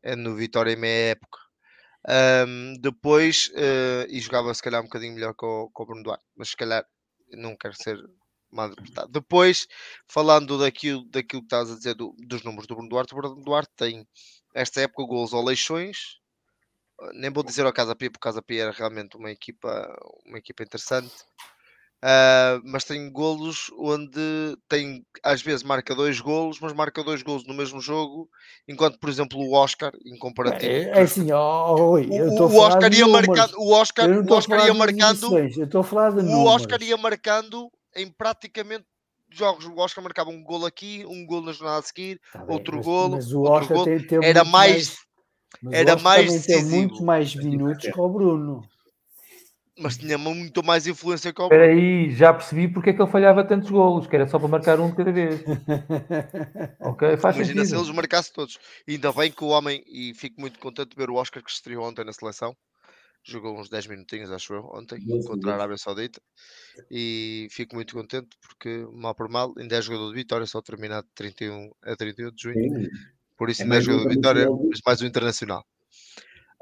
[0.03, 1.39] eh, no Vitória em meia época.
[2.07, 6.25] Ahm, depois, eh, e jogava se calhar um bocadinho melhor o, que o Bruno Duarte,
[6.35, 6.85] mas se calhar
[7.31, 7.97] não quero ser
[9.09, 9.67] Depois,
[10.07, 13.43] falando daquilo, daquilo que estás a dizer do- dos números do Bruno Duarte, o Bruno
[13.43, 14.07] Duarte tem
[14.53, 15.97] esta época gols ou leixões.
[17.01, 19.69] eh, Nem vou dizer ao Casa Pia, porque o Casa Pia era realmente uma equipa,
[20.25, 21.13] uma equipa interessante.
[22.01, 27.47] Ah, mas tem golos onde tem, às vezes marca dois golos, mas marca dois golos
[27.47, 28.29] no mesmo jogo,
[28.67, 33.07] enquanto, por exemplo, o Oscar, em comparativo, É, é assim, eu o, o Oscar ia
[33.07, 33.27] números.
[33.27, 36.47] marcando, o Oscar, o Oscar ia marcando, o.
[36.47, 38.85] Oscar ia marcando em praticamente
[39.29, 39.65] jogos.
[39.65, 42.77] O Oscar marcava um gol aqui, um gol na jornada a seguir, Tá bem, outro
[42.77, 43.85] mas, golo, mas o outro Oscar golo.
[43.85, 44.97] tem, teve Era mais-
[45.71, 46.75] era mais decisivo.
[46.75, 48.67] muito mais minutos que o Bruno.
[49.77, 53.11] mas tinha muito mais influência que o Espera aí, já percebi porque é que ele
[53.11, 55.41] falhava tantos golos, que era só para marcar um de cada vez.
[56.79, 57.83] Ok, faz Imagina se sentido.
[57.85, 58.57] eles marcassem todos.
[58.87, 61.49] E ainda bem que o homem, e fico muito contente de ver o Oscar que
[61.51, 62.55] estreou ontem na seleção.
[63.27, 65.53] Jogou uns 10 minutinhos, acho eu, ontem, contra a.
[65.55, 66.21] Arábia Saudita.
[66.91, 71.07] E fico muito contente porque, mal por mal, ainda é jogador de Vitória, só terminado
[71.07, 72.55] de 31 a 31 de junho.
[72.55, 72.87] Sim.
[73.35, 75.65] Por isso É ainda é mais um jogador de Vitória, mas mais um internacional.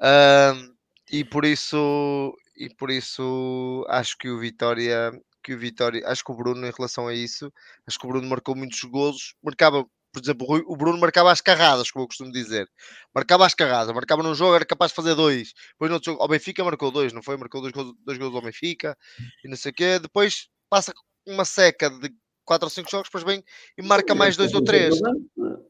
[0.02, 0.74] Ahm,
[1.12, 5.12] e por isso, e por isso acho que o Vitória,
[5.44, 7.52] que o Vitória, acho que o Bruno em relação a isso,
[7.86, 11.90] acho que o Bruno marcou muitos golos, marcava, por exemplo, o Bruno marcava as carradas,
[11.90, 12.70] como eu costumo dizer.
[13.14, 15.54] Marcava as carradas, marcava num jogo, era capaz de fazer dois.
[15.72, 17.36] Depois no outro jogo, ao Benfica marcou dois, não foi?
[17.36, 18.96] Marcou dois gols, dois gols ao Benfica
[19.44, 19.98] e não sei o quê.
[19.98, 20.94] Depois passa
[21.26, 22.14] uma seca de
[22.46, 23.44] quatro ou cinco jogos, depois vem
[23.76, 24.94] e marca mais dois ou três.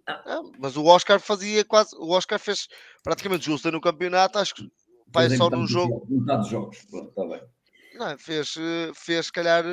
[0.06, 1.96] Ah, mas o Oscar fazia quase.
[1.96, 2.68] O Oscar fez
[3.02, 4.70] praticamente justo no campeooito, acho que
[5.08, 6.06] vai só num jogo.
[6.50, 7.42] jogos, pronto, está bem.
[7.96, 9.64] Não, fez, eh, fez, se calhar.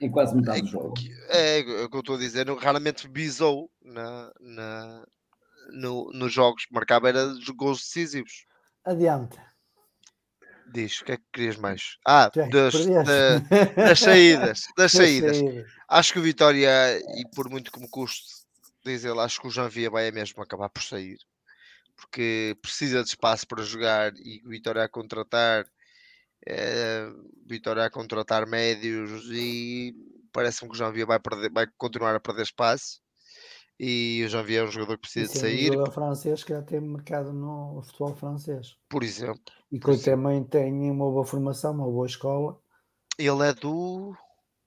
[0.00, 1.00] Em quase metade É dos jogos.
[1.00, 5.06] que- É, é o que eu estou a dizer, raramente bisou na, na,
[5.72, 7.26] no, nos jogos, marcava era
[7.56, 8.44] gols decisivos.
[8.84, 9.36] Adiante.
[10.70, 11.96] Diz, o que é que querias mais?
[12.06, 13.38] Ah, é que das, da-
[13.88, 15.36] das saídas, das Das saídas.
[15.88, 18.44] Acho que o Vitória, e por muito que me custe
[18.84, 21.18] dizer, acho que o Janvia vai mesmo acabar por sair.
[21.96, 25.66] Porque precisa de espaço para jogar e o Vitória a contratar,
[26.46, 27.08] eh,
[27.46, 29.94] Vitória a contratar médios e
[30.32, 33.00] parece-me que o Janvia vai, perder, vai continuar a perder espaço.
[33.80, 36.44] E o Janvia é um jogador que precisa de Isso é um sair, jogador francês
[36.44, 38.76] que já tem mercado no futebol francês.
[38.88, 39.54] por exemplo.
[39.70, 42.58] E que também tem uma boa formação, uma boa escola.
[43.18, 44.16] Ele é do,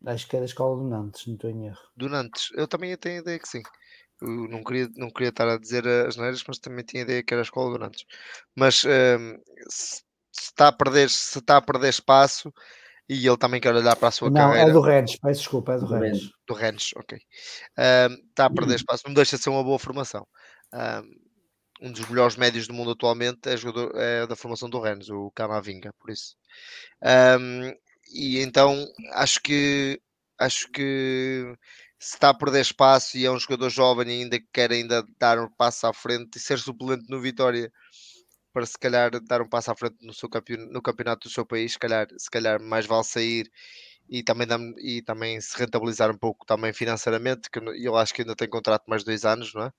[0.06, 1.80] Acho que é da escola do Nantes, não estou em erro.
[1.96, 2.50] do Nantes.
[2.56, 3.62] Eu também tenho a ideia que sim.
[4.22, 7.24] Eu não queria, não queria estar a dizer as neiras, mas também tinha a ideia
[7.24, 8.06] que era a escola do Nantes.
[8.56, 9.38] Mas ehm,
[9.70, 12.54] se, se está a perder, se está a perder espaço
[13.10, 15.74] e ele também quer olhar para a sua não, carreira é do Rennes, peço desculpa,
[15.74, 16.20] é do Do Rennes.
[16.20, 16.32] Rennes.
[16.48, 17.20] do Rennes, ok.
[17.78, 20.26] Ehm, está a perder espaço, não deixa de ser uma boa formação.
[20.74, 21.06] Ehm,
[21.82, 25.32] um dos melhores médios do mundo atualmente é, jogador, é da formação do Rennes, o
[25.32, 26.36] Camavinga, por isso.
[28.14, 30.00] E então acho que
[30.40, 31.54] acho que
[32.00, 35.40] se está a perder espaço e é um jogador jovem e ainda quer ainda dar
[35.40, 37.72] um passo à frente e ser suplente no Vitória
[38.54, 41.46] para se calhar dar um passo à frente no, seu campeonato, no campeonato do seu
[41.46, 43.52] país, se calhar, se calhar mais vale sair
[44.10, 44.48] e também,
[44.80, 48.84] e também se rentabilizar um pouco também financeiramente, que eu acho que ainda tem contrato
[48.88, 49.72] mais dois anos, não é?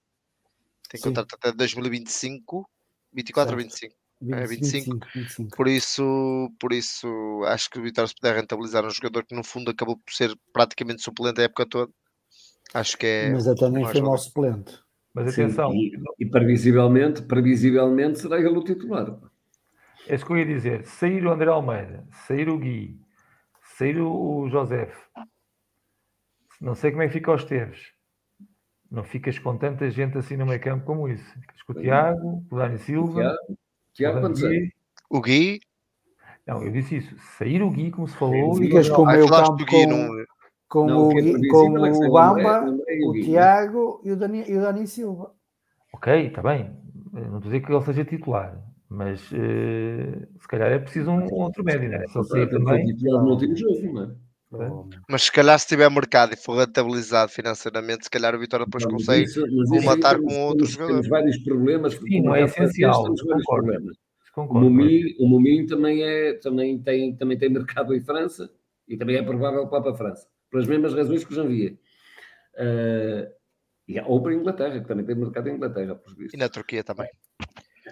[0.89, 1.09] Tem Sim.
[1.09, 2.69] contrato até 2025,
[3.13, 3.95] 24 ou 25?
[4.21, 5.07] 25, é 25.
[5.07, 5.57] 25, 25.
[5.57, 9.45] Por isso, por isso acho que o Vitória se puder rentabilizar um jogador que no
[9.45, 11.93] fundo acabou por ser praticamente suplente a época toda.
[12.73, 13.33] Acho que é.
[13.33, 14.81] Mas até nem foi mau suplente.
[15.15, 15.71] Mas atenção.
[15.71, 19.19] Sim, e, e, previsivelmente, previsivelmente será ele o titular.
[20.09, 20.85] É isso que eu ia dizer.
[20.85, 22.99] Sair o André Almeida, sair o Gui,
[23.77, 24.91] sair o José.
[26.61, 27.93] Não sei como é que fica os Teves.
[28.91, 31.25] Não ficas com tanta gente assim no meio campo como isso.
[31.41, 33.37] Ficas com o Tiago, o Dani Silva.
[33.95, 34.73] Tiago, Tiago o, Gui.
[35.11, 35.61] o Gui.
[36.47, 37.17] Não, eu disse isso.
[37.39, 38.55] Sair o Gui, como se falou.
[38.55, 40.25] Ficas com o meio campo com, não...
[40.73, 44.57] com, não, o, Gui, com é o Bamba, o, o Tiago e o, Dani, e
[44.57, 45.31] o Dani Silva.
[45.93, 46.75] Ok, está bem.
[47.13, 48.59] não estou a dizer que ele seja titular.
[48.89, 52.07] Mas uh, se calhar é preciso um, outro médio, né?
[52.09, 52.87] Se ele sair também.
[53.03, 55.03] No último jogo, não é?
[55.11, 58.87] Mas se calhar se tiver mercado e for rentabilizado financeiramente, se calhar o Vitória depois
[58.87, 59.45] consegue isso,
[59.85, 60.93] matar com outro jogador.
[60.93, 61.95] Temos vários problemas.
[61.95, 63.05] Sim, não é essencial.
[63.05, 63.93] Concordo.
[64.35, 64.67] Concordo.
[64.67, 68.51] O Mumi, o também, é, também, tem, também tem mercado em França
[68.89, 71.73] e também é provável que vá para a França, pelas mesmas razões que o Janvier.
[72.55, 73.33] Uh,
[73.89, 76.85] e, ou para a Inglaterra, que também tem mercado em Inglaterra, por E na Turquia
[76.85, 77.09] também.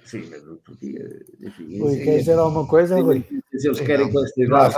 [0.05, 1.05] Sim, mas o Turquia,
[1.41, 1.79] enfim.
[1.81, 3.25] Rui, quer dizer alguma coisa, Rui?
[3.57, 4.75] Se eles querem com esta idade,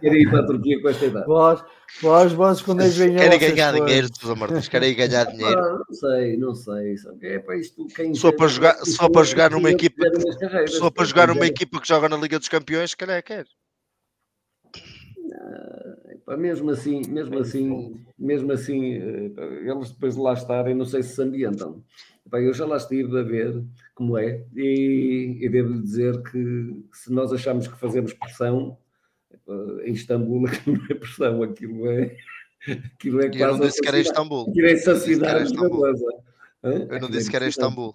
[0.00, 1.26] querem ir para a Turquia com esta idade.
[1.26, 1.64] Vós,
[2.02, 5.58] vós, vós quando eles vêm Querem ganhar dinheiro, Sousa Martins, querem ganhar dinheiro.
[5.58, 6.96] Ah, não sei, não sei.
[7.22, 10.04] É para isto, quem só para jogar, só para jogar numa equipa,
[10.66, 13.46] só para jogar numa equipa que joga na Liga dos Campeões, se calhar quer.
[16.36, 19.32] Mesmo assim, mesmo assim, mesmo assim, eh,
[19.64, 21.82] eles depois de lá estarem, não sei se se ambientam.
[22.30, 23.62] Bem, eu já lá estive a ver
[23.94, 28.78] como é, e, e devo dizer que se nós achamos que fazemos pressão,
[29.84, 32.16] em Istambul aquilo não é pressão, aquilo é.
[32.94, 34.50] Aquilo é eu não disse que era Istambul.
[34.50, 35.52] Aquilo é saciedade
[36.62, 37.94] Eu não disse que era Istambul.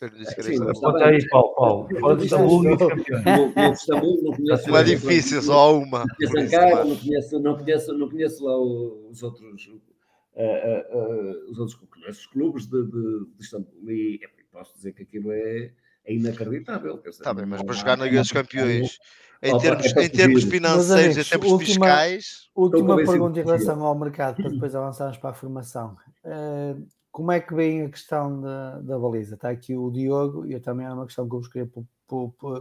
[0.00, 0.80] Eu não disse que era Istambul.
[0.80, 2.00] Conta aí, Paulo, Paulo.
[2.00, 4.70] Fala de Istambul e Istambul, não conheço.
[4.70, 6.00] Não é difícil, só uma.
[6.00, 11.78] Não conheço Ankara, não conheço, não conheço, não conheço lá os outros uh, os outros
[12.08, 13.90] os clubes de, de, de Istambul.
[13.90, 14.20] E
[14.50, 15.70] posso dizer que aquilo é,
[16.04, 17.00] é inacreditável.
[17.04, 18.98] Está bem, mas para jogar na Liga dos Campeões,
[19.42, 22.50] em termos, em termos financeiros, em termos última, fiscais.
[22.54, 25.96] Última pergunta em relação ao mercado, para depois avançarmos para a formação.
[26.24, 29.34] Uh, como é que vem a questão da, da baliza?
[29.34, 31.70] Está aqui o Diogo, e eu também é uma questão que eu vos queria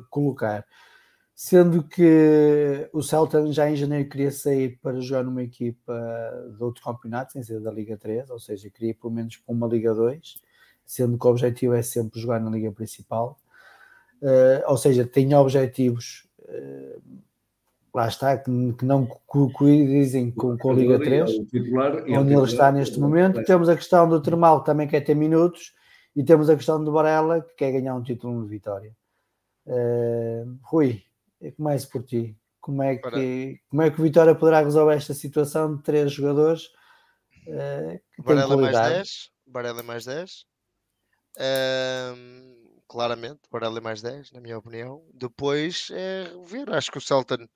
[0.10, 0.66] colocar
[1.42, 5.98] sendo que o Celta já em janeiro queria sair para jogar numa equipa
[6.54, 9.66] de outro campeonato, sem ser da Liga 3, ou seja, queria pelo menos para uma
[9.66, 10.36] Liga 2,
[10.86, 13.40] sendo que o objetivo é sempre jogar na Liga Principal.
[14.22, 17.02] Uh, ou seja, tem objetivos, uh,
[17.94, 21.32] lá está, que, que não coincidem com, com a Liga 3,
[22.18, 23.44] onde ele está neste momento.
[23.44, 25.74] Temos a questão do Termal, que também quer ter minutos,
[26.16, 28.96] e temos a questão do Varela, que quer ganhar um título de vitória.
[29.66, 31.04] Uh, Rui,
[31.56, 32.36] começo por ti.
[32.60, 36.66] Como é, que, como é que o Vitória poderá resolver esta situação de três jogadores
[37.48, 40.46] uh, que Varela mais 10, Varela mais 10.
[41.38, 45.04] Uh, claramente, Varela mais 10, na minha opinião.
[45.14, 47.48] Depois é ver, acho que o Celton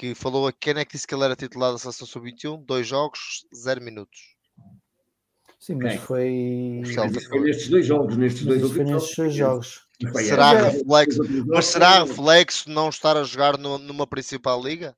[0.00, 2.86] que falou a quem é que disse que ele era titular da seleção sub-21, dois
[2.86, 4.18] jogos, zero minutos.
[5.58, 6.80] Sim, mas foi...
[7.28, 9.86] foi nestes dois jogos, nestes dois, foi nestes dois jogos.
[10.14, 14.96] Será reflexo, mas será reflexo não estar a jogar numa principal liga?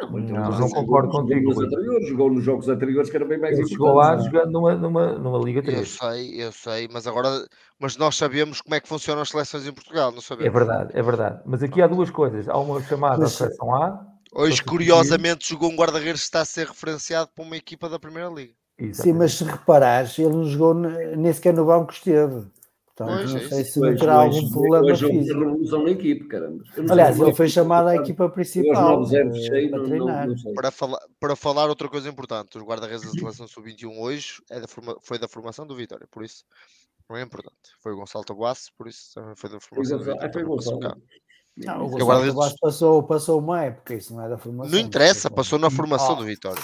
[0.00, 1.52] Não, não, não concordo contigo.
[1.62, 3.78] Anteriores, jogou nos jogos anteriores que era bem mais importante.
[3.78, 5.78] Jogou lá jogando numa, numa, numa Liga 3.
[5.78, 7.46] Eu sei, eu sei, mas agora
[7.78, 10.48] mas nós sabemos como é que funcionam as seleções em Portugal, não sabemos.
[10.48, 11.40] É verdade, é verdade.
[11.46, 12.48] Mas aqui há duas coisas.
[12.48, 14.11] Há uma chamada mas, seleção A.
[14.34, 18.28] Hoje, curiosamente, jogou um guarda-redes que está a ser referenciado para uma equipa da Primeira
[18.28, 18.54] Liga.
[18.78, 19.02] Exatamente.
[19.02, 22.46] Sim, mas se reparares, ele não jogou nem sequer no banco esteve.
[22.94, 25.38] Portanto, pois, não é sei se não terá algum problema hoje físico.
[25.38, 26.64] revolução na equipe, caramba.
[26.90, 30.28] Aliás, ele foi chamado à equipa principal eh, para treinar.
[30.54, 34.68] para, falar, para falar outra coisa importante, os guarda-redes da seleção sub-21 hoje é da
[34.68, 36.44] forma, foi da formação do Vitória, por isso
[37.08, 37.56] não é importante.
[37.80, 40.28] Foi o Gonçalo Tabuaço, por isso também foi da formação do Vitória.
[40.28, 41.02] Ah, foi o Gonçalo.
[41.56, 44.72] Não, o Gonçalo Tabuaço passou, passou uma época, isso não é da formação.
[44.72, 46.62] Não interessa, passou na formação do Vitória.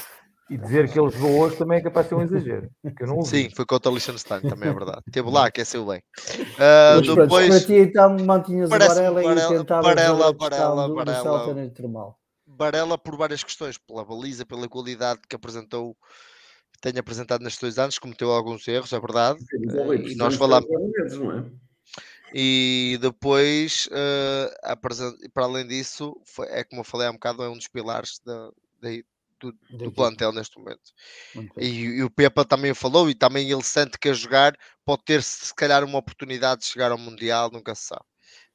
[0.50, 2.70] E dizer que ele jogou hoje também é capaz de ser um exagero.
[2.96, 5.02] Que eu não Sim, foi contra o Liechtenstein, também é verdade.
[5.12, 6.02] Teve lá, aqueceu bem.
[6.56, 7.48] Uh, depois...
[7.48, 12.14] Para ti, então, mantinhas Parece o Varela, e tentava Varela, Varela, Varela, Varela.
[12.46, 15.94] Barela por várias questões, pela baliza, pela qualidade que apresentou,
[16.72, 19.38] que tem apresentado nestes dois anos, cometeu alguns erros, é verdade.
[19.52, 20.66] Uh, e nós falamos.
[22.34, 27.48] E depois, uh, para além disso, foi, é como eu falei há um bocado, é
[27.48, 28.50] um dos pilares da,
[28.80, 28.90] da,
[29.40, 30.92] do, do plantel neste momento.
[31.56, 35.22] E, e, o Pepa também falou, e também ele sente que a jogar pode ter
[35.22, 38.04] se calhar uma oportunidade de chegar ao Mundial, nunca se sabe.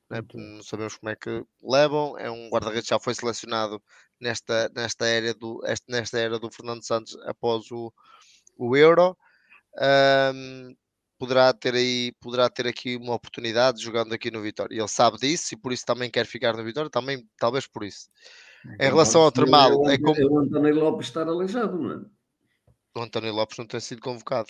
[0.10, 0.22] Né?
[0.34, 2.18] Não sabemos como é que levam.
[2.18, 3.82] É um guarda-redes que já foi selecionado
[4.20, 7.92] nesta, nesta, era do, nesta era do Fernando Santos após o,
[8.58, 9.18] o Euro.
[10.34, 10.76] Um,
[11.24, 14.76] poderá ter aí poderá ter aqui uma oportunidade jogando aqui no Vitória.
[14.76, 18.10] Ele sabe disso e por isso também quer ficar no Vitória, também talvez por isso.
[18.78, 22.02] Em relação ao Tremal, é como o António Lopes estar aleijado, não é?
[22.96, 24.50] O António Lopes não tem sido convocado.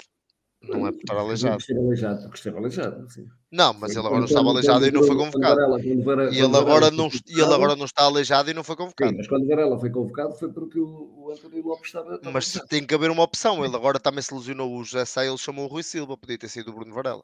[0.68, 1.58] Não é por estar aleijado.
[1.60, 3.28] Esteve aleijado, porque esteve aleijado, sim.
[3.52, 5.80] Não, mas ele agora não estava aleijado e não foi convocado.
[5.80, 9.12] E ele agora não, e ele agora não está aleijado e não foi convocado.
[9.12, 12.20] Sim, mas quando Varela foi convocado foi porque o, o António Lopes estava.
[12.32, 13.64] Mas tem que haver uma opção.
[13.66, 16.48] Ele agora também se lesionou o José Sá, ele chamou o Rui Silva, podia ter
[16.48, 17.24] sido o Bruno Varela.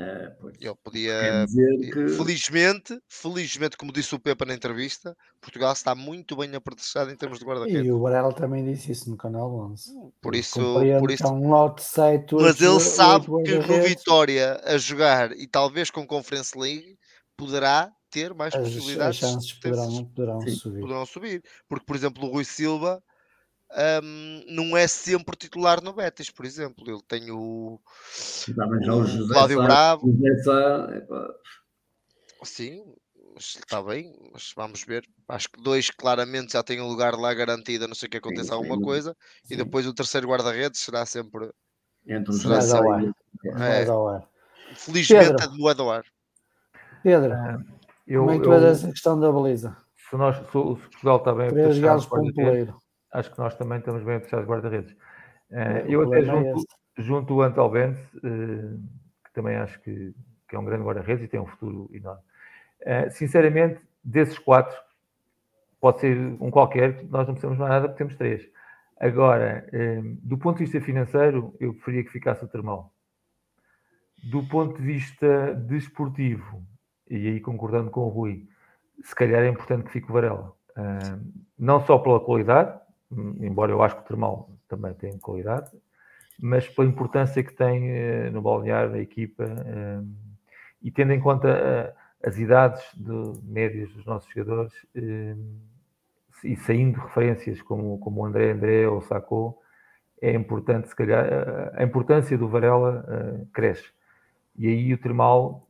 [0.00, 1.46] É, ele podia.
[1.46, 2.08] Que...
[2.08, 7.38] Felizmente, felizmente, como disse o Pepa na entrevista, Portugal está muito bem apertachado em termos
[7.38, 7.84] de guarda-redes.
[7.84, 9.92] E o Varela também disse isso no canal 11.
[10.22, 10.58] Por isso,
[10.98, 11.26] por isso...
[11.28, 11.84] um lote
[12.32, 16.96] Mas ele sabe que no Vitória a jogar e talvez com Conference League
[17.36, 19.22] poderades ter mais as, possibilidades.
[19.22, 20.80] As chances poderão, poderão subir.
[20.80, 21.42] Poderão subir.
[21.68, 23.02] Porque, por exemplo, o Rui Silva
[23.72, 26.84] um, não é sempre titular no Betis, por exemplo.
[26.88, 30.12] Ele tem o, o, o Cláudio Bravo.
[30.42, 30.88] Sá,
[32.42, 32.82] Sim,
[33.38, 35.04] está bem, mas vamos ver.
[35.28, 38.48] Acho que dois claramente já têm um lugar lá garantido, a não ser que aconteça
[38.48, 38.82] sim, alguma sim.
[38.82, 39.16] coisa.
[39.44, 39.54] Sim.
[39.54, 41.50] E depois o terceiro guarda-redes será sempre.
[42.06, 43.12] Entre os será sempre...
[43.56, 43.84] É.
[44.74, 45.44] Felizmente Pedro.
[45.44, 46.08] é do Eduardo.
[47.02, 47.32] Pedro,
[48.06, 49.76] eu, como é que tu vês essa questão da baliza?
[50.08, 52.79] Se, nós, se, se Portugal está bem Três galos para um poleiro
[53.12, 54.92] acho que nós também estamos bem fechados guarda-redes.
[55.50, 56.66] Uh, eu até é junto,
[56.96, 58.80] é junto o Antal Benz, uh,
[59.24, 60.14] que também acho que,
[60.48, 62.22] que, é um grande guarda-redes e tem um futuro enorme.
[62.82, 64.76] Uh, sinceramente, desses quatro,
[65.80, 68.48] pode ser um qualquer, nós não precisamos mais nada porque temos três.
[68.98, 69.66] Agora,
[70.22, 72.92] do ponto de vista financeiro, eu preferia que ficasse o Termal.
[74.24, 76.62] Do ponto de vista desportivo,
[77.08, 78.46] e aí concordando com o Rui,
[79.02, 80.54] se calhar é importante que fique o Varela.
[81.58, 82.78] não só pela qualidade,
[83.10, 85.70] embora eu acho que o termal também tem qualidade,
[86.38, 90.08] mas pela importância que tem uh, no balneário, na equipa, uh,
[90.82, 94.72] e tendo em conta uh, as idades de, médias dos nossos jogadores,
[96.42, 99.58] e saindo referências como, como o André André ou o Sacco,
[100.22, 103.90] é importante, se calhar, a importância do Varela cresce.
[104.56, 105.66] E aí o termal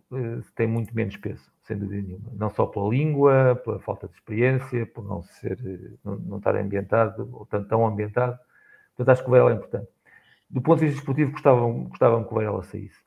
[0.54, 2.32] tem muito menos peso sem dúvida nenhuma.
[2.36, 5.56] Não só pela língua, pela falta de experiência, por não ser,
[6.04, 8.36] não, não estar ambientado, ou tão, tão ambientado.
[8.96, 9.88] Portanto, acho que o Varela é importante.
[10.50, 12.98] Do ponto de vista esportivo, gostavam, gostavam que o Varela saísse.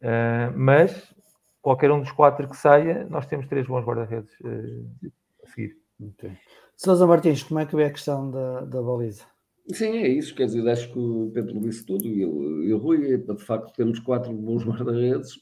[0.00, 1.12] Uh, mas,
[1.60, 5.10] qualquer um dos quatro que saia, nós temos três bons guarda-redes uh,
[5.42, 5.76] a seguir.
[6.00, 6.32] Okay.
[6.76, 9.24] Sousa Martins, como é que vê a questão da, da baliza?
[9.72, 10.34] Sim, é isso.
[10.34, 14.32] Quer dizer, acho que o Pedro disse tudo e o Rui, de facto, temos quatro
[14.32, 15.34] bons guarda-redes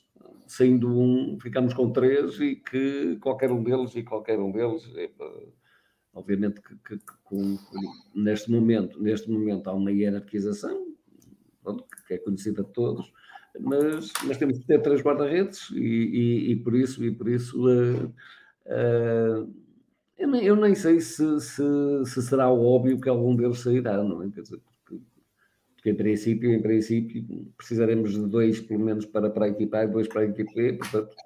[0.48, 5.10] saindo um, ficamos com três e que qualquer um deles e qualquer um deles, é,
[6.12, 7.58] obviamente que, que, que com,
[8.14, 10.94] neste momento, neste momento há uma hierarquização,
[11.62, 13.12] pronto, que é conhecida de todos,
[13.60, 17.58] mas, mas temos que ter três guarda-redes e, e, e, por isso, e por isso
[17.66, 19.54] uh, uh,
[20.16, 21.62] eu, nem, eu nem sei se, se,
[22.04, 24.30] se, será óbvio que algum deles sairá, não é?
[24.30, 24.60] Quer dizer,
[25.88, 29.84] porque em princípio, em princípio, precisaremos de dois, pelo menos, para, para a equipa A
[29.84, 31.16] e dois para a equipa B, portanto,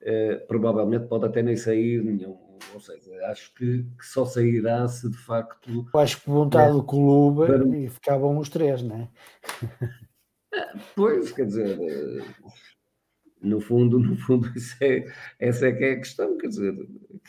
[0.00, 2.38] eh, provavelmente pode até nem sair nenhum.
[2.72, 5.86] Ou seja, acho que, que só sairá se de facto.
[5.94, 7.76] Acho que vontade do clube para...
[7.76, 9.08] e ficavam os três, não é?
[10.94, 12.24] Pois, quer dizer, eh,
[13.42, 14.48] no fundo, no fundo,
[14.80, 15.04] é,
[15.38, 16.74] essa é que é a questão, quer dizer,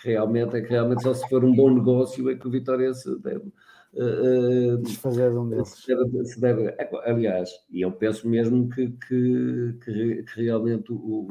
[0.02, 2.94] que realmente, é que realmente só se for um bom negócio é que o Vitória
[2.94, 3.52] se deve
[3.98, 5.70] uh, desfazer de um deles.
[5.70, 10.92] Se deve, se deve, é, aliás, e eu penso mesmo que, que, que, que realmente
[10.92, 11.28] o,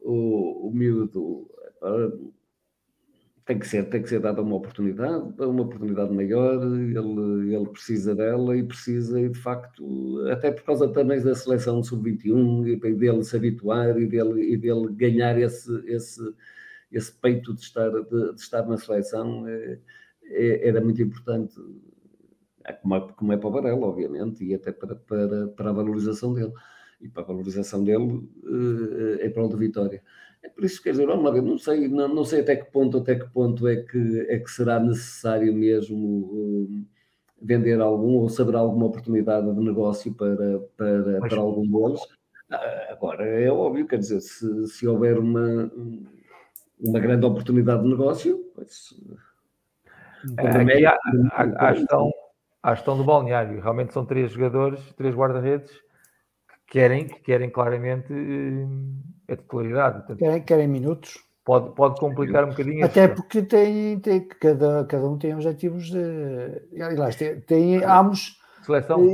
[0.00, 1.48] o, o miúdo
[1.82, 2.32] uh,
[3.50, 8.14] tem que ser, tem que ser dada uma oportunidade, uma oportunidade maior, ele, ele precisa
[8.14, 13.24] dela e precisa, e de facto, até por causa também da seleção sub-21 e dele
[13.24, 16.22] se habituar e dele, e dele ganhar esse, esse,
[16.92, 19.78] esse peito de estar, de, de estar na seleção, é,
[20.30, 21.54] é, era muito importante,
[22.64, 25.72] é como é, como é para o Varela, obviamente, e até para, para, para a
[25.72, 26.52] valorização dele.
[27.00, 30.02] e para a valorização dele uh, em prol da vitória.
[30.42, 33.28] É por isso, quer dizer, não sei, não, não sei até que ponto, até que
[33.30, 36.86] ponto é que, é que será necessário mesmo uh,
[37.40, 42.00] vender algum ou saber alguma oportunidade de negócio para, para, para algum deles.
[42.50, 45.70] Ah, agora, é óbvio, quer dizer, se, se houver uma,
[46.78, 48.94] uma grande oportunidade de negócio, pois,
[50.36, 50.98] Aqui há,
[51.32, 52.10] há, há, gestão,
[52.62, 53.60] há gestão do balneário.
[53.60, 59.98] Realmente são três jogadores, três guarda-redes que querem, que querem claramente eh, a titularidade.
[59.98, 61.18] Portanto, querem, querem minutos.
[61.44, 62.84] Pode, pode complicar um bocadinho.
[62.84, 66.00] Até porque tem, tem, cada, cada um tem objetivos de.
[66.80, 69.06] Aliás, tem, tem ambos Seleção.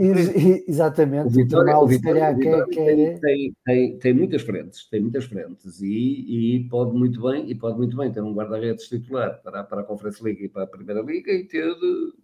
[0.67, 1.29] Exatamente.
[1.29, 5.81] O Vitória, o Vitória, o Vitória quer, tem, tem, tem, muitas frentes, tem muitas frentes
[5.81, 9.83] e, e pode muito bem, e pode muito bem ter um guarda-redes titular para, para
[9.83, 11.73] a Conferência Liga e para a Primeira Liga e ter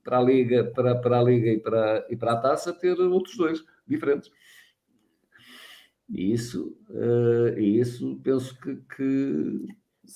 [0.02, 3.36] para a Liga, para, para a Liga e para, e para a Taça ter outros
[3.36, 4.30] dois diferentes.
[6.08, 9.66] E isso, uh, isso penso que, que,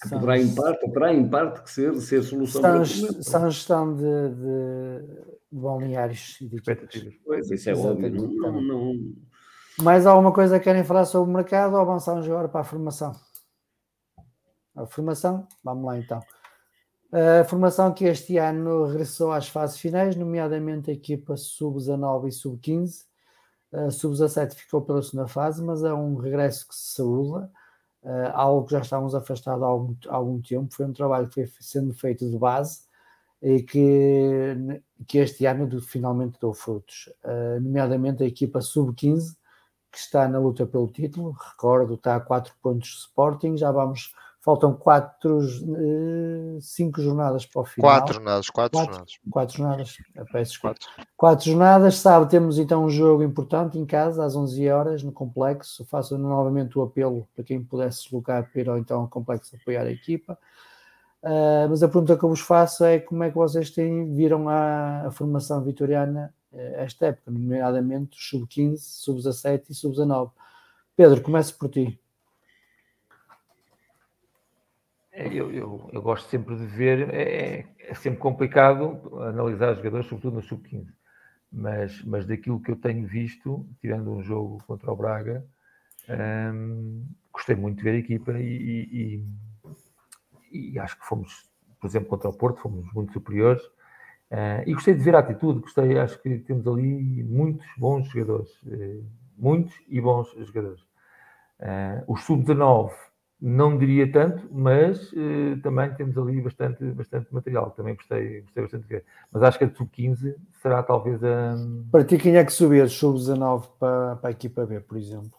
[0.03, 2.85] que poderá em parte, poderá em parte que ser, ser solução.
[2.85, 6.61] São, são gestão de, de balneários e de.
[7.25, 8.11] Pois, isso é óbvio.
[8.11, 8.95] Não, não...
[9.83, 13.13] Mais alguma coisa que querem falar sobre o mercado ou avançamos agora para a formação?
[14.75, 15.47] A formação?
[15.63, 16.21] Vamos lá então.
[17.41, 23.05] A formação que este ano regressou às fases finais, nomeadamente a equipa sub-19 e sub-15.
[23.91, 27.51] Sub-17 ficou pela segunda fase, mas é um regresso que se saúda,
[28.33, 30.75] algo que já estávamos afastados há algum, há algum tempo.
[30.75, 32.81] Foi um trabalho que foi sendo feito de base
[33.43, 39.37] e que, que este ano finalmente deu frutos, uh, nomeadamente a equipa sub-15,
[39.91, 44.13] que está na luta pelo título, recordo, está a 4 pontos de Sporting, já vamos,
[44.41, 45.41] faltam 4,
[46.61, 47.91] 5 uh, jornadas para o final.
[47.91, 49.13] 4 jornadas, 4 jornadas.
[49.31, 49.97] 4 jornadas,
[50.33, 50.89] peço 4.
[51.17, 55.85] 4 jornadas, sabe, temos então um jogo importante em casa, às 11 horas, no Complexo,
[55.85, 59.83] faço novamente o apelo para quem pudesse deslocar para ir ou então ao Complexo apoiar
[59.83, 60.39] a equipa.
[61.23, 64.49] Uh, mas a pergunta que eu vos faço é como é que vocês têm, viram
[64.49, 70.31] a, a formação vitoriana uh, esta época, nomeadamente sub-15, sub-17 e sub-19.
[70.95, 71.99] Pedro, comece por ti.
[75.13, 80.07] É, eu, eu, eu, gosto sempre de ver, é, é, sempre complicado analisar os jogadores,
[80.07, 80.87] sobretudo no sub-15,
[81.51, 85.43] mas, mas daquilo que eu tenho visto, tirando um jogo contra o Braga,
[86.53, 89.25] hum, gostei muito de ver a equipa e, e e
[90.79, 91.49] acho que fomos,
[91.81, 93.63] por exemplo, contra o Porto, fomos muito superiores.
[94.31, 98.51] Uh, e gostei de ver a atitude, gostei, acho que temos ali muitos bons jogadores,
[98.65, 99.05] uh,
[99.39, 100.81] muitos e bons jogadores.
[101.61, 102.93] Uh, os sub-19
[103.41, 105.13] não diria tanto, mas
[105.63, 109.05] também temos ali bastante, bastante material, também gostei, gostei bastante de ver.
[109.31, 111.55] Mas acho que a sub-15 será talvez a.
[111.93, 115.39] Para ti, quem é que subir sub-19 para, para a equipa B, por exemplo?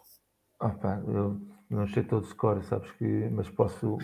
[0.59, 3.97] Opa, eu não sei todo o score, sabes que, mas posso.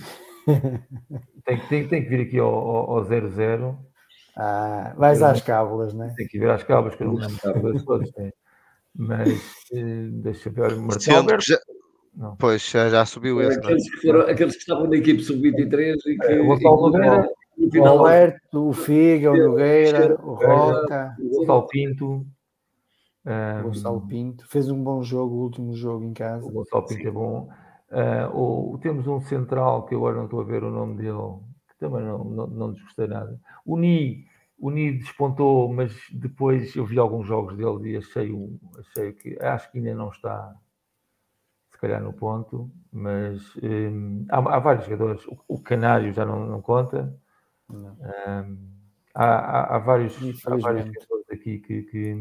[1.46, 3.78] Tem, tem, tem que vir aqui ao 00.
[4.36, 6.14] Ah, vais às cábulas, não é?
[6.16, 8.12] Tem que vir às cábulas, que eu não lembro todos.
[8.96, 9.30] Mas
[9.74, 10.76] eh, deixa eu ver.
[10.76, 11.46] Marcelo Alberto.
[11.46, 11.60] Já...
[12.16, 12.36] Não.
[12.36, 13.58] Pois, já, já subiu esse.
[13.58, 16.26] Aqueles, que foram, aqueles que estavam na equipe sub-23 e que.
[16.26, 17.30] É, o Gonçalo Nogueira.
[17.58, 21.16] O Alberto, o Figa, o Nogueira, o Roca.
[21.20, 22.26] O Gonçalo Pinto.
[23.26, 26.46] O Gonçalo Pinto fez um bom jogo, o último jogo em casa.
[26.46, 27.08] O Gonçalo Pinto Sim.
[27.08, 27.50] é bom.
[27.94, 31.38] Uh, temos um central que agora não estou a ver o nome dele,
[31.70, 33.40] que também não, não, não desgostei nada.
[33.64, 34.26] O Ni,
[34.58, 38.32] o Ni despontou, mas depois eu vi alguns jogos dele e achei,
[38.80, 40.56] achei que acho que ainda não está
[41.70, 45.26] se calhar no ponto, mas um, há, há, vários jogadores.
[45.28, 47.16] O, o, Canário já não, não conta.
[47.70, 47.92] Não.
[47.92, 48.58] Um,
[49.14, 50.16] há, há, há, vários,
[50.48, 52.16] há vários jogadores aqui que, que,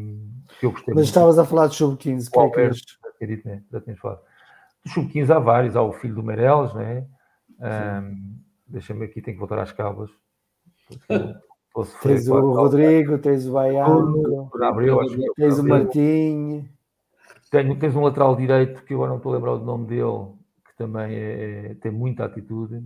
[0.59, 0.93] que eu gostei.
[0.93, 1.07] Mas muito.
[1.07, 3.63] estavas a falar de sub-15, que é que já, dito, né?
[3.71, 4.21] já tínhamos falado.
[4.85, 7.07] Do sub-15 há vários, há o filho do Meireles, né?
[7.59, 8.33] Um,
[8.67, 10.09] Deixa-me aqui, tenho que voltar às cabas.
[12.01, 14.49] Tens o Rodrigo, tens o Baiano,
[15.35, 16.69] tens o Martim.
[17.49, 20.33] Tenho, tens um lateral direito que eu agora não estou a lembrar do nome dele,
[20.65, 22.83] que também é, é tem muita atitude.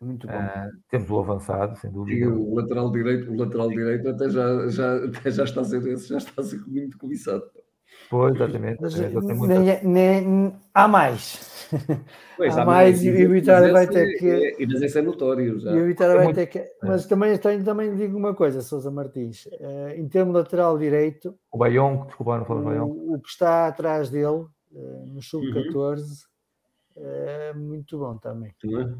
[0.00, 0.32] Muito bom.
[0.32, 2.16] Uh, temos o avançado, sem dúvida.
[2.16, 5.84] E o lateral direito, o lateral direito até já, já, até já está a ser
[5.88, 7.42] esse, já está a ser muito cobiçado.
[8.10, 8.80] Pois, exatamente.
[8.80, 11.68] Mas, nem, nem, há mais.
[12.38, 14.62] Pois, há, há mais, e o Vitória vai ter que.
[14.62, 15.72] É, mas esse é notório já.
[15.72, 16.64] E o Vitória vai ter que.
[16.82, 19.46] Mas também, também, também digo uma coisa, Sousa Martins.
[19.46, 21.38] Uh, em termos lateral direito.
[21.50, 22.90] O Baião, desculpa, não.
[22.90, 26.00] O que está atrás dele, uh, no sub-14,
[26.96, 27.04] uhum.
[27.04, 28.54] é muito bom também.
[28.64, 28.98] Uhum.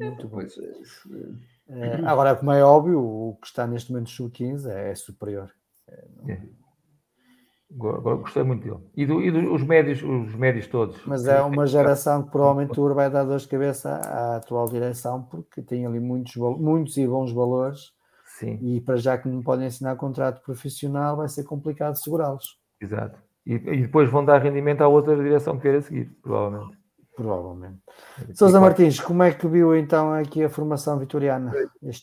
[0.00, 0.04] É.
[0.04, 0.40] Muito bom.
[0.40, 5.50] Uh, agora, como é óbvio, o que está neste momento no sub-15 é, é superior.
[5.88, 6.04] É,
[7.70, 8.80] Gostei muito dele.
[8.96, 11.04] E, do, e dos médios, os médios todos.
[11.06, 15.22] Mas é uma geração que provavelmente o vai dar dor de cabeça à atual direção,
[15.24, 17.92] porque tem ali muitos, muitos e bons valores.
[18.24, 18.58] Sim.
[18.62, 22.58] E para já que não podem assinar contrato profissional, vai ser complicado segurá-los.
[22.80, 23.18] Exato.
[23.44, 26.78] E, e, depois vão dar rendimento à outra direção que queira seguir, provavelmente.
[27.16, 27.78] Provavelmente.
[28.34, 31.52] Sousa Martins, como é que viu então aqui a formação vitoriana?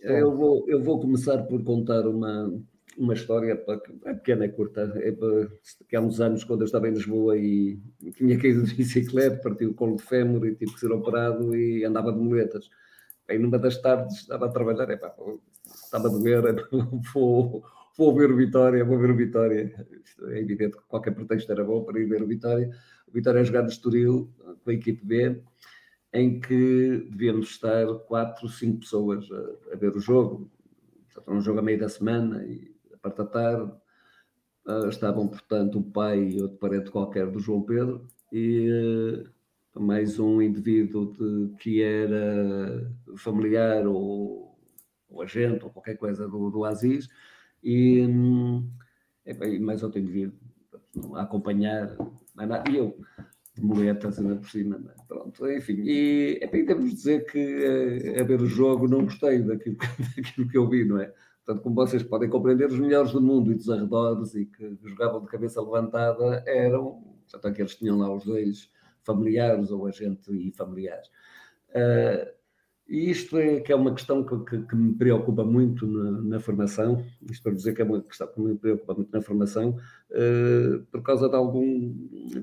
[0.02, 2.52] eu, vou, eu vou começar por contar uma,
[2.98, 3.52] uma história
[4.06, 4.94] é pequena, é curta.
[4.98, 5.12] É
[5.88, 7.80] que há uns anos, quando eu estava em Lisboa e
[8.16, 11.84] tinha caído de bicicleta, partiu o colo de fémur e tive que ser operado e
[11.84, 12.70] andava de muletas.
[13.28, 15.00] Aí numa das tardes estava a trabalhar, é
[15.66, 16.54] estava a doer, é
[17.14, 17.64] vou,
[17.98, 19.88] vou ver o Vitória, vou ver o Vitória.
[20.28, 22.70] É evidente que qualquer pretexto era bom para ir ver o Vitória.
[23.08, 24.30] O Vitória a jogar no Estoril
[24.64, 25.42] com a equipe B,
[26.14, 30.50] em que devíamos estar quatro, cinco pessoas a, a ver o jogo.
[31.14, 32.75] Portanto, um jogo a meio da semana e
[33.06, 33.72] parte da tarde,
[34.68, 39.24] uh, estavam, portanto, o pai e outro parente qualquer do João Pedro e
[39.76, 44.58] uh, mais um indivíduo de, que era familiar ou,
[45.10, 47.08] ou, agente ou qualquer coisa do, do Aziz
[47.64, 48.68] e, um,
[49.26, 50.40] e mais outro indivíduo
[51.16, 51.96] a acompanhar.
[52.70, 52.98] E eu,
[53.54, 54.94] de moletas ainda por cima, né?
[55.08, 55.82] pronto, enfim.
[55.86, 59.78] E, e temos de dizer que a, eh, a ver o jogo não gostei daquilo,
[60.18, 61.14] daquilo que eu vi, não é?
[61.46, 65.22] Portanto, como vocês podem compreender, os melhores do mundo e dos arredores e que jogavam
[65.22, 68.72] de cabeça levantada eram, portanto, aqueles que tinham lá os dois
[69.04, 71.08] familiares ou agente e familiares.
[71.70, 72.34] Uh,
[72.88, 76.40] e isto é que é uma questão que, que, que me preocupa muito na, na,
[76.40, 79.78] formação, isto para dizer que é uma questão que me preocupa muito na formação,
[80.12, 81.94] uh, por causa de algum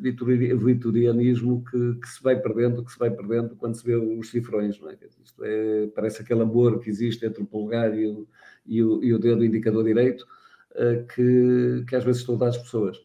[0.01, 4.81] vitorianismo que, que, se vai perdendo, que se vai perdendo quando se vê os cifrões,
[4.81, 4.99] não é?
[5.25, 8.27] Isto é, parece aquele amor que existe entre o polegar e o,
[8.67, 10.27] e o, e o dedo indicador direito,
[10.73, 12.99] uh, que, que às vezes estão das pessoas.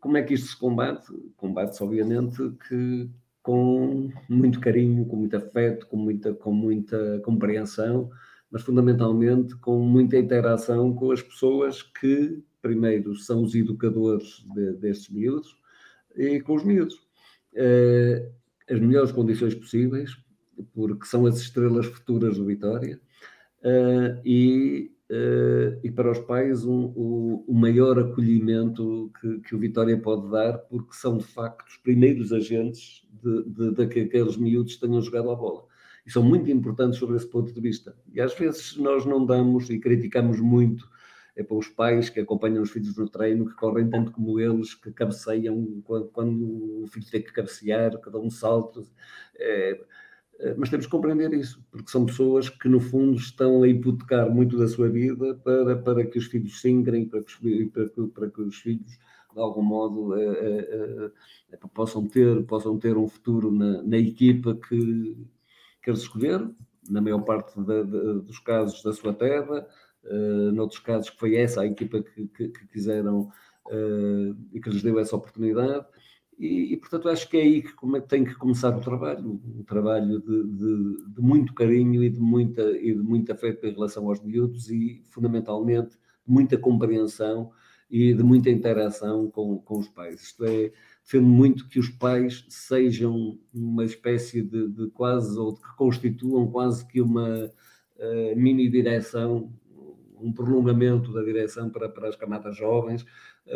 [0.00, 1.06] Como é que isto se combate?
[1.36, 2.38] Combate-se, obviamente,
[2.68, 3.10] que
[3.42, 8.10] com muito carinho, com muito afeto, com muita, com muita compreensão,
[8.50, 15.08] mas fundamentalmente com muita interação com as pessoas que, primeiro, são os educadores de, destes
[15.10, 15.56] miúdos
[16.16, 16.96] e com os miúdos.
[17.54, 18.30] Uh,
[18.68, 20.16] as melhores condições possíveis,
[20.72, 23.00] porque são as estrelas futuras do Vitória,
[23.62, 29.58] uh, e, uh, e para os pais um, o, o, maior acolhimento que, que, o
[29.58, 34.36] Vitória pode dar, porque são de facto os primeiros agentes de, de, de que aqueles
[34.36, 35.64] miúdos tenham jogado a bola.
[36.06, 37.94] E são muito importantes sobre esse ponto de vista.
[38.12, 40.88] E às vezes nós não damos e criticamos muito
[41.36, 44.74] é para os pais que acompanham os filhos no treino, que correm tanto como eles,
[44.74, 48.86] que cabeceiam quando, quando o filho tem que cabecear, cada um salto.
[49.36, 49.80] É,
[50.56, 54.58] mas temos que compreender isso, porque são pessoas que, no fundo, estão a hipotecar muito
[54.58, 58.30] da sua vida para, para que os filhos se ingrem, para que, para que, para
[58.30, 58.98] que os filhos,
[59.32, 61.10] de algum modo, é, é,
[61.52, 65.16] é, possam, ter, possam ter um futuro na, na equipa que,
[65.82, 66.54] que eles escolheram,
[66.88, 69.66] na maior parte dos casos da sua terra,
[70.04, 73.30] uh, noutros casos que foi essa a equipa que, que, que quiseram
[73.66, 75.86] uh, e que lhes deu essa oportunidade.
[76.40, 77.74] E, e, portanto, acho que é aí que
[78.08, 82.62] tem que começar o trabalho, um trabalho de, de, de, muito carinho e de muita,
[82.62, 87.50] e de muito afeto em relação aos miúdos e, fundamentalmente, muita compreensão
[87.90, 90.22] e de muita interação com, com os pais.
[90.22, 90.72] Isto é,
[91.04, 96.86] defendo muito que os pais sejam uma espécie de, de quase, ou que constituam quase
[96.86, 97.52] que uma
[97.98, 99.52] uh, mini direção,
[100.18, 103.06] um prolongamento da direção para, para as camadas jovens, eh,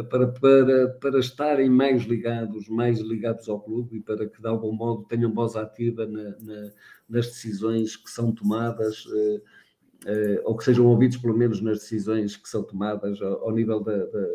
[0.02, 4.72] para, para, para estarem mais ligados, mais ligados ao clube e para que de algum
[4.72, 6.70] modo tenham voz ativa na, na,
[7.08, 12.36] nas decisões que são tomadas uh, uh, ou que sejam ouvidos pelo menos nas decisões
[12.36, 14.26] que são tomadas ao, ao nível da, da,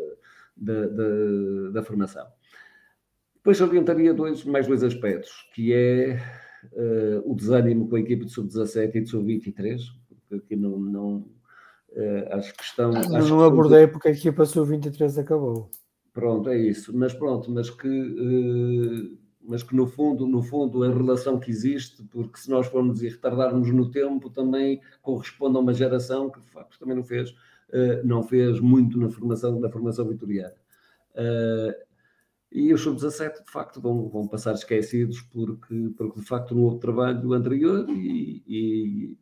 [0.56, 2.26] da, da, da formação.
[3.36, 6.22] Depois salientaria dois, mais dois aspectos, que é
[6.72, 11.39] uh, o desânimo com a equipe de sub-17 e de sub-23, porque aqui não, não
[11.92, 12.92] Uh, acho que estão.
[12.92, 15.70] Acho não abordei porque a equipa sub-23 acabou.
[16.12, 16.96] Pronto, é isso.
[16.96, 22.02] Mas pronto, mas que, uh, mas que no fundo, no fundo, a relação que existe,
[22.04, 26.50] porque se nós formos e retardarmos no tempo, também corresponde a uma geração que de
[26.50, 30.54] facto também não fez, uh, não fez muito na formação, na formação vitoriana.
[32.52, 36.78] e os sub-17 de facto vão, vão passar esquecidos porque, porque de facto não houve
[36.78, 39.18] trabalho anterior e, e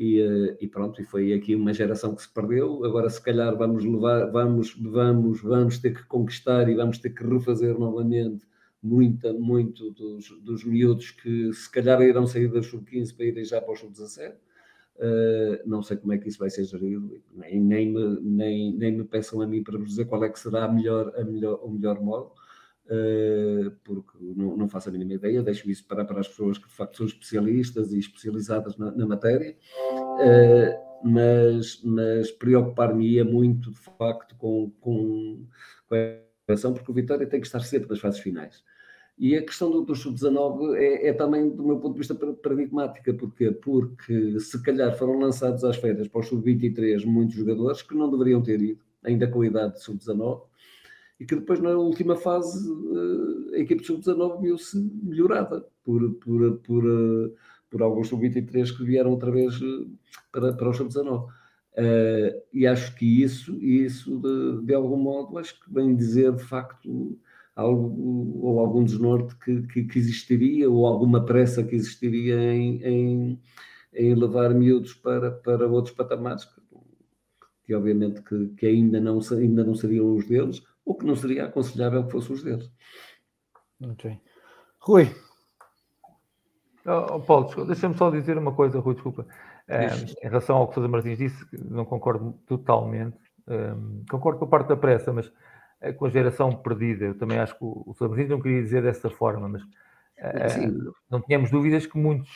[0.00, 2.82] e, eh, e, pronto, e foi aqui uma geração que se perdeu.
[2.86, 7.22] Agora, se calhar, vamos levar, vamos, vamos, vamos ter que conquistar e vamos ter que
[7.22, 8.46] refazer novamente
[8.82, 13.60] muita, muito dos, dos miúdos que se calhar irão sair das sub-15 para irem já
[13.60, 14.32] para os sub-17.
[14.32, 14.50] Uh,
[15.00, 18.92] Uh, não sei como é que isso vai ser gerido, nem, nem, me, nem, nem
[18.98, 21.58] me peçam a mim para vos dizer qual é que será a melhor, a melhor,
[21.62, 22.32] o melhor modo,
[23.84, 26.74] porque não, não, faço a mínima ideia, deixo isso para, para as pessoas que de
[26.74, 29.56] facto são especialistas e especializadas na, na matéria,
[29.92, 35.46] uh, mas, mas preocupar-me-ia muito de facto com, com,
[35.88, 38.62] com a equação, porque o Vitória tem que estar sempre nas fases finais.
[39.16, 43.12] E a questão do, do sub-19 é, é, também, do meu ponto de vista, paradigmática.
[43.12, 43.50] Porquê?
[43.50, 48.42] Porque se calhar foram lançados às férias para o sub-23 muitos jogadores que não deveriam
[48.42, 50.42] ter ido, ainda com a idade de sub-19,
[51.20, 52.66] e que depois, na última fase,
[53.52, 57.30] eh, a equipe de sub-19 viu-se melhorada por, por, por, eh,
[57.68, 59.86] por alguns sub-23 que vieram outra vez eh,
[60.32, 61.28] para, para o sub-19.
[61.72, 66.42] Uh, e acho que isso, isso de, de algum modo, acho que vem dizer de
[66.42, 67.16] facto
[67.54, 73.40] algo, ou algum desnorte que, que, que, existiria, ou alguma pressa que existiria em, em,
[73.94, 76.60] em levar miúdos para, para outros patamares, que,
[77.64, 80.60] que obviamente que, que, ainda, não, ainda não seriam os deles,
[80.90, 82.68] ou que não seria aconselhável que fossem os deles.
[83.78, 84.20] Muito bem.
[84.80, 85.14] Rui.
[86.84, 89.24] Oh, oh Paulo, deixa-me só dizer uma coisa, Rui, desculpa.
[89.68, 93.16] Um, em relação ao que o Sousa Martins disse, não concordo totalmente.
[93.46, 95.32] Um, concordo com a parte da pressa, mas
[95.80, 97.04] é com a geração perdida.
[97.04, 101.20] Eu também acho que o, o Martins não queria dizer dessa forma, mas uh, não
[101.20, 102.28] tínhamos dúvidas que muitos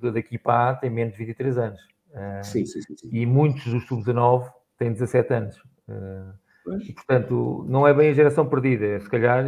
[0.00, 1.80] da equipa A têm menos de 23 anos.
[2.08, 5.58] Uh, sim, sim, sim, E muitos dos sub-19 têm 17 anos.
[5.86, 9.44] Uh, portanto, não é bem a geração perdida, é, se calhar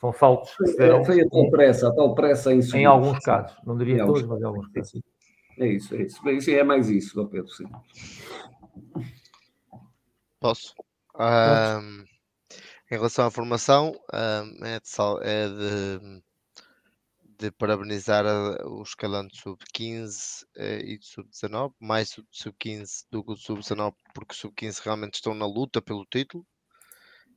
[0.00, 1.04] são saltos deram.
[1.04, 4.22] Foi a tal pressa, a tal pressa em, em alguns casos, não diria em todos,
[4.22, 5.02] mas em alguns casos.
[5.58, 6.28] É isso, é isso.
[6.28, 7.66] Isso é mais isso, Pedro, sim.
[10.40, 10.74] Posso?
[11.14, 12.04] Um,
[12.90, 14.88] em relação à formação, um, é, de,
[15.22, 16.22] é de,
[17.42, 23.32] de parabenizar a, o escalão de sub-15 eh, e de sub-19, mais sub-15 do que
[23.32, 26.46] o sub-19, porque o sub-15 realmente estão na luta pelo título.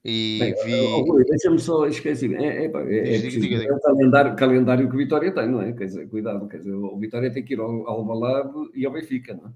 [0.03, 1.25] E Bem, vi.
[1.27, 2.31] Deixa-me só esquecer.
[2.35, 3.63] É, é, é, é, diga, diga.
[3.63, 5.73] é o calendário, calendário que o Vitória tem, não é?
[5.73, 9.33] Quer dizer, cuidado, quer dizer, o Vitória tem que ir ao, ao e ao Benfica,
[9.33, 9.53] não é?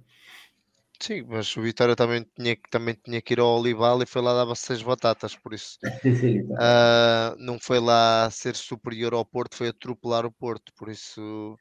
[1.01, 4.43] Sim, mas o Vitória também tinha, também tinha que ir ao Olival e foi lá
[4.43, 5.77] dar seis batatas, por isso
[6.51, 11.57] uh, não foi lá ser superior ao Porto, foi atropelar o Porto, por isso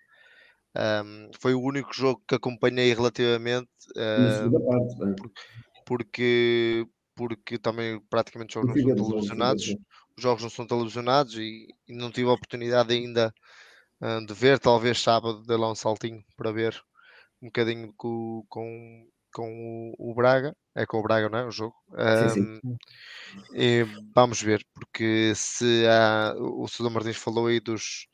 [0.77, 5.23] um, foi o único jogo que acompanhei relativamente uh, parte,
[5.87, 6.85] porque,
[7.15, 9.77] porque também praticamente os jogos não são televisionados,
[10.17, 13.33] os jogos não são televisionados e, e não tive a oportunidade ainda
[14.01, 16.77] uh, de ver, talvez sábado dei lá um saltinho para ver
[17.41, 21.47] um bocadinho com, com com o, o, Braga, é com o Braga, não é?
[21.47, 21.75] O jogo.
[21.93, 22.77] Um, sim, sim.
[23.55, 23.85] E
[24.15, 28.07] vamos ver, porque se há, o Sousa Martins falou aí dos,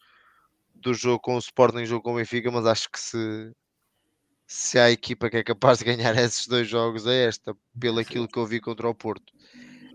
[0.74, 3.52] do jogo com o Sporting jogo com o Benfica, mas acho que se,
[4.46, 8.00] se há a equipa que é capaz de ganhar esses dois jogos é esta, pelo
[8.00, 9.32] aquilo que eu vi contra o Porto.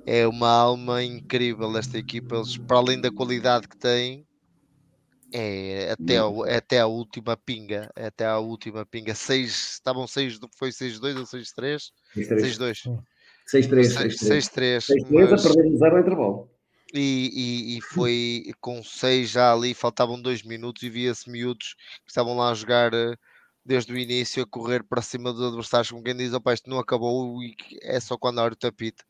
[0.06, 4.26] É uma alma incrível esta equipa, eles, para além da qualidade que têm,
[5.34, 7.90] é até, a, é até a última pinga.
[7.96, 9.14] Até a última pinga.
[9.16, 11.92] Seis, estavam 6, foi 6-2 ou 6-3?
[12.16, 13.02] 6-2.
[13.52, 14.18] 6-3.
[14.18, 14.80] 6-3.
[15.10, 16.60] 6-3 a perder 0 ao intervalo.
[16.94, 22.10] E, e, e, foi com 6 já ali, faltavam 2 minutos e via-se miúdos que
[22.10, 23.16] estavam lá a jogar eh,
[23.64, 26.80] desde o início, a correr para cima dos adversários, como quem diz, opa, isto não
[26.80, 29.04] acabou e é só quando hora o tapete.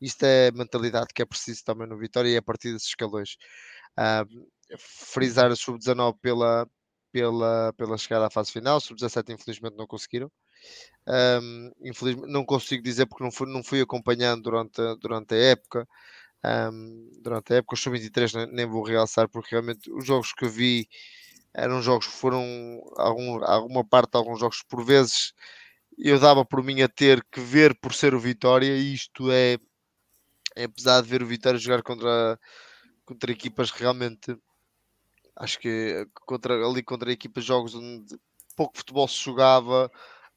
[0.00, 2.88] Isto é a mentalidade que é preciso também no Vitória e é a partir desses
[2.88, 3.36] escalões.
[3.98, 4.46] Uh,
[4.78, 6.68] frisar a sub-19 pela,
[7.12, 10.30] pela, pela chegada à fase final, sub-17 infelizmente não conseguiram.
[11.06, 15.88] Um, infelizmente não consigo dizer porque não fui, não fui acompanhando durante, durante a época.
[16.44, 20.46] Um, durante a época, o sub-23 nem, nem, vou realçar porque realmente os jogos que
[20.46, 20.88] vi
[21.54, 22.42] eram jogos que foram
[22.96, 25.32] algum, alguma parte alguns jogos por vezes
[25.98, 29.58] eu dava por mim a ter que ver por ser o Vitória e isto é,
[30.56, 32.38] é apesar de ver o Vitória jogar contra,
[33.04, 34.36] contra equipas realmente
[35.36, 38.16] acho que contra, ali contra equipas jogos onde
[38.56, 39.90] pouco futebol se jogava,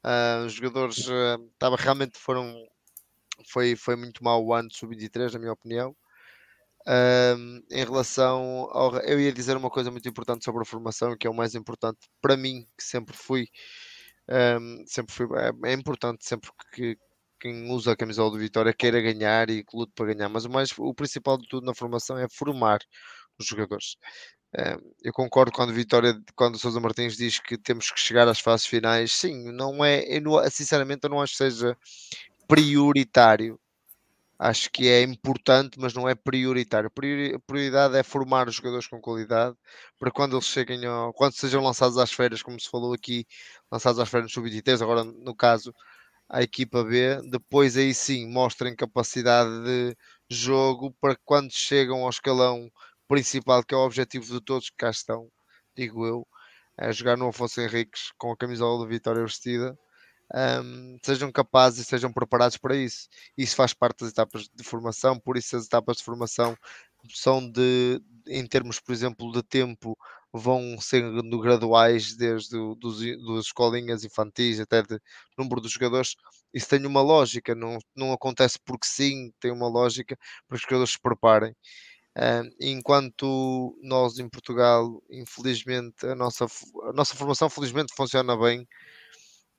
[0.04, 2.54] uh, os jogadores uh, realmente foram
[3.46, 5.96] foi, foi muito mau o ano de sub-23, na minha opinião.
[6.86, 8.96] Uh, em relação ao.
[9.00, 11.98] Eu ia dizer uma coisa muito importante sobre a formação, que é o mais importante
[12.20, 13.48] para mim, que sempre fui.
[14.28, 16.98] Um, sempre fui é, é, importante sempre que
[17.40, 20.50] quem usa a camisola do Vitória queira ganhar e que lute para ganhar, mas o,
[20.50, 22.80] mais, o principal de tudo na formação é formar
[23.38, 23.96] os jogadores
[25.02, 28.66] eu concordo quando Vitória, quando o Sousa Martins diz que temos que chegar às fases
[28.66, 29.12] finais.
[29.12, 31.76] Sim, não é, eu não, sinceramente, eu não acho que seja
[32.46, 33.58] prioritário
[34.38, 36.90] acho que é importante, mas não é prioritário.
[36.90, 39.56] Prioridade é formar os jogadores com qualidade
[39.98, 43.26] para quando eles cheguem ao, quando sejam lançados às férias, como se falou aqui,
[43.70, 45.74] lançados às férias no sub-23, agora no caso
[46.28, 49.96] a equipa B, depois aí sim mostrem capacidade de
[50.30, 52.70] jogo para quando chegam ao escalão
[53.08, 55.30] principal, que é o objetivo de todos que cá estão,
[55.76, 56.26] digo eu,
[56.78, 59.78] é jogar no Afonso Henriques com a camisola de Vitória vestida
[60.34, 63.08] um, sejam capazes e sejam preparados para isso.
[63.36, 66.56] Isso faz parte das etapas de formação, por isso as etapas de formação
[67.10, 69.96] são de, em termos, por exemplo, de tempo,
[70.32, 75.00] vão sendo graduais desde dos, das escolinhas infantis até de
[75.36, 76.14] número de jogadores.
[76.52, 80.16] Isso tem uma lógica, não, não acontece porque sim, tem uma lógica
[80.46, 81.54] para que os jogadores se preparem.
[82.60, 86.46] Enquanto nós em Portugal, infelizmente, a nossa,
[86.88, 88.66] a nossa formação felizmente funciona bem,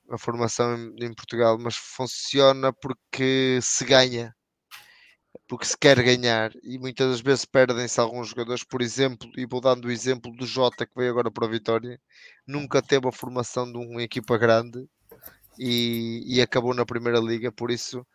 [0.10, 4.36] a formação em, em, Portugal, mas funciona porque se ganha,
[5.48, 9.62] porque se quer ganhar e muitas das vezes perdem-se alguns jogadores, por exemplo, e vou
[9.62, 12.00] dando o exemplo do Jota que veio agora para a Vitória,
[12.48, 14.88] nunca teve a formação de uma equipa grande
[15.58, 18.06] e, e acabou na Primeira Liga, por isso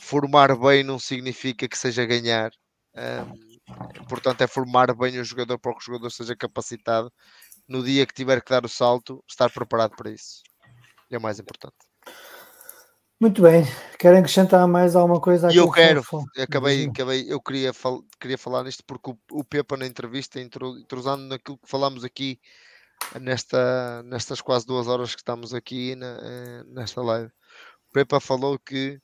[0.00, 2.50] formar bem não significa que seja ganhar.
[2.94, 7.12] Um, portanto, é formar bem o jogador para que o jogador seja capacitado
[7.68, 10.42] no dia que tiver que dar o salto, estar preparado para isso
[11.14, 11.76] é o mais importante.
[13.20, 13.64] Muito bem,
[13.98, 15.52] querem acrescentar mais alguma coisa?
[15.52, 16.02] E eu quero,
[16.38, 21.24] acabei, acabei, eu queria, fal, queria falar nisto porque o, o Pepa na entrevista, entrosando
[21.24, 22.40] naquilo que falámos aqui
[23.20, 28.58] nesta, nestas quase duas horas que estamos aqui na, eh, nesta live, o Pepa falou
[28.58, 28.98] que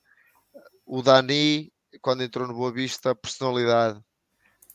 [0.83, 4.01] o Dani, quando entrou no Boa Vista, personalidade,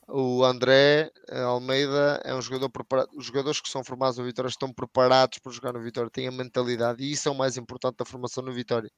[0.08, 3.08] o André eh, Almeida é um jogador preparado.
[3.14, 6.32] Os jogadores que são formados no Vitória estão preparados para jogar no Vitória, têm a
[6.32, 8.90] mentalidade, e isso é o mais importante da formação no Vitória: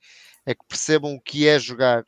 [0.47, 2.05] é que percebam o que é jogar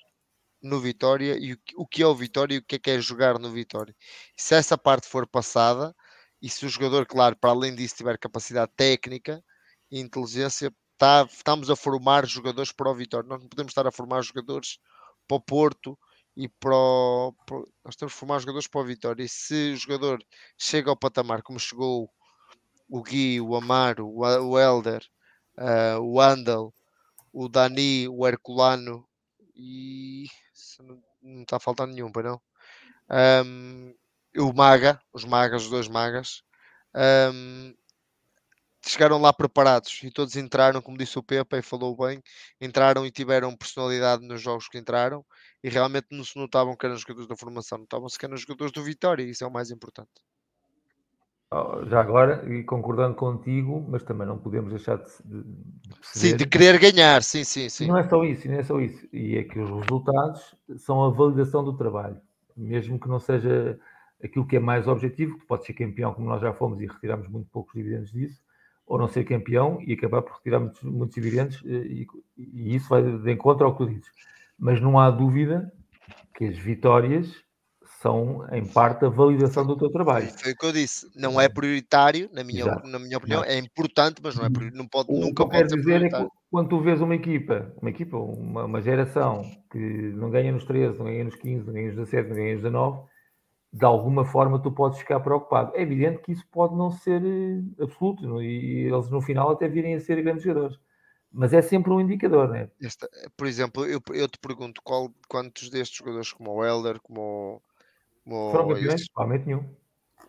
[0.63, 3.39] no Vitória e o que é o Vitória e o que é que é jogar
[3.39, 3.95] no Vitória.
[4.37, 5.95] E se essa parte for passada,
[6.43, 9.43] e se o jogador, claro, para além disso, tiver capacidade técnica
[9.91, 13.29] e inteligência, tá, estamos a formar jogadores para o Vitória.
[13.29, 14.79] Nós não podemos estar a formar jogadores
[15.29, 15.99] para o Porto
[16.37, 19.25] e para, o, para nós temos que formar jogadores para o Vitória.
[19.25, 20.23] E se o jogador
[20.59, 22.11] chega ao patamar como chegou
[22.89, 25.03] o Gui, o Amaro, o Helder,
[25.59, 26.75] uh, o Andal,
[27.33, 29.07] o Dani, o Herculano
[29.55, 30.27] e
[30.83, 32.41] não, não está a faltar nenhum, para não.
[33.45, 33.95] Um,
[34.37, 36.43] o Maga, os Magas, os dois Magas.
[36.95, 37.75] Um,
[38.89, 42.23] chegaram lá preparados e todos entraram, como disse o Pepe e falou bem,
[42.61, 45.25] entraram e tiveram personalidade nos jogos que entraram
[45.63, 48.83] e realmente não se notavam que eram jogadores da formação, notavam-se que eram jogadores do
[48.83, 50.11] Vitória e isso é o mais importante.
[51.51, 55.97] Oh, já agora, e concordando contigo, mas também não podemos deixar de, de.
[56.03, 57.87] Sim, de querer ganhar, sim, sim, sim.
[57.87, 59.07] Não é só isso, não é só isso.
[59.13, 62.21] E é que os resultados são a validação do trabalho.
[62.57, 63.79] Mesmo que não seja
[64.23, 67.29] aquilo que é mais objetivo, que pode ser campeão, como nós já fomos e retiramos
[67.29, 68.43] muito poucos dividendos disso,
[68.87, 72.07] ou não ser campeão e acabar por retirar muitos, muitos dividendos, eh, e,
[72.39, 74.11] e, isso vai de encontro ao que tu dizes.
[74.59, 75.73] Mas não há dúvida
[76.35, 77.45] que as vitórias
[78.01, 80.29] são, em parte, a validação do teu trabalho.
[80.39, 81.11] Foi o que eu disse.
[81.17, 85.11] Não é prioritário, na minha, na minha opinião, é importante, mas não é não pode,
[85.11, 88.65] o nunca pode ser dizer é que quando tu vês uma equipa, uma equipa, uma,
[88.65, 92.29] uma geração que não ganha nos 13, não ganha nos 15, não ganha nos 17,
[92.29, 93.01] não ganha nos 19,
[93.73, 95.73] de alguma forma tu podes ficar preocupado.
[95.75, 99.95] É evidente que isso pode não ser eh, absoluto e eles no final até virem
[99.95, 100.79] a ser grandes jogadores.
[101.33, 102.71] Mas é sempre um indicador, né?
[102.83, 107.61] Esta, por exemplo, eu, eu te pergunto qual, quantos destes jogadores, como o Helder, como,
[108.25, 109.09] como Foram campeões?
[109.09, 109.65] Provavelmente nenhum.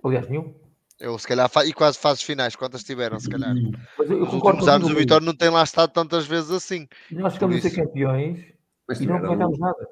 [0.03, 0.53] Aliás, nenhum.
[0.99, 3.53] Eu, se calhar, e quase fases finais, quantas tiveram, se calhar?
[3.97, 6.87] Mas eu, eu Nos últimos anos o Vitória não tem lá estado tantas vezes assim.
[7.11, 8.57] Nós ficamos a ser campeões
[8.87, 9.87] mas, e não comentamos nada.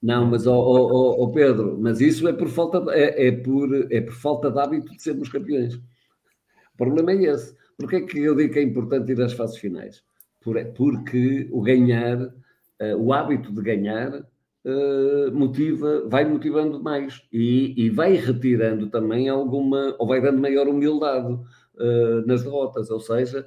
[0.00, 3.92] Não, mas oh, oh, oh, Pedro, mas isso é por falta de, é, é, por,
[3.92, 5.74] é por falta de hábito de sermos campeões.
[5.74, 7.56] O problema é esse.
[7.76, 10.02] Porquê é que eu digo que é importante ir às fases finais?
[10.40, 14.14] Por, porque o ganhar, uh, o hábito de ganhar,
[14.64, 20.68] uh, motiva, vai motivando mais e, e, vai retirando também alguma, ou vai dando maior
[20.68, 23.46] humildade uh, nas derrotas, ou seja,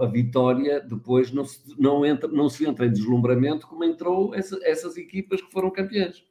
[0.00, 4.58] a vitória depois não se, não, entra, não se entra em deslumbramento como entrou essa,
[4.62, 6.24] essas equipas que foram campeãs.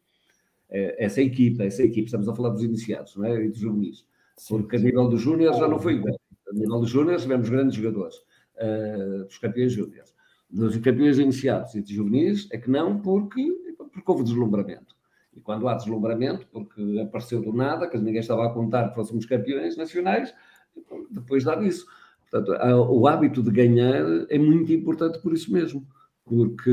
[0.70, 3.46] É, essa equipa, essa equipa, estamos a falar dos iniciados não é?
[3.46, 4.06] e dos juvenis,
[4.48, 6.16] porque a nível dos júniores já não foi bem.
[6.50, 8.16] A nível dos júniores tivemos grandes jogadores,
[8.56, 10.14] uh, dos campeões júniores.
[10.50, 13.46] Dos campeões iniciados e dos juvenis é que não, porque,
[13.94, 14.96] porque houve deslumbramento.
[15.36, 19.26] E quando há deslumbramento, porque apareceu do nada, que ninguém estava a contar que fôssemos
[19.26, 20.34] campeões nacionais,
[21.12, 21.86] depois dá isso.
[22.32, 22.52] Portanto,
[22.92, 25.86] o hábito de ganhar é muito importante por isso mesmo.
[26.26, 26.70] porque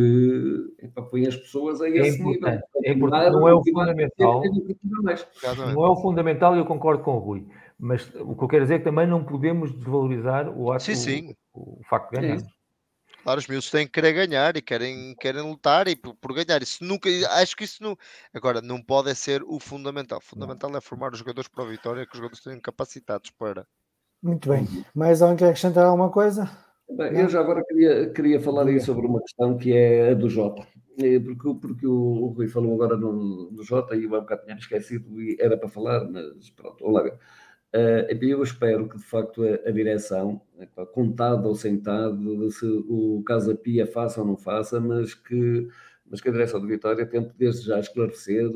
[1.11, 2.33] põe as pessoas a É esse nível.
[2.35, 4.43] importante, é importante, não é o fundamental.
[4.45, 5.75] Exatamente.
[5.75, 7.47] Não é o fundamental e eu concordo com o Rui.
[7.79, 10.95] Mas o que eu quero dizer é que também não podemos desvalorizar o, ato, Sim,
[10.95, 11.35] sim.
[11.55, 12.37] o, o facto de É ganhar.
[12.37, 12.57] isso.
[13.23, 16.63] Claro, os miúdos têm que querer ganhar e querem, querem lutar e por, por ganhar.
[16.63, 17.09] Isso nunca,
[17.41, 17.97] acho que isso não.
[18.33, 20.19] Agora, não pode é ser o fundamental.
[20.19, 23.67] O fundamental é formar os jogadores para a vitória, que os jogadores estejam capacitados para.
[24.27, 24.67] Muito bem.
[24.95, 26.51] Mais alguém quer acrescentar alguma coisa?
[26.89, 30.29] Bem, eu já agora queria, queria falar aí sobre uma questão que é a do
[30.29, 30.67] Jota.
[30.99, 34.45] Eh, Porque, o- porque o, Rui falou agora no, no Jota e eu há bocado
[34.45, 37.19] tinha esquecido e era para falar, mas pronto, vou lá ver.
[37.73, 40.41] Eh, eu espero que de facto a, a direção,
[40.95, 45.69] contado ou sentado, se o Casa Pia faça ou não faça, mas que,
[46.11, 48.49] mas que a direção de Vitória tente desde já esclarecer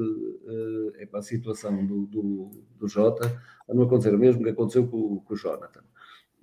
[0.99, 3.29] epá, a situação do, do, do Jota,
[3.67, 5.83] para não acontecer o mesmo que aconteceu com, o- com o Jonathan.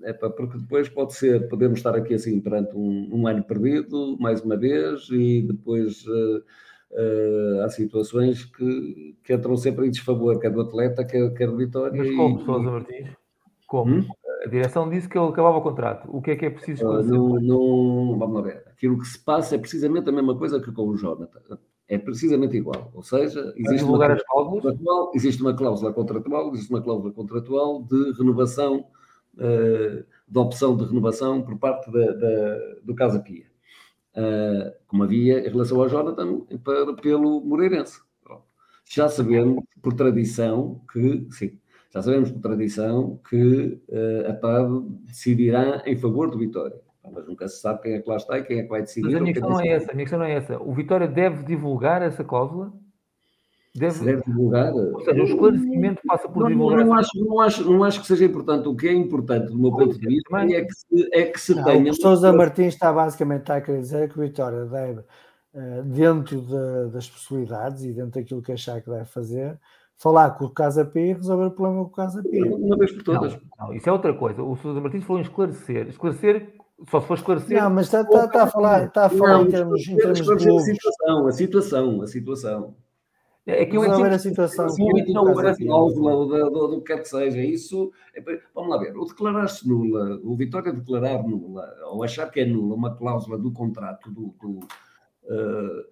[0.04, 4.42] Epá, porque depois pode ser, podemos estar aqui assim perante um, um ano perdido, mais
[4.42, 6.42] uma vez, e depois eh,
[6.92, 11.58] eh, há situações que, que entram sempre em desfavor, quer do atleta, quer, quer do
[11.58, 11.98] Vitória.
[11.98, 13.10] Mas e- como, Sousa Martins?
[13.66, 13.96] Como?
[13.96, 14.08] Hum?
[14.48, 16.08] A direção disse que ele acabava o contrato.
[16.10, 17.14] O que é que é preciso esclarecer?
[17.14, 18.64] não, não, vamos lá ver.
[18.68, 21.40] Aquilo que se passa é precisamente a mesma coisa que com o Jonathan.
[21.90, 22.92] É precisamente igual.
[22.94, 28.86] Ou seja, existe uma, contratual, existe uma cláusula contratual, existe uma cláusula contratual de renovação,
[29.40, 33.46] eh, de opção de renovação por parte da, da- do Casa Pia.
[34.16, 38.02] Eh, como havia em relação ao Jonathan para, pelo Moreirense.
[38.90, 41.58] Já sabemos por tradição que, sim,
[41.98, 46.80] já sabemos por tradição que eh, a PAD decidirá em favor do Vitória.
[47.12, 49.06] Mas nunca se sabe quem é que lá está e quem é que vai decidir.
[49.08, 49.92] Mas a minha questão não é essa.
[49.92, 50.62] A minha questão não é essa.
[50.62, 52.74] O Vitória deve divulgar essa cláusula?
[53.74, 54.74] Deve, Se deve divulgar.
[54.74, 58.08] Ou seja, o esclarecimento passa por Não, divulgar não, acho, não, acho, não acho que
[58.08, 58.68] seja importante.
[58.68, 60.56] O que é importante, do meu ponto de vista, também.
[60.56, 61.92] é que se, é que se Não, tenha.
[61.92, 65.02] o que Sousa Martins está basicamente está a querer dizer é que o Vitória deve,
[65.54, 69.58] eh, dentro de- das possibilidades e dentro daquilo que achar que deve fazer,
[69.98, 72.46] falar com o Casa Pia e resolver o problema com o Casa Pia.
[72.46, 73.34] Uma vez por todas.
[73.34, 74.44] Não, não, isso é outra coisa.
[74.44, 75.88] O Sousa Martins falou em esclarecer.
[75.88, 76.54] Esclarecer,
[76.90, 77.62] só se for esclarecer.
[77.62, 80.18] Não, mas está, está- está a falar, está a falar Não, em termos, em termos
[80.20, 82.76] de a situação, a situação, a situação.
[83.50, 85.56] É que eu entendo- a situação Sim, não, Pia.
[85.56, 86.12] cláusula
[86.52, 87.42] do, do que quer que seja.
[87.42, 88.22] Isso, é
[88.54, 92.76] vamos lá ver, o declarar-se nula, o Vitória declarar nula, ou achar que é nula
[92.76, 94.60] uma cláusula do contrato do, do,
[95.30, 95.86] eh,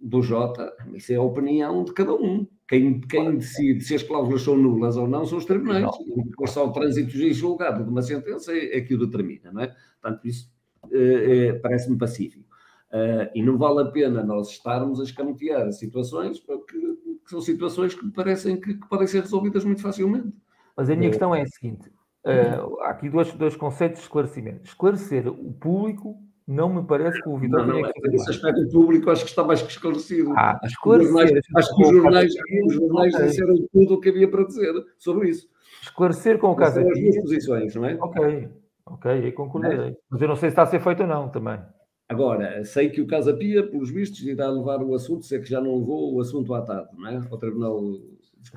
[0.00, 2.46] do Jota, isso é a opinião de cada um.
[2.68, 5.90] Quem, quem decide se as cláusulas são nulas ou não são os tribunais.
[6.00, 9.62] E depois só o trânsito julgado de uma sentença é, é que o determina, não
[9.62, 9.74] é?
[10.00, 10.50] Portanto, isso
[10.92, 12.46] eh, eh, parece-me pacífico.
[12.92, 17.94] Eh, e não vale a pena nós estarmos a escamotear situações porque, que são situações
[17.94, 20.32] que me parecem que, que podem ser resolvidas muito facilmente.
[20.76, 21.90] Mas a minha questão é a seguinte:
[22.24, 24.64] eh, há aqui dois, dois conceitos de esclarecimento.
[24.64, 28.16] Esclarecer o público não me parece que o Não, Vitória não, tenha é, que fazer
[28.16, 28.36] esse mais.
[28.36, 30.32] aspecto público acho que está mais que esclarecido.
[30.36, 32.32] Ah, esclarecer, acho que os jornais,
[32.66, 35.48] os jornais disseram tudo o que havia para dizer sobre isso.
[35.82, 37.94] Esclarecer com o Casa São as duas posições, não é?
[38.00, 38.48] Ok,
[38.86, 39.96] ok, aí concordarei.
[40.08, 41.60] Mas eu não sei se está a ser feito ou não também.
[42.08, 45.48] Agora, sei que o Casa Pia, pelos vistos, irá levar o assunto, se é que
[45.48, 47.16] já não levou o assunto à TAD, não é?
[47.28, 47.80] Ao Tribunal.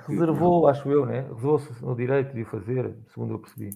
[0.07, 1.22] Reservou, acho eu, né?
[1.22, 3.72] Reservou-se no direito de o fazer, segundo eu percebi.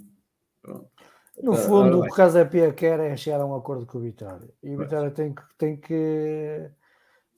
[1.41, 3.97] No Ah, fundo, o que o Casa Pia quer é chegar a um acordo com
[3.97, 4.49] o Vitória.
[4.61, 6.69] E o Vitória tem que, tem que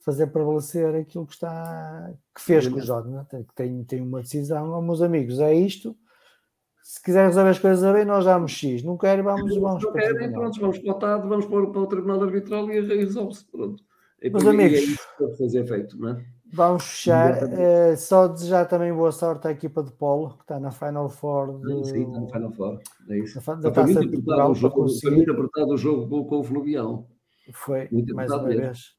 [0.04, 3.08] fazer prevalecer aquilo que está que fez com o Jorge.
[3.08, 3.26] Né?
[3.30, 5.96] Tem, tem, tem uma decisão, oh, meus amigos, é isto.
[6.82, 8.82] Se quiser resolver as coisas bem, nós damos X.
[8.84, 10.40] Não quer, vamos, vamos Não para querem, tribunal.
[10.42, 13.44] pronto, vamos para o TAD, vamos para, o- para o Tribunal Arbitral e resolve-se.
[13.50, 13.82] Pronto.
[14.22, 14.78] E, Meus mim, amigos.
[14.78, 16.26] É isso que deve fazer feito, não é?
[16.52, 17.42] Vamos fechar.
[17.52, 21.58] Eh, só desejar também boa sorte à equipa de Polo, que está na Final Four.
[21.58, 21.84] do.
[21.84, 22.80] Sim, está na Final Four.
[23.08, 23.40] É isso.
[23.44, 24.54] Da, da Taça de Portugal.
[24.54, 27.06] Jogo, foi muito apertado o jogo com o Fluvião.
[27.52, 28.62] Foi, muito mais uma mesmo.
[28.62, 28.96] vez.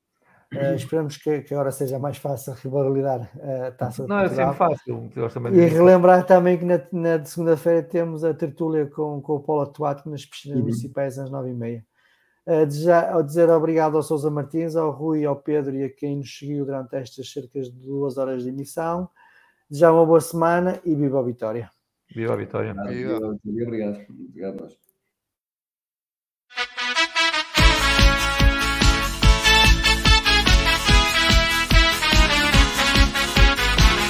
[0.54, 4.20] Eh, uh, esperamos que, que agora seja mais fácil rivalidar eh, a taça de Não,
[4.20, 4.52] Portugal.
[4.52, 5.10] é sempre fácil.
[5.54, 10.10] E relembrar também que na, na segunda-feira temos a tertúlia com, com o Polo Atuato
[10.10, 10.64] nas piscinas uhum.
[10.64, 11.84] municipais às 9h30
[12.48, 16.66] a dizer obrigado ao Sousa Martins, ao Rui, ao Pedro e a quem nos seguiu
[16.66, 19.10] durante estas cerca de duas horas de emissão.
[19.70, 21.70] já uma boa semana e viva a Vitória!
[22.16, 22.74] Viva a Vitória!
[22.88, 23.20] Viva.
[23.44, 23.68] Viva.
[23.68, 24.06] Obrigado.
[24.10, 24.87] Obrigado, nós.